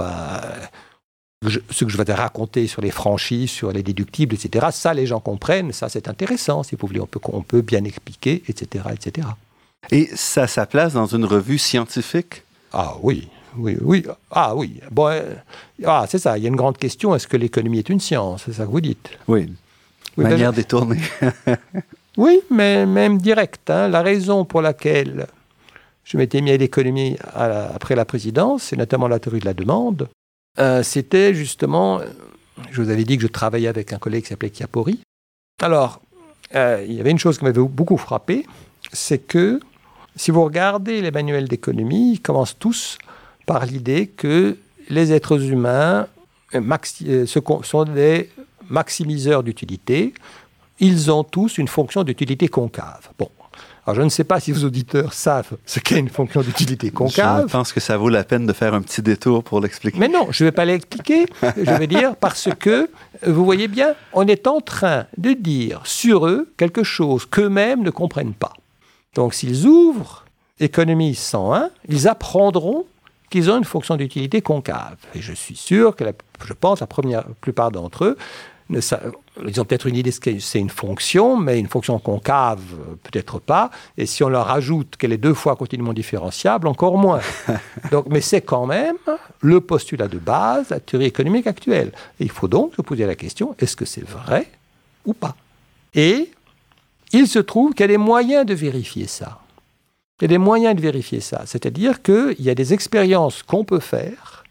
ce 1.47 1.85
que 1.85 1.91
je 1.91 1.97
vais 1.97 2.05
te 2.05 2.13
raconter 2.13 2.67
sur 2.67 2.83
les 2.83 2.91
franchises, 2.91 3.51
sur 3.51 3.71
les 3.73 3.83
déductibles, 3.83 4.35
etc., 4.35 4.67
ça, 4.73 4.93
les 4.93 5.07
gens 5.07 5.21
comprennent, 5.21 5.73
ça, 5.73 5.89
c'est 5.89 6.09
intéressant, 6.09 6.63
si 6.63 6.77
vous 6.77 6.87
voulez, 6.87 7.01
on 7.01 7.07
peut, 7.07 7.21
on 7.25 7.43
peut 7.43 7.63
bien 7.63 7.85
expliquer, 7.85 8.43
etc., 8.49 8.87
etc. 8.93 9.29
Et 9.91 10.09
ça 10.15 10.43
a 10.43 10.47
sa 10.49 10.67
place 10.67 10.95
dans 10.95 11.07
une 11.07 11.25
revue 11.25 11.59
scientifique? 11.59 12.43
Ah 12.73 12.97
oui, 13.03 13.29
oui, 13.57 13.77
oui. 13.81 14.05
Ah 14.31 14.55
oui. 14.57 14.81
Bon, 14.91 15.07
euh, 15.09 15.35
ah, 15.87 16.07
c'est 16.09 16.19
ça, 16.19 16.37
il 16.37 16.43
y 16.43 16.47
a 16.47 16.49
une 16.49 16.57
grande 16.57 16.77
question, 16.77 17.15
est-ce 17.15 17.29
que 17.29 17.37
l'économie 17.37 17.79
est 17.79 17.89
une 17.89 18.01
science 18.01 18.43
C'est 18.47 18.55
ça 18.55 18.67
que 18.67 18.71
vous 18.71 18.81
dites? 18.81 19.11
Oui. 19.29 19.53
oui 20.17 20.25
Manière 20.25 20.53
détournée. 20.53 21.01
oui, 22.17 22.41
mais 22.51 22.85
même 22.85 23.19
direct. 23.19 23.71
Hein. 23.71 23.89
La 23.89 24.03
raison 24.03 24.45
pour 24.45 24.61
laquelle 24.61 25.29
je 26.03 26.17
m'étais 26.17 26.41
mis 26.41 26.51
à 26.51 26.57
l'économie 26.57 27.17
après 27.35 27.95
la 27.95 28.05
présidence, 28.05 28.65
c'est 28.65 28.77
notamment 28.77 29.07
la 29.07 29.21
théorie 29.21 29.41
de 29.41 29.45
la 29.45 29.55
demande, 29.55 30.09
euh, 30.59 30.83
c'était 30.83 31.35
justement, 31.35 32.01
je 32.71 32.83
vous 32.83 32.91
avais 32.91 33.05
dit 33.05 33.17
que 33.17 33.23
je 33.23 33.29
travaillais 33.29 33.69
avec 33.69 33.93
un 33.93 33.99
collègue 33.99 34.23
qui 34.23 34.29
s'appelait 34.29 34.53
Chiapori. 34.53 35.01
Alors, 35.63 36.01
euh, 36.55 36.85
il 36.87 36.95
y 36.95 37.01
avait 37.01 37.11
une 37.11 37.19
chose 37.19 37.39
qui 37.39 37.45
m'avait 37.45 37.61
beaucoup 37.61 37.97
frappé, 37.97 38.47
c'est 38.93 39.19
que 39.19 39.61
si 40.17 40.31
vous 40.31 40.43
regardez 40.43 41.01
les 41.01 41.11
manuels 41.11 41.49
d'économie, 41.49 42.13
ils 42.15 42.21
commencent 42.21 42.59
tous 42.59 42.99
par 43.47 43.67
l'idée 43.67 44.09
que 44.09 44.57
les 44.89 45.13
êtres 45.13 45.43
humains 45.43 46.07
euh, 46.55 47.27
sont 47.27 47.85
des 47.85 48.31
maximiseurs 48.69 49.43
d'utilité. 49.43 50.15
Ils 50.81 51.11
ont 51.11 51.25
tous 51.25 51.59
une 51.59 51.69
fonction 51.69 52.05
d'utilité 52.05 52.49
concave. 52.49 53.09
Bon, 53.19 53.31
alors, 53.89 53.97
je 53.97 54.03
ne 54.03 54.11
sais 54.11 54.25
pas 54.25 54.39
si 54.39 54.53
vos 54.53 54.67
auditeurs 54.67 55.15
savent 55.15 55.57
ce 55.65 55.81
qu'est 55.81 55.99
une 55.99 56.11
fonction 56.11 56.43
d'utilité 56.43 56.91
concave. 56.91 57.47
Je 57.47 57.53
pense 57.53 57.73
que 57.73 57.81
ça 57.81 57.97
vaut 57.97 58.11
la 58.11 58.23
peine 58.23 58.45
de 58.45 58.53
faire 58.53 58.75
un 58.75 58.83
petit 58.83 59.01
détour 59.01 59.43
pour 59.43 59.63
l'expliquer. 59.63 59.99
Mais 59.99 60.09
non, 60.09 60.27
je 60.31 60.45
ne 60.45 60.49
vais 60.49 60.53
pas 60.53 60.67
l'expliquer. 60.67 61.25
je 61.43 61.73
vais 61.73 61.87
dire 61.87 62.15
parce 62.15 62.51
que, 62.61 62.91
vous 63.27 63.47
voyez 63.47 63.67
bien, 63.67 63.95
on 64.13 64.27
est 64.27 64.47
en 64.47 64.61
train 64.61 65.07
de 65.17 65.33
dire 65.33 65.81
sur 65.85 66.27
eux 66.27 66.53
quelque 66.59 66.83
chose 66.83 67.25
qu'eux-mêmes 67.25 67.83
ne 67.83 67.89
comprennent 67.89 68.35
pas. 68.35 68.53
Donc, 69.15 69.33
s'ils 69.33 69.65
ouvrent 69.65 70.27
Économie 70.61 71.15
101, 71.15 71.71
ils 71.89 72.09
apprendront 72.09 72.85
qu'ils 73.31 73.51
ont 73.51 73.57
une 73.57 73.65
fonction 73.65 73.97
d'utilité 73.97 74.43
concave. 74.43 74.99
Et 75.15 75.23
je 75.23 75.33
suis 75.33 75.57
sûr 75.57 75.97
que, 75.97 76.05
je 76.45 76.53
pense, 76.53 76.81
la 76.81 76.87
première 76.87 77.25
plupart 77.41 77.71
d'entre 77.71 78.05
eux 78.05 78.19
ils 78.71 79.61
ont 79.61 79.65
peut-être 79.65 79.87
une 79.87 79.97
idée 79.97 80.13
que 80.13 80.39
c'est 80.41 80.59
une 80.59 80.69
fonction, 80.69 81.37
mais 81.37 81.59
une 81.59 81.69
fonction 81.69 81.99
concave, 81.99 82.61
peut-être 83.03 83.39
pas. 83.39 83.71
Et 83.97 84.05
si 84.05 84.23
on 84.23 84.29
leur 84.29 84.51
ajoute 84.51 84.97
qu'elle 84.97 85.13
est 85.13 85.19
deux 85.19 85.35
fois 85.35 85.57
continuellement 85.57 85.95
différenciable, 85.95 86.69
encore 86.69 86.99
moins. 86.99 87.21
donc, 87.91 88.07
mais 88.11 88.21
c'est 88.21 88.43
quand 88.43 88.67
même 88.67 88.97
le 89.41 89.61
postulat 89.61 90.09
de 90.09 90.19
base 90.19 90.69
de 90.69 90.75
la 90.75 90.81
théorie 90.81 91.07
économique 91.07 91.47
actuelle. 91.47 91.93
Et 92.21 92.25
il 92.25 92.31
faut 92.31 92.49
donc 92.49 92.75
se 92.75 92.83
poser 92.83 93.07
la 93.07 93.15
question 93.15 93.55
est-ce 93.59 93.77
que 93.77 93.85
c'est 93.85 94.07
vrai 94.07 94.51
ou 95.07 95.15
pas? 95.15 95.35
Et 95.95 96.31
il 97.13 97.27
se 97.27 97.39
trouve 97.39 97.73
qu'il 97.73 97.81
y 97.81 97.85
a 97.85 97.89
des 97.89 97.97
moyens 97.97 98.45
de 98.45 98.55
vérifier 98.55 99.07
ça. 99.07 99.41
Il 100.21 100.25
y 100.25 100.27
a 100.27 100.29
des 100.29 100.39
moyens 100.39 100.77
de 100.77 100.81
vérifier 100.81 101.21
ça. 101.21 101.45
C'est-à-dire 101.47 102.03
qu'il 102.03 102.41
y 102.41 102.51
a 102.51 102.55
des 102.55 102.75
expériences 102.75 103.43
qu'on 103.43 103.65
peut 103.65 103.81
faire 103.81 104.45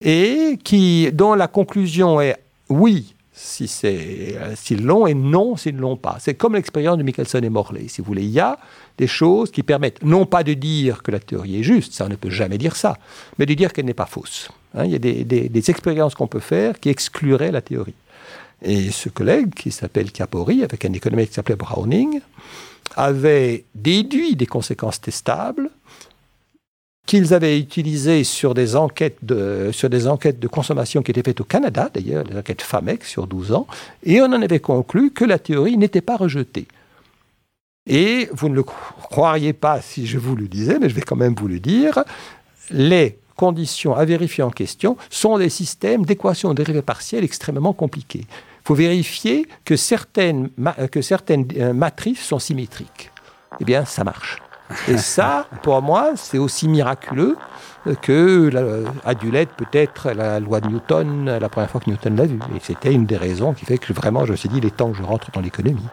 et 0.00 0.58
qui, 0.62 1.10
dont 1.12 1.34
la 1.34 1.48
conclusion 1.48 2.20
est 2.20 2.38
oui, 2.68 3.14
si 3.36 3.66
c'est 3.66 4.38
s'ils 4.54 4.84
l'ont 4.84 5.06
et 5.06 5.14
non 5.14 5.56
s'ils 5.56 5.74
ne 5.74 5.80
l'ont 5.80 5.96
pas. 5.96 6.16
C'est 6.20 6.34
comme 6.34 6.54
l'expérience 6.54 6.96
de 6.96 7.02
Michelson 7.02 7.40
et 7.42 7.48
Morley, 7.48 7.88
si 7.88 8.00
vous 8.00 8.06
voulez. 8.06 8.22
Il 8.22 8.30
y 8.30 8.40
a 8.40 8.58
des 8.96 9.08
choses 9.08 9.50
qui 9.50 9.64
permettent 9.64 10.02
non 10.04 10.24
pas 10.24 10.44
de 10.44 10.54
dire 10.54 11.02
que 11.02 11.10
la 11.10 11.18
théorie 11.18 11.58
est 11.58 11.64
juste, 11.64 11.92
ça 11.92 12.06
on 12.06 12.08
ne 12.08 12.16
peut 12.16 12.30
jamais 12.30 12.58
dire 12.58 12.76
ça, 12.76 12.96
mais 13.38 13.46
de 13.46 13.54
dire 13.54 13.72
qu'elle 13.72 13.86
n'est 13.86 13.92
pas 13.92 14.06
fausse. 14.06 14.50
Hein, 14.74 14.84
il 14.84 14.92
y 14.92 14.94
a 14.94 14.98
des, 14.98 15.24
des 15.24 15.70
expériences 15.70 16.14
qu'on 16.14 16.28
peut 16.28 16.40
faire 16.40 16.78
qui 16.78 16.88
excluraient 16.88 17.52
la 17.52 17.60
théorie. 17.60 17.94
Et 18.62 18.90
ce 18.90 19.08
collègue, 19.08 19.52
qui 19.52 19.70
s'appelle 19.70 20.12
Capori, 20.12 20.62
avec 20.62 20.84
un 20.84 20.92
économiste 20.92 21.30
qui 21.30 21.34
s'appelait 21.34 21.56
Browning, 21.56 22.20
avait 22.96 23.64
déduit 23.74 24.36
des 24.36 24.46
conséquences 24.46 25.00
testables 25.00 25.70
qu'ils 27.14 27.32
avaient 27.32 27.60
utilisées 27.60 28.24
sur 28.24 28.54
des, 28.54 28.74
enquêtes 28.74 29.18
de, 29.22 29.70
sur 29.70 29.88
des 29.88 30.08
enquêtes 30.08 30.40
de 30.40 30.48
consommation 30.48 31.00
qui 31.00 31.12
étaient 31.12 31.22
faites 31.22 31.40
au 31.40 31.44
Canada, 31.44 31.88
d'ailleurs, 31.94 32.24
des 32.24 32.36
enquêtes 32.36 32.60
FAMEC 32.60 33.04
sur 33.04 33.28
12 33.28 33.52
ans, 33.52 33.68
et 34.02 34.20
on 34.20 34.24
en 34.24 34.42
avait 34.42 34.58
conclu 34.58 35.12
que 35.12 35.24
la 35.24 35.38
théorie 35.38 35.76
n'était 35.76 36.00
pas 36.00 36.16
rejetée. 36.16 36.66
Et 37.86 38.28
vous 38.32 38.48
ne 38.48 38.56
le 38.56 38.64
croiriez 38.64 39.52
pas 39.52 39.80
si 39.80 40.08
je 40.08 40.18
vous 40.18 40.34
le 40.34 40.48
disais, 40.48 40.80
mais 40.80 40.88
je 40.88 40.94
vais 40.96 41.02
quand 41.02 41.14
même 41.14 41.36
vous 41.38 41.46
le 41.46 41.60
dire, 41.60 42.02
les 42.72 43.16
conditions 43.36 43.94
à 43.94 44.04
vérifier 44.04 44.42
en 44.42 44.50
question 44.50 44.96
sont 45.08 45.38
des 45.38 45.50
systèmes 45.50 46.04
d'équations 46.04 46.52
dérivées 46.52 46.82
partielles 46.82 47.22
extrêmement 47.22 47.74
compliqués. 47.74 48.24
Il 48.26 48.66
faut 48.66 48.74
vérifier 48.74 49.46
que 49.64 49.76
certaines, 49.76 50.50
que 50.90 51.00
certaines 51.00 51.46
euh, 51.58 51.72
matrices 51.72 52.24
sont 52.24 52.40
symétriques. 52.40 53.12
Eh 53.60 53.64
bien, 53.64 53.84
ça 53.84 54.02
marche. 54.02 54.40
Et 54.88 54.96
ça, 54.96 55.46
pour 55.62 55.80
moi, 55.82 56.12
c'est 56.16 56.38
aussi 56.38 56.68
miraculeux 56.68 57.36
que 58.00 58.50
a 59.04 59.14
dû 59.14 59.30
l'être 59.30 59.54
peut-être 59.54 60.10
la 60.12 60.40
loi 60.40 60.60
de 60.60 60.68
Newton 60.68 61.38
la 61.38 61.48
première 61.48 61.70
fois 61.70 61.80
que 61.80 61.90
Newton 61.90 62.16
l'a 62.16 62.26
vue. 62.26 62.38
Et 62.56 62.60
c'était 62.60 62.92
une 62.92 63.06
des 63.06 63.16
raisons 63.16 63.52
qui 63.52 63.66
fait 63.66 63.78
que 63.78 63.92
vraiment 63.92 64.24
je 64.24 64.32
me 64.32 64.36
suis 64.36 64.48
dit, 64.48 64.58
il 64.58 64.66
est 64.66 64.76
temps 64.76 64.90
que 64.90 64.96
je 64.96 65.02
rentre 65.02 65.30
dans 65.32 65.40
l'économie. 65.40 65.88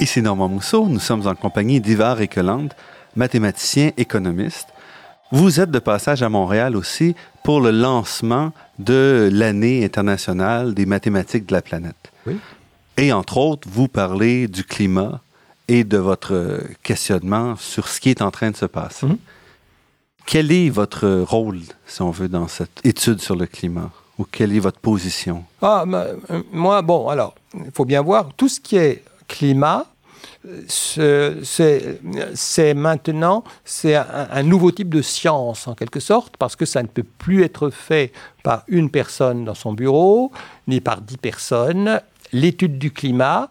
Ici 0.00 0.20
Normand 0.20 0.48
Mousseau, 0.48 0.88
nous 0.88 0.98
sommes 0.98 1.28
en 1.28 1.34
compagnie 1.36 1.80
d'Ivar 1.80 2.20
Ekelande, 2.20 2.74
mathématicien 3.16 3.92
économiste. 3.96 4.68
Vous 5.30 5.60
êtes 5.60 5.70
de 5.70 5.78
passage 5.78 6.22
à 6.22 6.28
Montréal 6.28 6.76
aussi 6.76 7.14
pour 7.42 7.60
le 7.60 7.70
lancement 7.70 8.52
de 8.78 9.30
l'année 9.32 9.84
internationale 9.84 10.74
des 10.74 10.86
mathématiques 10.86 11.46
de 11.46 11.54
la 11.54 11.62
planète. 11.62 12.12
Oui. 12.26 12.38
Et 12.96 13.12
entre 13.12 13.38
autres, 13.38 13.68
vous 13.70 13.88
parlez 13.88 14.46
du 14.48 14.64
climat 14.64 15.20
et 15.68 15.84
de 15.84 15.96
votre 15.96 16.60
questionnement 16.82 17.56
sur 17.56 17.88
ce 17.88 18.00
qui 18.00 18.10
est 18.10 18.20
en 18.20 18.30
train 18.30 18.50
de 18.50 18.56
se 18.56 18.66
passer. 18.66 19.06
Mhm. 19.06 19.18
Quel 20.26 20.52
est 20.52 20.68
votre 20.68 21.08
rôle, 21.22 21.60
si 21.86 22.02
on 22.02 22.10
veut, 22.10 22.28
dans 22.28 22.48
cette 22.48 22.80
étude 22.84 23.20
sur 23.20 23.34
le 23.34 23.46
climat? 23.46 23.90
Ou 24.18 24.24
quelle 24.30 24.54
est 24.54 24.60
votre 24.60 24.78
position? 24.78 25.44
Ah, 25.62 25.84
moi, 26.52 26.82
bon, 26.82 27.08
alors, 27.08 27.34
il 27.54 27.70
faut 27.74 27.86
bien 27.86 28.02
voir, 28.02 28.28
tout 28.36 28.48
ce 28.48 28.60
qui 28.60 28.76
est 28.76 29.02
climat, 29.26 29.86
c'est 30.68 32.74
maintenant 32.74 33.44
c'est 33.64 33.94
un, 33.94 34.42
nouveau 34.42 34.72
type 34.72 34.88
de 34.88 35.02
science 35.02 35.68
en 35.68 35.74
quelque 35.74 36.00
sorte 36.00 36.36
parce 36.36 36.56
que 36.56 36.64
ça 36.64 36.82
ne 36.82 36.88
peut 36.88 37.04
plus 37.04 37.44
être 37.44 37.70
fait 37.70 38.12
par 38.42 38.64
une 38.68 38.90
personne 38.90 39.44
dans 39.44 39.54
son 39.54 39.72
bureau 39.72 40.32
ni 40.66 40.80
par 40.80 41.00
dix 41.00 41.16
personnes. 41.16 42.00
L'étude 42.32 42.78
du 42.78 42.90
climat, 42.90 43.50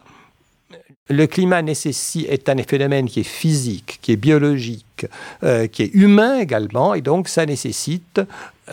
le 1.08 1.28
climat 1.28 1.62
nécessite, 1.62 2.28
est 2.30 2.50
un 2.50 2.58
phénomène 2.64 3.08
qui 3.08 3.22
est 3.22 3.24
physique, 3.24 4.00
qui 4.02 4.14
est 4.14 4.18
biologique, 4.18 5.06
euh, 5.44 5.68
qui 5.68 5.84
est 5.84 5.94
humain 5.94 6.40
également, 6.40 6.94
et 6.94 7.02
donc 7.02 7.28
ça 7.28 7.46
nécessite, 7.46 8.22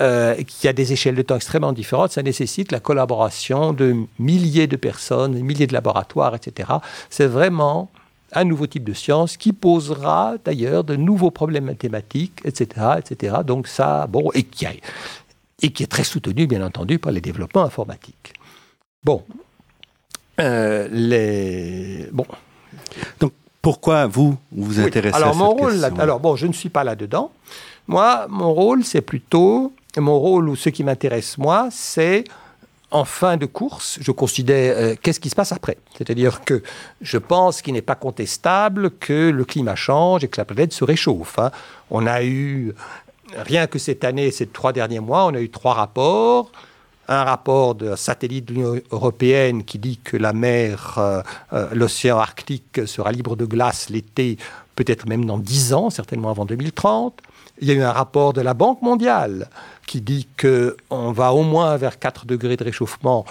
euh, 0.01 0.35
qui 0.47 0.69
a 0.69 0.73
des 0.73 0.93
échelles 0.93 1.15
de 1.15 1.23
temps 1.23 1.37
extrêmement 1.37 1.73
différentes, 1.73 2.13
ça 2.13 2.23
nécessite 2.23 2.73
la 2.73 2.81
collaboration 2.81 3.73
de 3.73 3.97
milliers 4.19 4.67
de 4.67 4.77
personnes, 4.77 5.39
milliers 5.41 5.67
de 5.67 5.75
laboratoires, 5.75 6.35
etc. 6.35 6.71
C'est 7.11 7.27
vraiment 7.27 7.91
un 8.33 8.45
nouveau 8.45 8.67
type 8.67 8.85
de 8.85 8.93
science 8.93 9.37
qui 9.37 9.53
posera 9.53 10.37
d'ailleurs 10.45 10.85
de 10.85 10.97
nouveaux 10.97 11.31
problèmes 11.31 11.65
mathématiques, 11.65 12.41
etc., 12.45 12.99
etc. 12.99 13.37
Donc 13.45 13.69
ça, 13.69 14.07
bon, 14.07 14.31
et 14.35 14.43
qui, 14.43 14.67
et 15.63 15.71
qui 15.71 15.83
est 15.83 15.87
très 15.87 16.05
soutenu, 16.05 16.47
bien 16.47 16.65
entendu, 16.65 16.99
par 16.99 17.13
les 17.13 17.21
développements 17.21 17.65
informatiques. 17.65 18.35
Bon, 19.05 19.23
euh, 20.41 20.89
les, 20.91 22.09
bon. 22.13 22.27
Donc 23.21 23.33
pourquoi 23.63 24.07
vous 24.07 24.37
vous 24.53 24.81
intéressez 24.81 25.17
alors, 25.17 25.31
à 25.31 25.33
cette 25.33 25.41
mon 25.41 25.51
rôle, 25.51 25.73
question 25.73 25.99
Alors 25.99 26.21
bon, 26.21 26.37
je 26.37 26.47
ne 26.47 26.53
suis 26.53 26.69
pas 26.69 26.85
là-dedans. 26.85 27.33
Moi, 27.87 28.27
mon 28.29 28.53
rôle, 28.53 28.85
c'est 28.85 29.01
plutôt 29.01 29.73
mon 29.97 30.19
rôle 30.19 30.49
ou 30.49 30.57
ce 30.57 30.69
qui 30.69 30.85
m'intéresse 30.85 31.39
moi, 31.39 31.69
c'est 31.71 32.25
en 32.91 33.05
fin 33.05 33.37
de 33.37 33.47
course, 33.47 33.99
je 34.01 34.11
considère 34.13 34.75
euh, 34.77 34.95
qu'est-ce 35.01 35.21
qui 35.21 35.29
se 35.29 35.35
passe 35.35 35.53
après? 35.53 35.77
C'est-à-dire 35.97 36.41
que 36.43 36.63
je 37.03 37.19
pense 37.19 37.61
qu'il 37.61 37.75
n'est 37.75 37.83
pas 37.83 37.95
contestable 37.95 38.91
que 38.91 39.31
le 39.31 39.45
climat 39.45 39.75
change 39.75 40.25
et 40.25 40.29
que 40.29 40.41
la 40.41 40.45
planète 40.45 40.73
se 40.73 40.85
réchauffe. 40.85 41.39
hein. 41.39 41.51
On 41.91 42.07
a 42.07 42.23
eu, 42.25 42.75
rien 43.37 43.67
que 43.67 43.79
cette 43.79 44.05
année, 44.05 44.31
ces 44.31 44.47
trois 44.47 44.73
derniers 44.73 45.01
mois, 45.01 45.27
on 45.27 45.35
a 45.35 45.41
eu 45.41 45.51
trois 45.51 45.75
rapports. 45.75 46.51
Un 47.11 47.25
rapport 47.25 47.75
de 47.75 47.97
satellite 47.97 48.47
de 48.47 48.55
l'Union 48.55 48.81
européenne 48.91 49.65
qui 49.65 49.79
dit 49.79 49.99
que 50.03 50.17
la 50.17 50.35
mer, 50.35 50.95
euh, 50.99 51.23
euh, 51.55 51.69
l'océan 51.73 52.19
Arctique 52.19 52.87
sera 52.87 53.13
libre 53.13 53.35
de 53.35 53.47
glace 53.47 53.89
l'été, 53.89 54.37
peut-être 54.77 55.07
même 55.07 55.25
dans 55.25 55.39
10 55.39 55.73
ans, 55.73 55.91
certainement 55.91 56.31
avant 56.31 56.45
2030. 56.45 57.21
Il 57.61 57.69
y 57.69 57.71
a 57.73 57.75
eu 57.75 57.83
un 57.83 57.93
rapport 57.93 58.33
de 58.33 58.41
la 58.41 58.55
Banque 58.55 58.83
mondiale 58.83 59.49
qui 59.87 60.01
dit 60.01 60.29
qu'on 60.41 61.13
va 61.13 61.33
au 61.33 61.43
moins 61.43 61.77
vers 61.77 61.99
4 61.99 62.27
degrés 62.27 62.57
de 62.57 62.65
réchauffement 62.65 63.25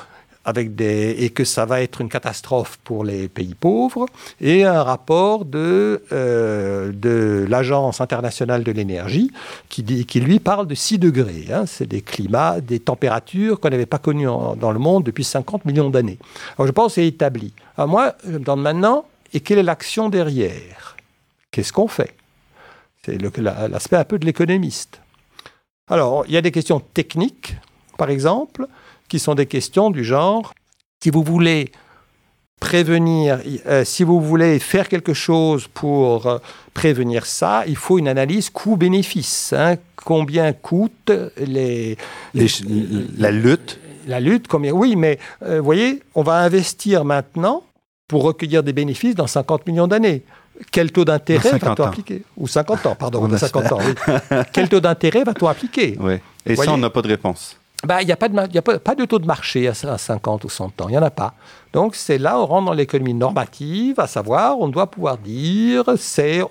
avec 0.44 0.76
des, 0.76 1.12
et 1.20 1.30
que 1.30 1.44
ça 1.44 1.66
va 1.66 1.82
être 1.82 2.00
une 2.00 2.08
catastrophe 2.08 2.80
pour 2.86 3.04
les 3.04 3.28
pays 3.28 3.54
pauvres, 3.54 4.06
et 4.40 4.64
un 4.64 4.82
rapport 4.82 5.44
de, 5.44 6.02
euh, 6.14 6.94
de 6.94 7.46
l'Agence 7.50 8.00
internationale 8.00 8.64
de 8.64 8.72
l'énergie 8.72 9.30
qui, 9.68 9.84
lui 10.22 10.40
parle 10.40 10.66
de 10.66 10.74
6 10.74 11.00
degrés. 11.00 11.48
hein. 11.52 11.66
C'est 11.68 11.86
des 11.86 12.02
climats, 12.02 12.62
des 12.62 12.80
températures 12.80 13.60
qu'on 13.60 13.70
n'avait 13.70 13.86
pas 13.86 13.98
connues 13.98 14.28
dans 14.58 14.72
le 14.72 14.80
monde 14.80 15.04
depuis 15.04 15.26
50 15.26 15.66
millions 15.66 15.90
d'années. 15.90 16.18
Alors 16.58 16.66
je 16.66 16.72
pense 16.72 16.94
que 16.94 17.02
c'est 17.02 17.08
établi. 17.08 17.52
Alors 17.78 17.90
moi, 17.90 18.14
je 18.26 18.32
me 18.32 18.40
demande 18.40 18.62
maintenant, 18.62 19.06
et 19.34 19.42
quelle 19.42 19.60
est 19.60 19.64
l'action 19.64 20.08
derrière? 20.08 20.96
Qu'est-ce 21.52 21.74
qu'on 21.74 21.90
fait? 21.90 22.16
C'est 23.08 23.38
la- 23.40 23.68
l'aspect 23.70 23.96
un 23.96 24.04
peu 24.04 24.20
de 24.20 24.26
l'économiste. 24.26 25.00
Alors, 25.90 26.26
il 26.28 26.34
y 26.34 26.38
a 26.38 26.42
des 26.42 26.52
questions 26.52 26.82
techniques, 26.82 27.56
par 27.98 28.10
exemple, 28.10 28.68
qui 29.08 29.18
sont 29.18 29.34
des 29.34 29.46
questions 29.46 29.90
du 29.92 30.04
genre, 30.04 30.54
si 31.02 31.10
vous 31.10 31.24
voulez 31.24 31.72
prévenir, 32.60 33.40
euh, 33.68 33.86
si 33.86 34.04
vous 34.04 34.20
voulez 34.20 34.60
faire 34.60 34.90
quelque 34.90 35.14
chose 35.14 35.68
pour 35.74 36.28
euh, 36.28 36.40
prévenir 36.74 37.26
ça, 37.26 37.64
il 37.68 37.78
faut 37.78 37.98
une 37.98 38.08
analyse 38.10 38.50
coût-bénéfice. 38.50 39.54
hein. 39.54 39.76
Combien 39.96 40.52
coûte 40.54 41.12
les, 41.38 41.98
Les- 42.34 42.48
la 43.18 43.32
lutte, 43.32 43.80
la 44.08 44.20
lutte, 44.20 44.48
combien 44.48 44.72
Oui, 44.74 44.96
mais 44.98 45.20
euh, 45.44 45.60
vous 45.60 45.66
voyez, 45.66 46.02
on 46.16 46.24
va 46.24 46.40
investir 46.40 47.06
maintenant 47.06 47.64
pour 48.08 48.24
recueillir 48.24 48.64
des 48.64 48.74
bénéfices 48.74 49.16
dans 49.16 49.28
50 49.28 49.66
millions 49.68 49.88
d'années. 49.88 50.24
Quel 50.72 50.92
taux 50.92 51.06
d'intérêt 51.06 51.52
Dans 51.52 51.60
50 51.60 51.70
va-t-on 51.70 51.84
appliquer 51.86 52.24
Ou 52.38 52.48
50 52.48 52.86
ans, 52.88 52.96
pardon, 52.96 53.24
On 53.24 53.28
dans 53.28 53.38
50 53.38 53.72
ans, 53.72 53.80
oui. 53.80 54.16
Quel 54.54 54.70
taux 54.70 54.80
d'intérêt 54.80 55.24
va-t-on 55.24 55.48
appliquer 55.48 55.98
oui. 56.00 56.16
Et 56.46 56.56
ça, 56.56 56.72
on 56.74 56.78
n'a 56.78 56.90
pas 56.90 57.02
de 57.02 57.10
réponse. 57.10 57.58
ben, 57.86 58.00
Il 58.02 58.06
n'y 58.08 58.12
a, 58.12 58.16
pas 58.16 58.28
de, 58.30 58.54
y 58.54 58.58
a 58.58 58.62
pas, 58.62 58.80
pas 58.80 58.96
de 58.96 59.06
taux 59.06 59.20
de 59.20 59.26
marché 59.28 59.68
à, 59.68 59.72
à 59.72 59.98
50 59.98 60.44
ou 60.46 60.50
100 60.50 60.66
ans, 60.82 60.88
il 60.88 60.92
n'y 60.92 60.98
en 60.98 61.04
a 61.04 61.12
pas. 61.12 61.34
Donc 61.74 61.96
c'est 61.96 62.18
là, 62.18 62.40
on 62.40 62.46
rentre 62.46 62.66
dans 62.68 62.74
l'économie 62.74 63.14
normative, 63.14 64.00
à 64.00 64.08
savoir, 64.08 64.60
on 64.60 64.68
doit 64.68 64.90
pouvoir 64.90 65.18
dire, 65.18 65.84
c'est... 65.98 66.42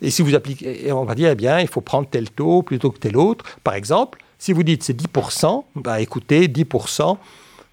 Et 0.00 0.10
si 0.10 0.22
vous 0.22 0.34
appliquez, 0.34 0.92
on 0.92 1.04
va 1.04 1.14
dire, 1.14 1.30
eh 1.30 1.34
bien, 1.34 1.58
il 1.58 1.66
faut 1.68 1.80
prendre 1.80 2.06
tel 2.08 2.30
taux 2.30 2.62
plutôt 2.62 2.90
que 2.90 2.98
tel 2.98 3.16
autre. 3.16 3.44
Par 3.64 3.74
exemple, 3.74 4.18
si 4.38 4.52
vous 4.52 4.62
dites 4.62 4.82
c'est 4.84 4.96
10%, 4.96 5.64
bah, 5.74 6.00
écoutez, 6.00 6.46
10%, 6.48 7.16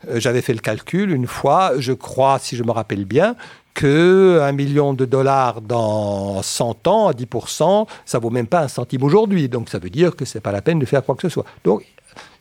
Euh, 0.10 0.20
j'avais 0.20 0.42
fait 0.42 0.54
le 0.54 0.60
calcul 0.60 1.12
une 1.12 1.28
fois, 1.28 1.74
je 1.78 1.94
crois, 1.94 2.38
si 2.38 2.58
je 2.58 2.64
me 2.64 2.72
rappelle 2.72 3.06
bien, 3.06 3.38
que 3.74 4.40
un 4.42 4.52
million 4.52 4.94
de 4.94 5.06
dollars 5.06 5.62
dans 5.62 6.42
100 6.42 6.88
ans, 6.88 7.08
à 7.08 7.14
10%, 7.14 7.88
ça 8.06 8.20
vaut 8.20 8.30
même 8.30 8.48
pas 8.48 8.62
un 8.62 8.68
centime 8.68 9.04
aujourd'hui. 9.04 9.50
Donc 9.50 9.70
ça 9.70 9.80
veut 9.80 9.90
dire 9.90 10.16
que 10.16 10.26
c'est 10.26 10.42
pas 10.42 10.52
la 10.52 10.62
peine 10.62 10.80
de 10.80 10.86
faire 10.86 11.04
quoi 11.04 11.16
que 11.16 11.22
ce 11.22 11.30
soit. 11.30 11.46
Donc 11.64 11.86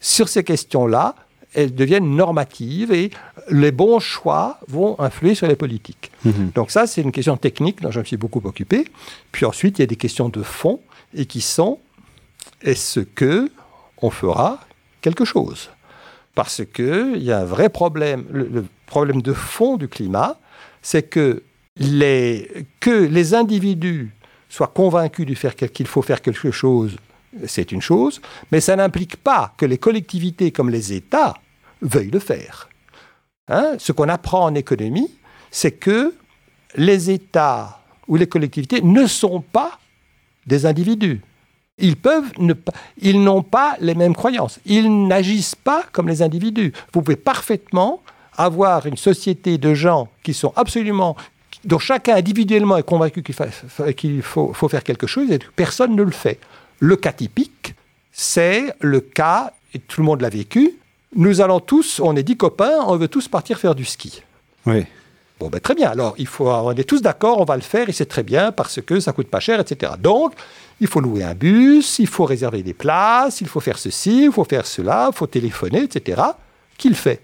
sur 0.00 0.28
ces 0.28 0.44
questions-là, 0.44 1.14
elles 1.54 1.74
deviennent 1.74 2.16
normatives 2.16 2.92
et 2.92 3.10
les 3.50 3.72
bons 3.72 4.00
choix 4.00 4.58
vont 4.68 4.98
influer 5.00 5.34
sur 5.34 5.46
les 5.46 5.56
politiques. 5.56 6.10
Mhm. 6.24 6.52
Donc 6.54 6.70
ça, 6.70 6.86
c'est 6.86 7.02
une 7.02 7.12
question 7.12 7.36
technique 7.36 7.82
dont 7.82 7.90
je 7.90 8.00
me 8.00 8.04
suis 8.04 8.16
beaucoup 8.16 8.40
occupé. 8.44 8.86
Puis 9.32 9.44
ensuite, 9.44 9.78
il 9.78 9.82
y 9.82 9.84
a 9.84 9.86
des 9.86 9.96
questions 9.96 10.28
de 10.28 10.42
fond 10.42 10.80
et 11.14 11.26
qui 11.26 11.40
sont 11.40 11.78
est-ce 12.62 13.00
que 13.00 13.50
on 14.00 14.10
fera 14.10 14.60
quelque 15.00 15.24
chose? 15.24 15.70
Parce 16.34 16.62
qu'il 16.64 17.22
y 17.22 17.30
a 17.30 17.40
un 17.40 17.44
vrai 17.44 17.68
problème. 17.68 18.24
Le, 18.30 18.44
le 18.44 18.64
problème 18.86 19.20
de 19.22 19.32
fond 19.32 19.76
du 19.76 19.88
climat, 19.88 20.38
c'est 20.82 21.04
que 21.04 21.42
les, 21.76 22.66
que 22.80 22.90
les 22.90 23.34
individus 23.34 24.10
soient 24.48 24.66
convaincus 24.66 25.26
qu'il 25.72 25.86
faut 25.86 26.02
faire 26.02 26.20
quelque 26.20 26.50
chose, 26.50 26.96
c'est 27.46 27.72
une 27.72 27.80
chose, 27.80 28.20
mais 28.50 28.60
ça 28.60 28.76
n'implique 28.76 29.16
pas 29.16 29.54
que 29.56 29.64
les 29.64 29.78
collectivités 29.78 30.50
comme 30.50 30.68
les 30.68 30.92
États 30.92 31.34
veuillent 31.80 32.10
le 32.10 32.18
faire. 32.18 32.68
Hein? 33.48 33.76
Ce 33.78 33.92
qu'on 33.92 34.08
apprend 34.08 34.44
en 34.44 34.54
économie, 34.54 35.10
c'est 35.50 35.72
que 35.72 36.14
les 36.76 37.10
États 37.10 37.80
ou 38.08 38.16
les 38.16 38.26
collectivités 38.26 38.82
ne 38.82 39.06
sont 39.06 39.40
pas 39.40 39.78
des 40.46 40.66
individus. 40.66 41.20
Ils 41.78 41.96
peuvent 41.96 42.30
ne 42.38 42.52
pas, 42.52 42.72
ils 42.98 43.22
n'ont 43.22 43.42
pas 43.42 43.76
les 43.80 43.94
mêmes 43.94 44.14
croyances. 44.14 44.60
Ils 44.66 45.06
n'agissent 45.06 45.54
pas 45.54 45.84
comme 45.92 46.08
les 46.08 46.22
individus. 46.22 46.72
Vous 46.92 47.02
pouvez 47.02 47.16
parfaitement 47.16 48.02
avoir 48.36 48.86
une 48.86 48.96
société 48.96 49.58
de 49.58 49.74
gens 49.74 50.08
qui 50.22 50.34
sont 50.34 50.52
absolument 50.56 51.16
dont 51.64 51.78
chacun 51.78 52.16
individuellement 52.16 52.76
est 52.76 52.82
convaincu 52.82 53.22
qu'il, 53.22 53.34
fa- 53.34 53.92
qu'il 53.92 54.22
faut, 54.22 54.52
faut 54.52 54.68
faire 54.68 54.82
quelque 54.82 55.06
chose 55.06 55.30
et 55.30 55.38
que 55.38 55.46
personne 55.54 55.94
ne 55.94 56.02
le 56.02 56.10
fait. 56.10 56.38
Le 56.80 56.96
cas 56.96 57.12
typique, 57.12 57.74
c'est 58.10 58.74
le 58.80 59.00
cas, 59.00 59.52
et 59.72 59.78
tout 59.78 60.00
le 60.00 60.06
monde 60.06 60.22
l'a 60.22 60.28
vécu, 60.28 60.72
nous 61.14 61.40
allons 61.40 61.60
tous, 61.60 62.00
on 62.00 62.16
est 62.16 62.22
dix 62.22 62.36
copains, 62.36 62.78
on 62.86 62.96
veut 62.96 63.08
tous 63.08 63.28
partir 63.28 63.58
faire 63.58 63.74
du 63.74 63.84
ski. 63.84 64.22
Oui. 64.66 64.84
Bon, 65.38 65.48
ben, 65.48 65.60
très 65.60 65.74
bien. 65.74 65.90
Alors, 65.90 66.14
il 66.18 66.26
faut, 66.26 66.48
on 66.48 66.72
est 66.72 66.84
tous 66.88 67.02
d'accord, 67.02 67.40
on 67.40 67.44
va 67.44 67.56
le 67.56 67.62
faire 67.62 67.88
et 67.88 67.92
c'est 67.92 68.06
très 68.06 68.22
bien 68.22 68.50
parce 68.52 68.80
que 68.80 68.98
ça 69.00 69.12
coûte 69.12 69.28
pas 69.28 69.40
cher, 69.40 69.60
etc. 69.60 69.92
Donc, 69.98 70.34
il 70.80 70.86
faut 70.86 71.00
louer 71.00 71.22
un 71.24 71.34
bus, 71.34 71.98
il 71.98 72.06
faut 72.06 72.24
réserver 72.24 72.62
des 72.62 72.74
places, 72.74 73.40
il 73.40 73.46
faut 73.48 73.60
faire 73.60 73.78
ceci, 73.78 74.24
il 74.24 74.32
faut 74.32 74.44
faire 74.44 74.66
cela, 74.66 75.10
il 75.12 75.16
faut 75.16 75.26
téléphoner, 75.26 75.82
etc. 75.82 76.22
Qui 76.78 76.88
le 76.88 76.94
fait? 76.94 77.20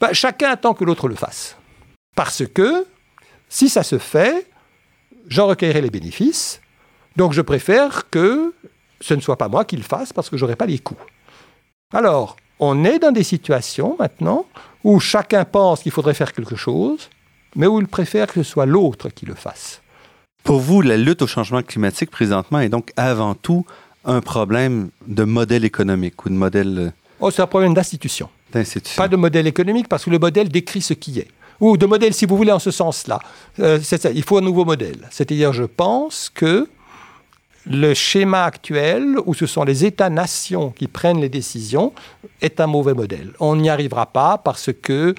Ben, 0.00 0.12
Chacun 0.12 0.50
attend 0.50 0.74
que 0.74 0.84
l'autre 0.84 1.08
le 1.08 1.14
fasse. 1.14 1.56
Parce 2.16 2.44
que 2.46 2.86
si 3.48 3.68
ça 3.68 3.82
se 3.82 3.98
fait, 3.98 4.46
j'en 5.28 5.46
recueillerai 5.46 5.80
les 5.80 5.90
bénéfices. 5.90 6.60
Donc, 7.16 7.32
je 7.32 7.42
préfère 7.42 8.08
que 8.10 8.54
ce 9.00 9.14
ne 9.14 9.20
soit 9.20 9.36
pas 9.36 9.48
moi 9.48 9.64
qui 9.64 9.76
le 9.76 9.82
fasse 9.82 10.12
parce 10.12 10.30
que 10.30 10.36
j'aurai 10.36 10.56
pas 10.56 10.66
les 10.66 10.78
coûts. 10.78 10.96
Alors, 11.92 12.36
on 12.58 12.84
est 12.84 12.98
dans 12.98 13.10
des 13.10 13.24
situations 13.24 13.96
maintenant 13.98 14.46
où 14.84 15.00
chacun 15.00 15.44
pense 15.44 15.82
qu'il 15.82 15.92
faudrait 15.92 16.14
faire 16.14 16.32
quelque 16.32 16.56
chose, 16.56 17.10
mais 17.56 17.66
où 17.66 17.80
il 17.80 17.88
préfère 17.88 18.28
que 18.28 18.42
ce 18.42 18.50
soit 18.50 18.66
l'autre 18.66 19.08
qui 19.08 19.26
le 19.26 19.34
fasse. 19.34 19.82
Pour 20.44 20.60
vous, 20.60 20.80
la 20.80 20.96
lutte 20.96 21.22
au 21.22 21.26
changement 21.26 21.62
climatique 21.62 22.10
présentement 22.10 22.60
est 22.60 22.68
donc 22.68 22.92
avant 22.96 23.34
tout 23.34 23.66
un 24.04 24.20
problème 24.20 24.90
de 25.06 25.24
modèle 25.24 25.64
économique 25.64 26.24
ou 26.24 26.28
de 26.28 26.34
modèle 26.34 26.78
euh, 26.78 26.90
Oh, 27.20 27.30
c'est 27.30 27.42
un 27.42 27.46
problème 27.46 27.74
d'institution. 27.74 28.30
Pas 28.96 29.08
de 29.08 29.16
modèle 29.16 29.46
économique, 29.46 29.88
parce 29.88 30.04
que 30.04 30.10
le 30.10 30.18
modèle 30.18 30.48
décrit 30.48 30.82
ce 30.82 30.94
qui 30.94 31.18
est. 31.18 31.28
Ou 31.60 31.76
de 31.76 31.86
modèle, 31.86 32.14
si 32.14 32.24
vous 32.24 32.36
voulez, 32.36 32.52
en 32.52 32.58
ce 32.58 32.70
sens-là. 32.70 33.20
Euh, 33.58 33.78
c'est 33.82 34.00
ça, 34.00 34.10
il 34.10 34.22
faut 34.22 34.38
un 34.38 34.42
nouveau 34.42 34.64
modèle. 34.64 35.08
C'est-à-dire, 35.10 35.52
je 35.52 35.64
pense 35.64 36.30
que 36.34 36.68
le 37.66 37.92
schéma 37.94 38.44
actuel, 38.44 39.16
où 39.26 39.34
ce 39.34 39.46
sont 39.46 39.64
les 39.64 39.84
États-nations 39.84 40.70
qui 40.70 40.88
prennent 40.88 41.20
les 41.20 41.28
décisions, 41.28 41.92
est 42.40 42.58
un 42.60 42.66
mauvais 42.66 42.94
modèle. 42.94 43.32
On 43.38 43.56
n'y 43.56 43.68
arrivera 43.68 44.06
pas 44.06 44.38
parce 44.38 44.70
que 44.72 45.14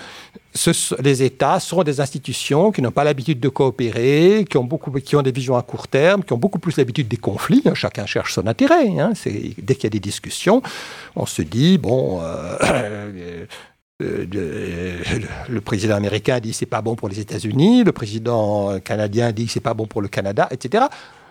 les 1.00 1.24
États 1.24 1.60
sont 1.60 1.84
des 1.84 2.02
institutions 2.02 2.72
qui 2.72 2.82
n'ont 2.82 2.92
pas 2.92 3.04
l'habitude 3.04 3.40
de 3.40 3.48
coopérer, 3.48 4.46
qui 4.50 4.58
ont, 4.58 4.64
beaucoup, 4.64 4.92
qui 4.92 5.16
ont 5.16 5.22
des 5.22 5.32
visions 5.32 5.56
à 5.56 5.62
court 5.62 5.88
terme, 5.88 6.24
qui 6.24 6.34
ont 6.34 6.38
beaucoup 6.38 6.60
plus 6.60 6.76
l'habitude 6.78 7.08
des 7.08 7.18
conflits. 7.18 7.62
hein. 7.66 7.74
Chacun 7.76 8.06
cherche 8.06 8.34
son 8.34 8.48
intérêt. 8.48 8.88
hein. 9.00 9.14
Dès 9.26 9.76
qu'il 9.76 9.84
y 9.84 9.88
a 9.88 9.90
des 9.92 10.00
discussions, 10.00 10.62
on 11.16 11.26
se 11.26 11.42
dit, 11.44 11.78
bon... 11.78 12.22
euh, 12.22 13.46
euh, 14.02 14.98
le 15.48 15.62
président 15.62 15.96
américain 15.96 16.40
dit 16.40 16.54
c'est 16.54 16.66
pas 16.66 16.82
bon 16.82 16.96
pour 16.96 17.08
les 17.08 17.20
États-Unis, 17.20 17.84
le 17.84 17.92
président 17.92 18.80
canadien 18.80 19.32
dit 19.32 19.48
c'est 19.48 19.60
pas 19.60 19.76
bon 19.76 19.86
pour 19.86 20.02
le 20.02 20.08
Canada, 20.08 20.48
etc. 20.50 20.86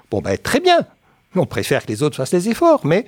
Bon, 0.09 0.21
ben 0.21 0.39
très 0.39 0.61
bien. 0.61 0.87
On 1.37 1.47
préfère 1.47 1.85
que 1.87 1.93
les 1.93 2.03
autres 2.03 2.17
fassent 2.17 2.33
les 2.33 2.49
efforts, 2.49 2.85
mais 2.85 3.07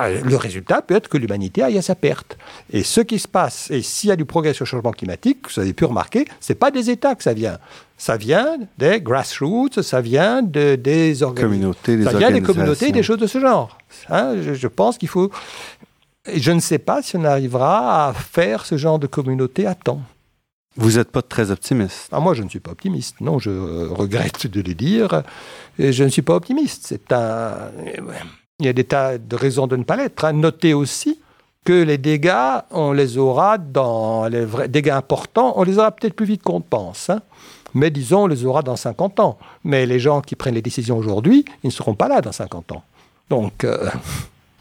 euh, 0.00 0.22
le 0.24 0.36
résultat 0.36 0.80
peut 0.80 0.94
être 0.94 1.08
que 1.08 1.18
l'humanité 1.18 1.62
aille 1.62 1.76
à 1.76 1.82
sa 1.82 1.94
perte. 1.94 2.38
Et 2.72 2.82
ce 2.82 3.02
qui 3.02 3.18
se 3.18 3.28
passe, 3.28 3.70
et 3.70 3.82
s'il 3.82 4.08
y 4.08 4.12
a 4.12 4.16
du 4.16 4.24
progrès 4.24 4.54
sur 4.54 4.64
le 4.64 4.68
changement 4.68 4.92
climatique, 4.92 5.40
vous 5.52 5.60
avez 5.60 5.74
pu 5.74 5.84
remarquer, 5.84 6.26
c'est 6.40 6.54
pas 6.54 6.70
des 6.70 6.88
États 6.88 7.14
que 7.14 7.22
ça 7.22 7.34
vient. 7.34 7.58
Ça 7.98 8.16
vient 8.16 8.56
des 8.78 9.02
grassroots, 9.02 9.82
ça 9.82 10.00
vient 10.00 10.42
de, 10.42 10.76
des 10.76 11.14
communautés, 11.36 11.98
des 11.98 12.04
Ça 12.04 12.14
vient 12.14 12.30
des 12.30 12.40
communautés, 12.40 12.90
des 12.90 13.02
choses 13.02 13.18
de 13.18 13.26
ce 13.26 13.38
genre. 13.38 13.76
Hein, 14.08 14.36
je, 14.42 14.54
je 14.54 14.68
pense 14.68 14.96
qu'il 14.96 15.08
faut. 15.08 15.30
Je 16.32 16.52
ne 16.52 16.60
sais 16.60 16.78
pas 16.78 17.02
si 17.02 17.16
on 17.16 17.24
arrivera 17.24 18.08
à 18.08 18.12
faire 18.14 18.64
ce 18.64 18.78
genre 18.78 18.98
de 18.98 19.06
communauté 19.06 19.66
à 19.66 19.74
temps. 19.74 20.00
Vous 20.76 20.92
n'êtes 20.92 21.10
pas 21.10 21.22
très 21.22 21.50
optimiste. 21.50 22.08
Ah, 22.12 22.20
moi, 22.20 22.34
je 22.34 22.42
ne 22.42 22.48
suis 22.48 22.60
pas 22.60 22.70
optimiste. 22.72 23.20
Non, 23.20 23.38
je 23.38 23.50
euh, 23.50 23.88
regrette 23.90 24.46
de 24.46 24.60
le 24.62 24.74
dire. 24.74 25.22
Je 25.78 26.02
ne 26.04 26.08
suis 26.08 26.22
pas 26.22 26.34
optimiste. 26.34 26.84
C'est 26.86 27.12
un. 27.12 27.70
Il 28.58 28.66
y 28.66 28.68
a 28.68 28.72
des 28.72 28.84
tas 28.84 29.18
de 29.18 29.36
raisons 29.36 29.66
de 29.66 29.76
ne 29.76 29.84
pas 29.84 29.96
l'être. 29.96 30.24
hein. 30.24 30.32
Notez 30.32 30.72
aussi 30.72 31.18
que 31.64 31.72
les 31.72 31.98
dégâts, 31.98 32.60
on 32.70 32.92
les 32.92 33.18
aura 33.18 33.58
dans 33.58 34.26
les 34.28 34.44
vrais 34.44 34.68
dégâts 34.68 34.90
importants, 34.90 35.52
on 35.56 35.62
les 35.62 35.78
aura 35.78 35.90
peut-être 35.92 36.14
plus 36.14 36.26
vite 36.26 36.42
qu'on 36.42 36.58
ne 36.58 36.64
pense. 36.64 37.10
hein. 37.10 37.20
Mais 37.74 37.90
disons, 37.90 38.24
on 38.24 38.26
les 38.26 38.44
aura 38.44 38.62
dans 38.62 38.76
50 38.76 39.20
ans. 39.20 39.38
Mais 39.64 39.86
les 39.86 39.98
gens 40.00 40.20
qui 40.20 40.36
prennent 40.36 40.54
les 40.54 40.62
décisions 40.62 40.96
aujourd'hui, 40.98 41.44
ils 41.62 41.68
ne 41.68 41.72
seront 41.72 41.94
pas 41.94 42.08
là 42.08 42.20
dans 42.20 42.32
50 42.32 42.72
ans. 42.72 42.82
Donc, 43.30 43.64
euh, 43.64 43.88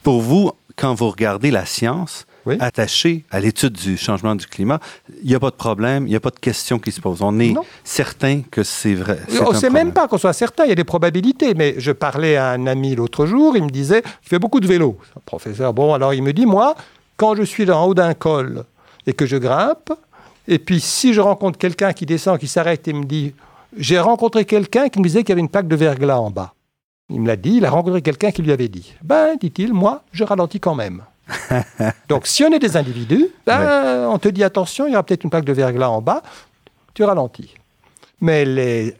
Pour 0.03 0.21
vous, 0.21 0.51
quand 0.75 0.93
vous 0.93 1.09
regardez 1.09 1.51
la 1.51 1.65
science 1.65 2.25
Oui. 2.45 2.57
attachée 2.59 3.23
à 3.29 3.39
l'étude 3.39 3.73
du 3.73 3.97
changement 3.97 4.33
du 4.35 4.47
climat, 4.47 4.79
il 5.23 5.29
n'y 5.29 5.35
a 5.35 5.39
pas 5.39 5.51
de 5.51 5.55
problème, 5.55 6.07
il 6.07 6.09
n'y 6.09 6.15
a 6.15 6.19
pas 6.19 6.31
de 6.31 6.39
question 6.39 6.79
qui 6.79 6.91
se 6.91 6.99
pose. 6.99 7.21
On 7.21 7.39
est 7.39 7.51
Non. 7.51 7.63
certain 7.83 8.41
que 8.49 8.63
c'est 8.63 8.95
vrai. 8.95 9.19
On 9.45 9.51
ne 9.51 9.57
sait 9.57 9.69
même 9.69 9.93
pas 9.93 10.07
qu'on 10.07 10.17
soit 10.17 10.33
certain, 10.33 10.63
il 10.65 10.69
y 10.69 10.71
a 10.71 10.75
des 10.75 10.83
probabilités. 10.83 11.53
Mais 11.53 11.75
je 11.77 11.91
parlais 11.91 12.35
à 12.37 12.49
un 12.51 12.65
ami 12.67 12.95
l'autre 12.95 13.25
jour, 13.27 13.55
il 13.55 13.63
me 13.63 13.69
disait, 13.69 14.01
il 14.23 14.27
fait 14.29 14.39
beaucoup 14.39 14.59
de 14.59 14.67
vélo, 14.67 14.97
un 15.15 15.21
professeur. 15.25 15.73
Bon, 15.73 15.93
alors 15.93 16.13
il 16.15 16.23
me 16.23 16.33
dit, 16.33 16.45
moi, 16.45 16.75
quand 17.17 17.35
je 17.35 17.43
suis 17.43 17.69
en 17.69 17.85
haut 17.85 17.93
d'un 17.93 18.13
col 18.15 18.63
et 19.05 19.13
que 19.13 19.25
je 19.27 19.37
grimpe, 19.37 19.93
et 20.47 20.57
puis 20.57 20.79
si 20.79 21.13
je 21.13 21.21
rencontre 21.21 21.59
quelqu'un 21.59 21.93
qui 21.93 22.05
descend, 22.07 22.39
qui 22.39 22.47
s'arrête 22.47 22.87
et 22.87 22.93
me 22.93 23.05
dit, 23.05 23.33
j'ai 23.77 23.99
rencontré 23.99 24.45
quelqu'un 24.45 24.89
qui 24.89 24.97
me 24.99 25.03
disait 25.03 25.19
qu'il 25.21 25.29
y 25.29 25.33
avait 25.33 25.41
une 25.41 25.49
plaque 25.49 25.67
de 25.67 25.75
verglas 25.75 26.17
en 26.19 26.31
bas. 26.31 26.53
Il 27.09 27.21
me 27.21 27.27
l'a 27.27 27.35
dit, 27.35 27.55
il 27.57 27.65
a 27.65 27.69
rencontré 27.69 28.01
quelqu'un 28.01 28.31
qui 28.31 28.41
lui 28.41 28.51
avait 28.51 28.67
dit. 28.69 28.93
Ben, 29.03 29.35
dit-il, 29.39 29.73
moi, 29.73 30.01
je 30.11 30.23
ralentis 30.23 30.59
quand 30.59 30.75
même. 30.75 31.03
Donc, 32.09 32.27
si 32.27 32.43
on 32.43 32.51
est 32.51 32.59
des 32.59 32.75
individus, 32.77 33.27
ben, 33.45 34.07
on 34.09 34.17
te 34.19 34.27
dit 34.29 34.43
attention, 34.43 34.87
il 34.87 34.91
y 34.91 34.93
aura 34.93 35.03
peut-être 35.03 35.23
une 35.23 35.29
plaque 35.29 35.45
de 35.45 35.53
verglas 35.53 35.89
en 35.89 36.01
bas, 36.01 36.21
tu 36.93 37.03
ralentis. 37.03 37.53
Mais 38.19 38.45
les 38.45 38.95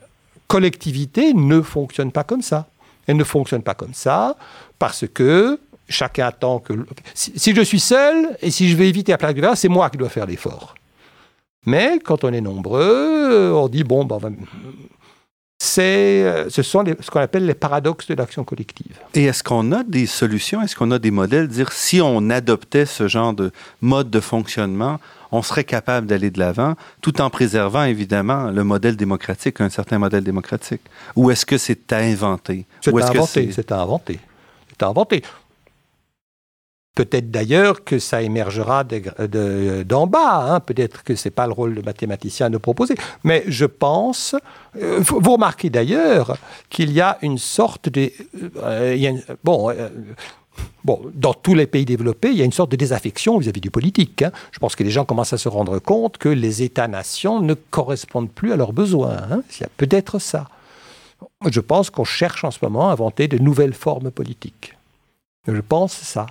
collectivités 0.48 1.34
ne 1.34 1.62
fonctionnent 1.62 2.12
pas 2.12 2.24
comme 2.24 2.42
ça. 2.42 2.68
Elles 3.08 3.18
ne 3.18 3.24
fonctionnent 3.24 3.64
pas 3.64 3.74
comme 3.74 3.94
ça 3.94 4.36
parce 4.80 5.06
que 5.14 5.60
chacun 5.90 6.28
attend 6.28 6.60
que. 6.60 6.74
Si, 7.14 7.34
si 7.36 7.56
je 7.56 7.62
suis 7.62 7.80
seul 7.80 8.38
et 8.42 8.52
si 8.52 8.70
je 8.70 8.76
vais 8.76 8.88
éviter 8.88 9.12
la 9.12 9.18
plaque 9.18 9.36
de 9.36 9.42
verre, 9.42 9.58
c'est 9.58 9.70
moi 9.70 9.90
qui 9.90 9.98
dois 9.98 10.10
faire 10.10 10.26
l'effort. 10.26 10.76
Mais 11.66 12.00
quand 12.04 12.24
on 12.24 12.34
est 12.34 12.42
nombreux, 12.42 13.52
on 13.54 13.68
dit 13.68 13.84
bon, 13.84 14.06
ben, 14.06 14.16
on 14.16 14.20
va- 14.20 14.30
c'est, 15.64 16.24
euh, 16.24 16.50
ce 16.50 16.64
sont 16.64 16.82
les- 16.82 16.96
ce 17.02 17.12
qu'on 17.12 17.20
appelle 17.20 17.46
les 17.46 17.54
paradoxes 17.54 18.08
de 18.08 18.16
l'action 18.16 18.44
collective. 18.44 18.96
Et 19.14 19.26
est-ce 19.26 19.44
qu'on 19.44 19.72
a 19.72 19.84
des 19.84 20.08
solutions? 20.08 20.60
Est-ce 20.64 20.76
qu'on 20.76 20.90
a 20.90 20.98
des 20.98 21.12
modèles? 21.12 21.48
Dire 21.48 21.72
si 21.72 22.02
on 22.02 22.32
adoptait 22.32 22.88
ce 22.88 23.08
genre 23.08 23.32
de 23.34 23.52
mode 23.80 24.10
de 24.10 24.20
fonctionnement, 24.20 25.00
on 25.32 25.44
serait 25.44 25.64
capable 25.64 26.08
d'aller 26.08 26.32
de 26.32 26.40
l'avant 26.40 26.74
tout 27.02 27.22
en 27.22 27.30
préservant 27.30 27.84
évidemment 27.84 28.50
le 28.50 28.64
modèle 28.64 28.96
démocratique, 28.98 29.62
un 29.62 29.70
certain 29.70 30.00
modèle 30.00 30.24
démocratique. 30.24 30.82
Ou 31.16 31.30
est-ce 31.30 31.46
que 31.46 31.60
c'est 31.60 31.94
à 31.94 31.98
inventer? 31.98 32.66
C'est 32.82 32.90
à 32.90 33.06
inventer. 33.10 33.52
C'est 33.54 33.72
à 33.72 33.82
inventer. 33.82 34.20
C'est 34.72 34.82
à 34.84 34.88
inventer. 34.88 35.22
Peut-être 36.94 37.32
d'ailleurs 37.32 37.86
que 37.86 38.00
ça 38.00 38.22
émergera 38.22 38.84
gr- 38.84 39.28
de- 39.28 39.84
d'en 39.84 40.08
bas. 40.08 40.54
hein. 40.56 40.60
Peut-être 40.60 41.04
que 41.04 41.16
ce 41.16 41.28
n'est 41.28 41.32
pas 41.34 41.48
le 41.48 41.54
rôle 41.54 41.74
de 41.76 41.82
mathématicien 41.82 42.50
de 42.50 42.58
proposer. 42.58 42.96
Mais 43.24 43.44
je 43.48 43.66
pense. 43.66 44.36
euh, 44.76 45.00
vous 45.00 45.32
remarquez 45.34 45.70
d'ailleurs 45.70 46.38
qu'il 46.70 46.92
y 46.92 47.00
a 47.00 47.18
une 47.22 47.38
sorte 47.38 47.88
de. 47.90 48.12
euh, 48.58 49.14
bon. 49.44 49.70
euh, 49.72 49.90
Bon, 50.84 51.00
dans 51.16 51.34
tous 51.34 51.56
les 51.56 51.66
pays 51.66 51.86
développés, 51.86 52.30
il 52.30 52.38
y 52.38 52.42
a 52.42 52.46
une 52.46 52.52
sorte 52.52 52.72
de 52.72 52.76
désaffection 52.76 53.38
vis-à-vis 53.38 53.62
du 53.62 53.72
politique. 53.72 54.22
Hein. 54.22 54.32
Je 54.52 54.60
pense 54.60 54.76
que 54.76 54.84
les 54.84 54.92
gens 54.92 55.06
commencent 55.06 55.32
à 55.32 55.38
se 55.38 55.48
rendre 55.48 55.80
compte 55.80 56.18
que 56.18 56.28
les 56.28 56.62
États-nations 56.62 57.40
ne 57.40 57.54
correspondent 57.54 58.30
plus 58.30 58.52
à 58.52 58.58
leurs 58.58 58.74
besoins. 58.74 59.16
Hein. 59.32 59.44
Il 59.58 59.62
y 59.62 59.64
a 59.64 59.70
peut-être 59.78 60.20
ça. 60.20 60.50
Je 61.50 61.62
pense 61.62 61.90
qu'on 61.90 62.04
cherche 62.04 62.44
en 62.44 62.52
ce 62.52 62.60
moment 62.62 62.90
à 62.90 62.92
inventer 62.92 63.30
de 63.30 63.38
nouvelles 63.38 63.74
formes 63.74 64.12
politiques. 64.12 64.76
Je 65.48 65.62
pense 65.62 65.94
ça. 65.94 66.28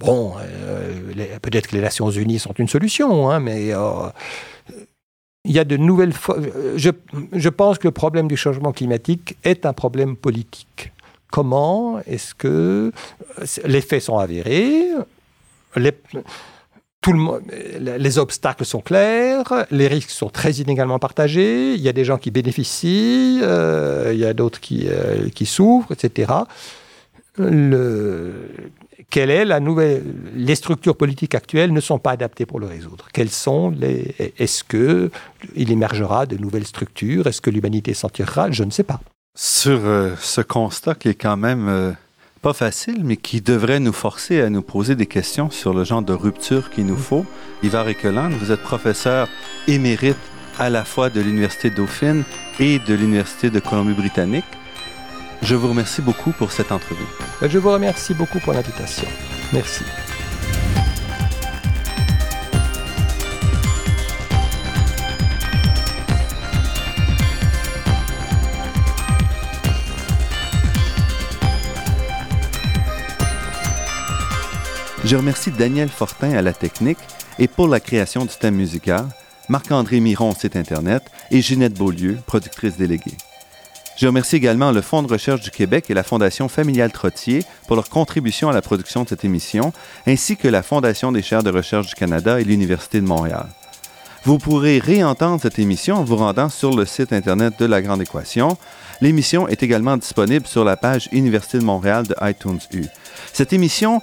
Bon, 0.00 0.34
euh, 0.38 1.38
peut-être 1.40 1.68
que 1.68 1.76
les 1.76 1.82
Nations 1.82 2.10
Unies 2.10 2.38
sont 2.38 2.52
une 2.52 2.68
solution, 2.68 3.30
hein, 3.30 3.40
mais 3.40 3.72
euh, 3.72 4.08
il 5.44 5.52
y 5.52 5.58
a 5.58 5.64
de 5.64 5.76
nouvelles. 5.76 6.12
Je, 6.76 6.90
je 7.32 7.48
pense 7.48 7.78
que 7.78 7.88
le 7.88 7.92
problème 7.92 8.28
du 8.28 8.36
changement 8.36 8.72
climatique 8.72 9.36
est 9.44 9.66
un 9.66 9.72
problème 9.72 10.16
politique. 10.16 10.92
Comment 11.30 12.00
est-ce 12.06 12.34
que 12.34 12.92
les 13.64 13.80
faits 13.80 14.02
sont 14.02 14.18
avérés 14.18 14.88
les, 15.76 15.92
tout 17.04 17.12
le, 17.12 17.98
les 17.98 18.18
obstacles 18.18 18.64
sont 18.64 18.80
clairs, 18.80 19.66
les 19.70 19.88
risques 19.88 20.10
sont 20.10 20.30
très 20.30 20.52
inégalement 20.52 20.98
partagés, 20.98 21.74
il 21.74 21.80
y 21.80 21.88
a 21.88 21.92
des 21.92 22.04
gens 22.04 22.16
qui 22.16 22.30
bénéficient, 22.30 23.40
euh, 23.42 24.10
il 24.14 24.18
y 24.18 24.24
a 24.24 24.32
d'autres 24.32 24.58
qui, 24.58 24.86
euh, 24.88 25.28
qui 25.28 25.44
souffrent, 25.44 25.92
etc. 25.92 26.32
Le, 27.36 28.48
quelle 29.10 29.30
est 29.30 29.44
la 29.44 29.60
nouvelle 29.60 30.02
Les 30.34 30.54
structures 30.54 30.96
politiques 30.96 31.34
actuelles 31.34 31.72
ne 31.72 31.80
sont 31.80 31.98
pas 31.98 32.12
adaptées 32.12 32.46
pour 32.46 32.60
le 32.60 32.66
résoudre. 32.66 33.08
Quelles 33.12 33.30
sont 33.30 33.70
les 33.70 34.14
Est-ce 34.38 34.64
que 34.64 35.10
il 35.56 35.70
émergera 35.70 36.26
de 36.26 36.36
nouvelles 36.36 36.66
structures? 36.66 37.26
Est-ce 37.26 37.40
que 37.40 37.50
l'humanité 37.50 37.94
s'en 37.94 38.08
tirera? 38.08 38.50
Je 38.50 38.64
ne 38.64 38.70
sais 38.70 38.84
pas 38.84 39.00
sur 39.34 39.80
euh, 39.84 40.14
ce 40.20 40.40
constat 40.40 40.94
qui 40.94 41.08
est 41.08 41.14
quand 41.14 41.36
même 41.36 41.68
euh, 41.68 41.92
pas 42.40 42.52
facile, 42.52 43.02
mais 43.02 43.16
qui 43.16 43.40
devrait 43.40 43.80
nous 43.80 43.92
forcer 43.92 44.40
à 44.40 44.50
nous 44.50 44.62
poser 44.62 44.94
des 44.94 45.06
questions 45.06 45.50
sur 45.50 45.74
le 45.74 45.84
genre 45.84 46.02
de 46.02 46.12
rupture 46.12 46.70
qu'il 46.70 46.86
nous 46.86 46.96
faut. 46.96 47.26
Ivar 47.62 47.88
Ekeland, 47.88 48.30
vous 48.30 48.52
êtes 48.52 48.62
professeur 48.62 49.28
émérite 49.66 50.16
à 50.58 50.70
la 50.70 50.84
fois 50.84 51.10
de 51.10 51.20
l'Université 51.20 51.70
Dauphine 51.70 52.22
et 52.60 52.78
de 52.78 52.94
l'Université 52.94 53.50
de 53.50 53.58
Colombie-Britannique. 53.58 54.44
Je 55.44 55.56
vous 55.56 55.68
remercie 55.68 56.00
beaucoup 56.00 56.32
pour 56.32 56.52
cette 56.52 56.72
entrevue. 56.72 57.04
Je 57.42 57.58
vous 57.58 57.70
remercie 57.70 58.14
beaucoup 58.14 58.38
pour 58.40 58.54
l'invitation. 58.54 59.06
Merci. 59.52 59.84
Je 75.04 75.14
remercie 75.14 75.50
Daniel 75.50 75.90
Fortin 75.90 76.32
à 76.32 76.40
la 76.40 76.54
technique 76.54 76.96
et 77.38 77.48
pour 77.48 77.68
la 77.68 77.80
création 77.80 78.24
du 78.24 78.34
thème 78.34 78.54
musical, 78.54 79.06
Marc-André 79.50 80.00
Miron 80.00 80.34
site 80.34 80.56
Internet 80.56 81.02
et 81.30 81.42
Ginette 81.42 81.74
Beaulieu, 81.74 82.16
productrice 82.26 82.78
déléguée. 82.78 83.12
Je 83.96 84.08
remercie 84.08 84.34
également 84.34 84.72
le 84.72 84.80
Fonds 84.80 85.02
de 85.02 85.12
recherche 85.12 85.40
du 85.40 85.50
Québec 85.50 85.86
et 85.88 85.94
la 85.94 86.02
Fondation 86.02 86.48
familiale 86.48 86.90
Trottier 86.90 87.44
pour 87.68 87.76
leur 87.76 87.88
contribution 87.88 88.48
à 88.48 88.52
la 88.52 88.60
production 88.60 89.04
de 89.04 89.08
cette 89.08 89.24
émission, 89.24 89.72
ainsi 90.06 90.36
que 90.36 90.48
la 90.48 90.64
Fondation 90.64 91.12
des 91.12 91.22
chaires 91.22 91.44
de 91.44 91.50
recherche 91.50 91.86
du 91.86 91.94
Canada 91.94 92.40
et 92.40 92.44
l'Université 92.44 93.00
de 93.00 93.06
Montréal. 93.06 93.46
Vous 94.24 94.38
pourrez 94.38 94.80
réentendre 94.80 95.40
cette 95.40 95.60
émission 95.60 95.96
en 95.96 96.04
vous 96.04 96.16
rendant 96.16 96.48
sur 96.48 96.74
le 96.74 96.86
site 96.86 97.12
Internet 97.12 97.54
de 97.58 97.66
La 97.66 97.82
Grande 97.82 98.02
Équation. 98.02 98.56
L'émission 99.00 99.46
est 99.46 99.62
également 99.62 99.96
disponible 99.96 100.46
sur 100.46 100.64
la 100.64 100.76
page 100.76 101.08
Université 101.12 101.58
de 101.58 101.64
Montréal 101.64 102.04
de 102.06 102.16
iTunes 102.22 102.60
U. 102.72 102.86
Cette 103.32 103.52
émission 103.52 104.02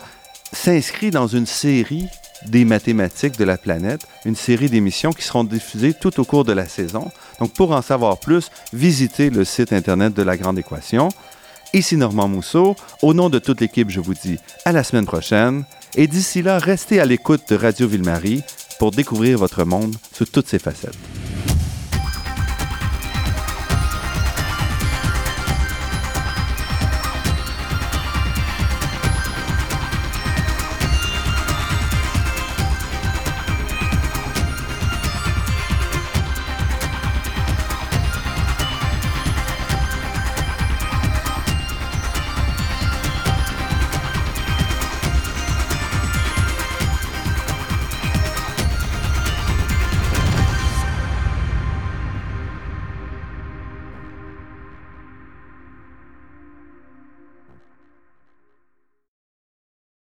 s'inscrit 0.54 1.12
dans 1.12 1.28
une 1.28 1.48
série 1.48 2.08
des 2.46 2.66
mathématiques 2.66 3.38
de 3.38 3.44
la 3.44 3.58
planète, 3.58 4.08
une 4.26 4.36
série 4.36 4.70
d'émissions 4.70 5.12
qui 5.12 5.24
seront 5.24 5.44
diffusées 5.44 5.94
tout 5.94 6.20
au 6.20 6.24
cours 6.24 6.44
de 6.44 6.54
la 6.54 6.68
saison. 6.68 7.12
Donc 7.42 7.54
pour 7.54 7.72
en 7.72 7.82
savoir 7.82 8.20
plus, 8.20 8.52
visitez 8.72 9.32
le 9.32 9.44
site 9.46 9.74
internet 9.74 10.14
de 10.14 10.22
la 10.22 10.38
Grande 10.38 10.60
Équation. 10.60 11.10
Ici 11.74 11.98
Normand 11.98 12.28
Mousseau, 12.28 12.76
au 13.02 13.16
nom 13.16 13.32
de 13.32 13.40
toute 13.40 13.62
l'équipe, 13.62 13.90
je 13.90 14.00
vous 14.00 14.14
dis 14.14 14.38
à 14.64 14.72
la 14.72 14.84
semaine 14.84 15.08
prochaine 15.08 15.64
et 15.96 16.06
d'ici 16.06 16.44
là, 16.44 16.60
restez 16.60 17.00
à 17.00 17.06
l'écoute 17.06 17.42
de 17.50 17.56
Radio 17.56 17.88
Ville-Marie 17.88 18.44
pour 18.78 18.92
découvrir 18.92 19.40
votre 19.40 19.64
monde 19.64 19.96
sous 20.14 20.26
toutes 20.26 20.48
ses 20.48 20.60
facettes. 20.60 20.94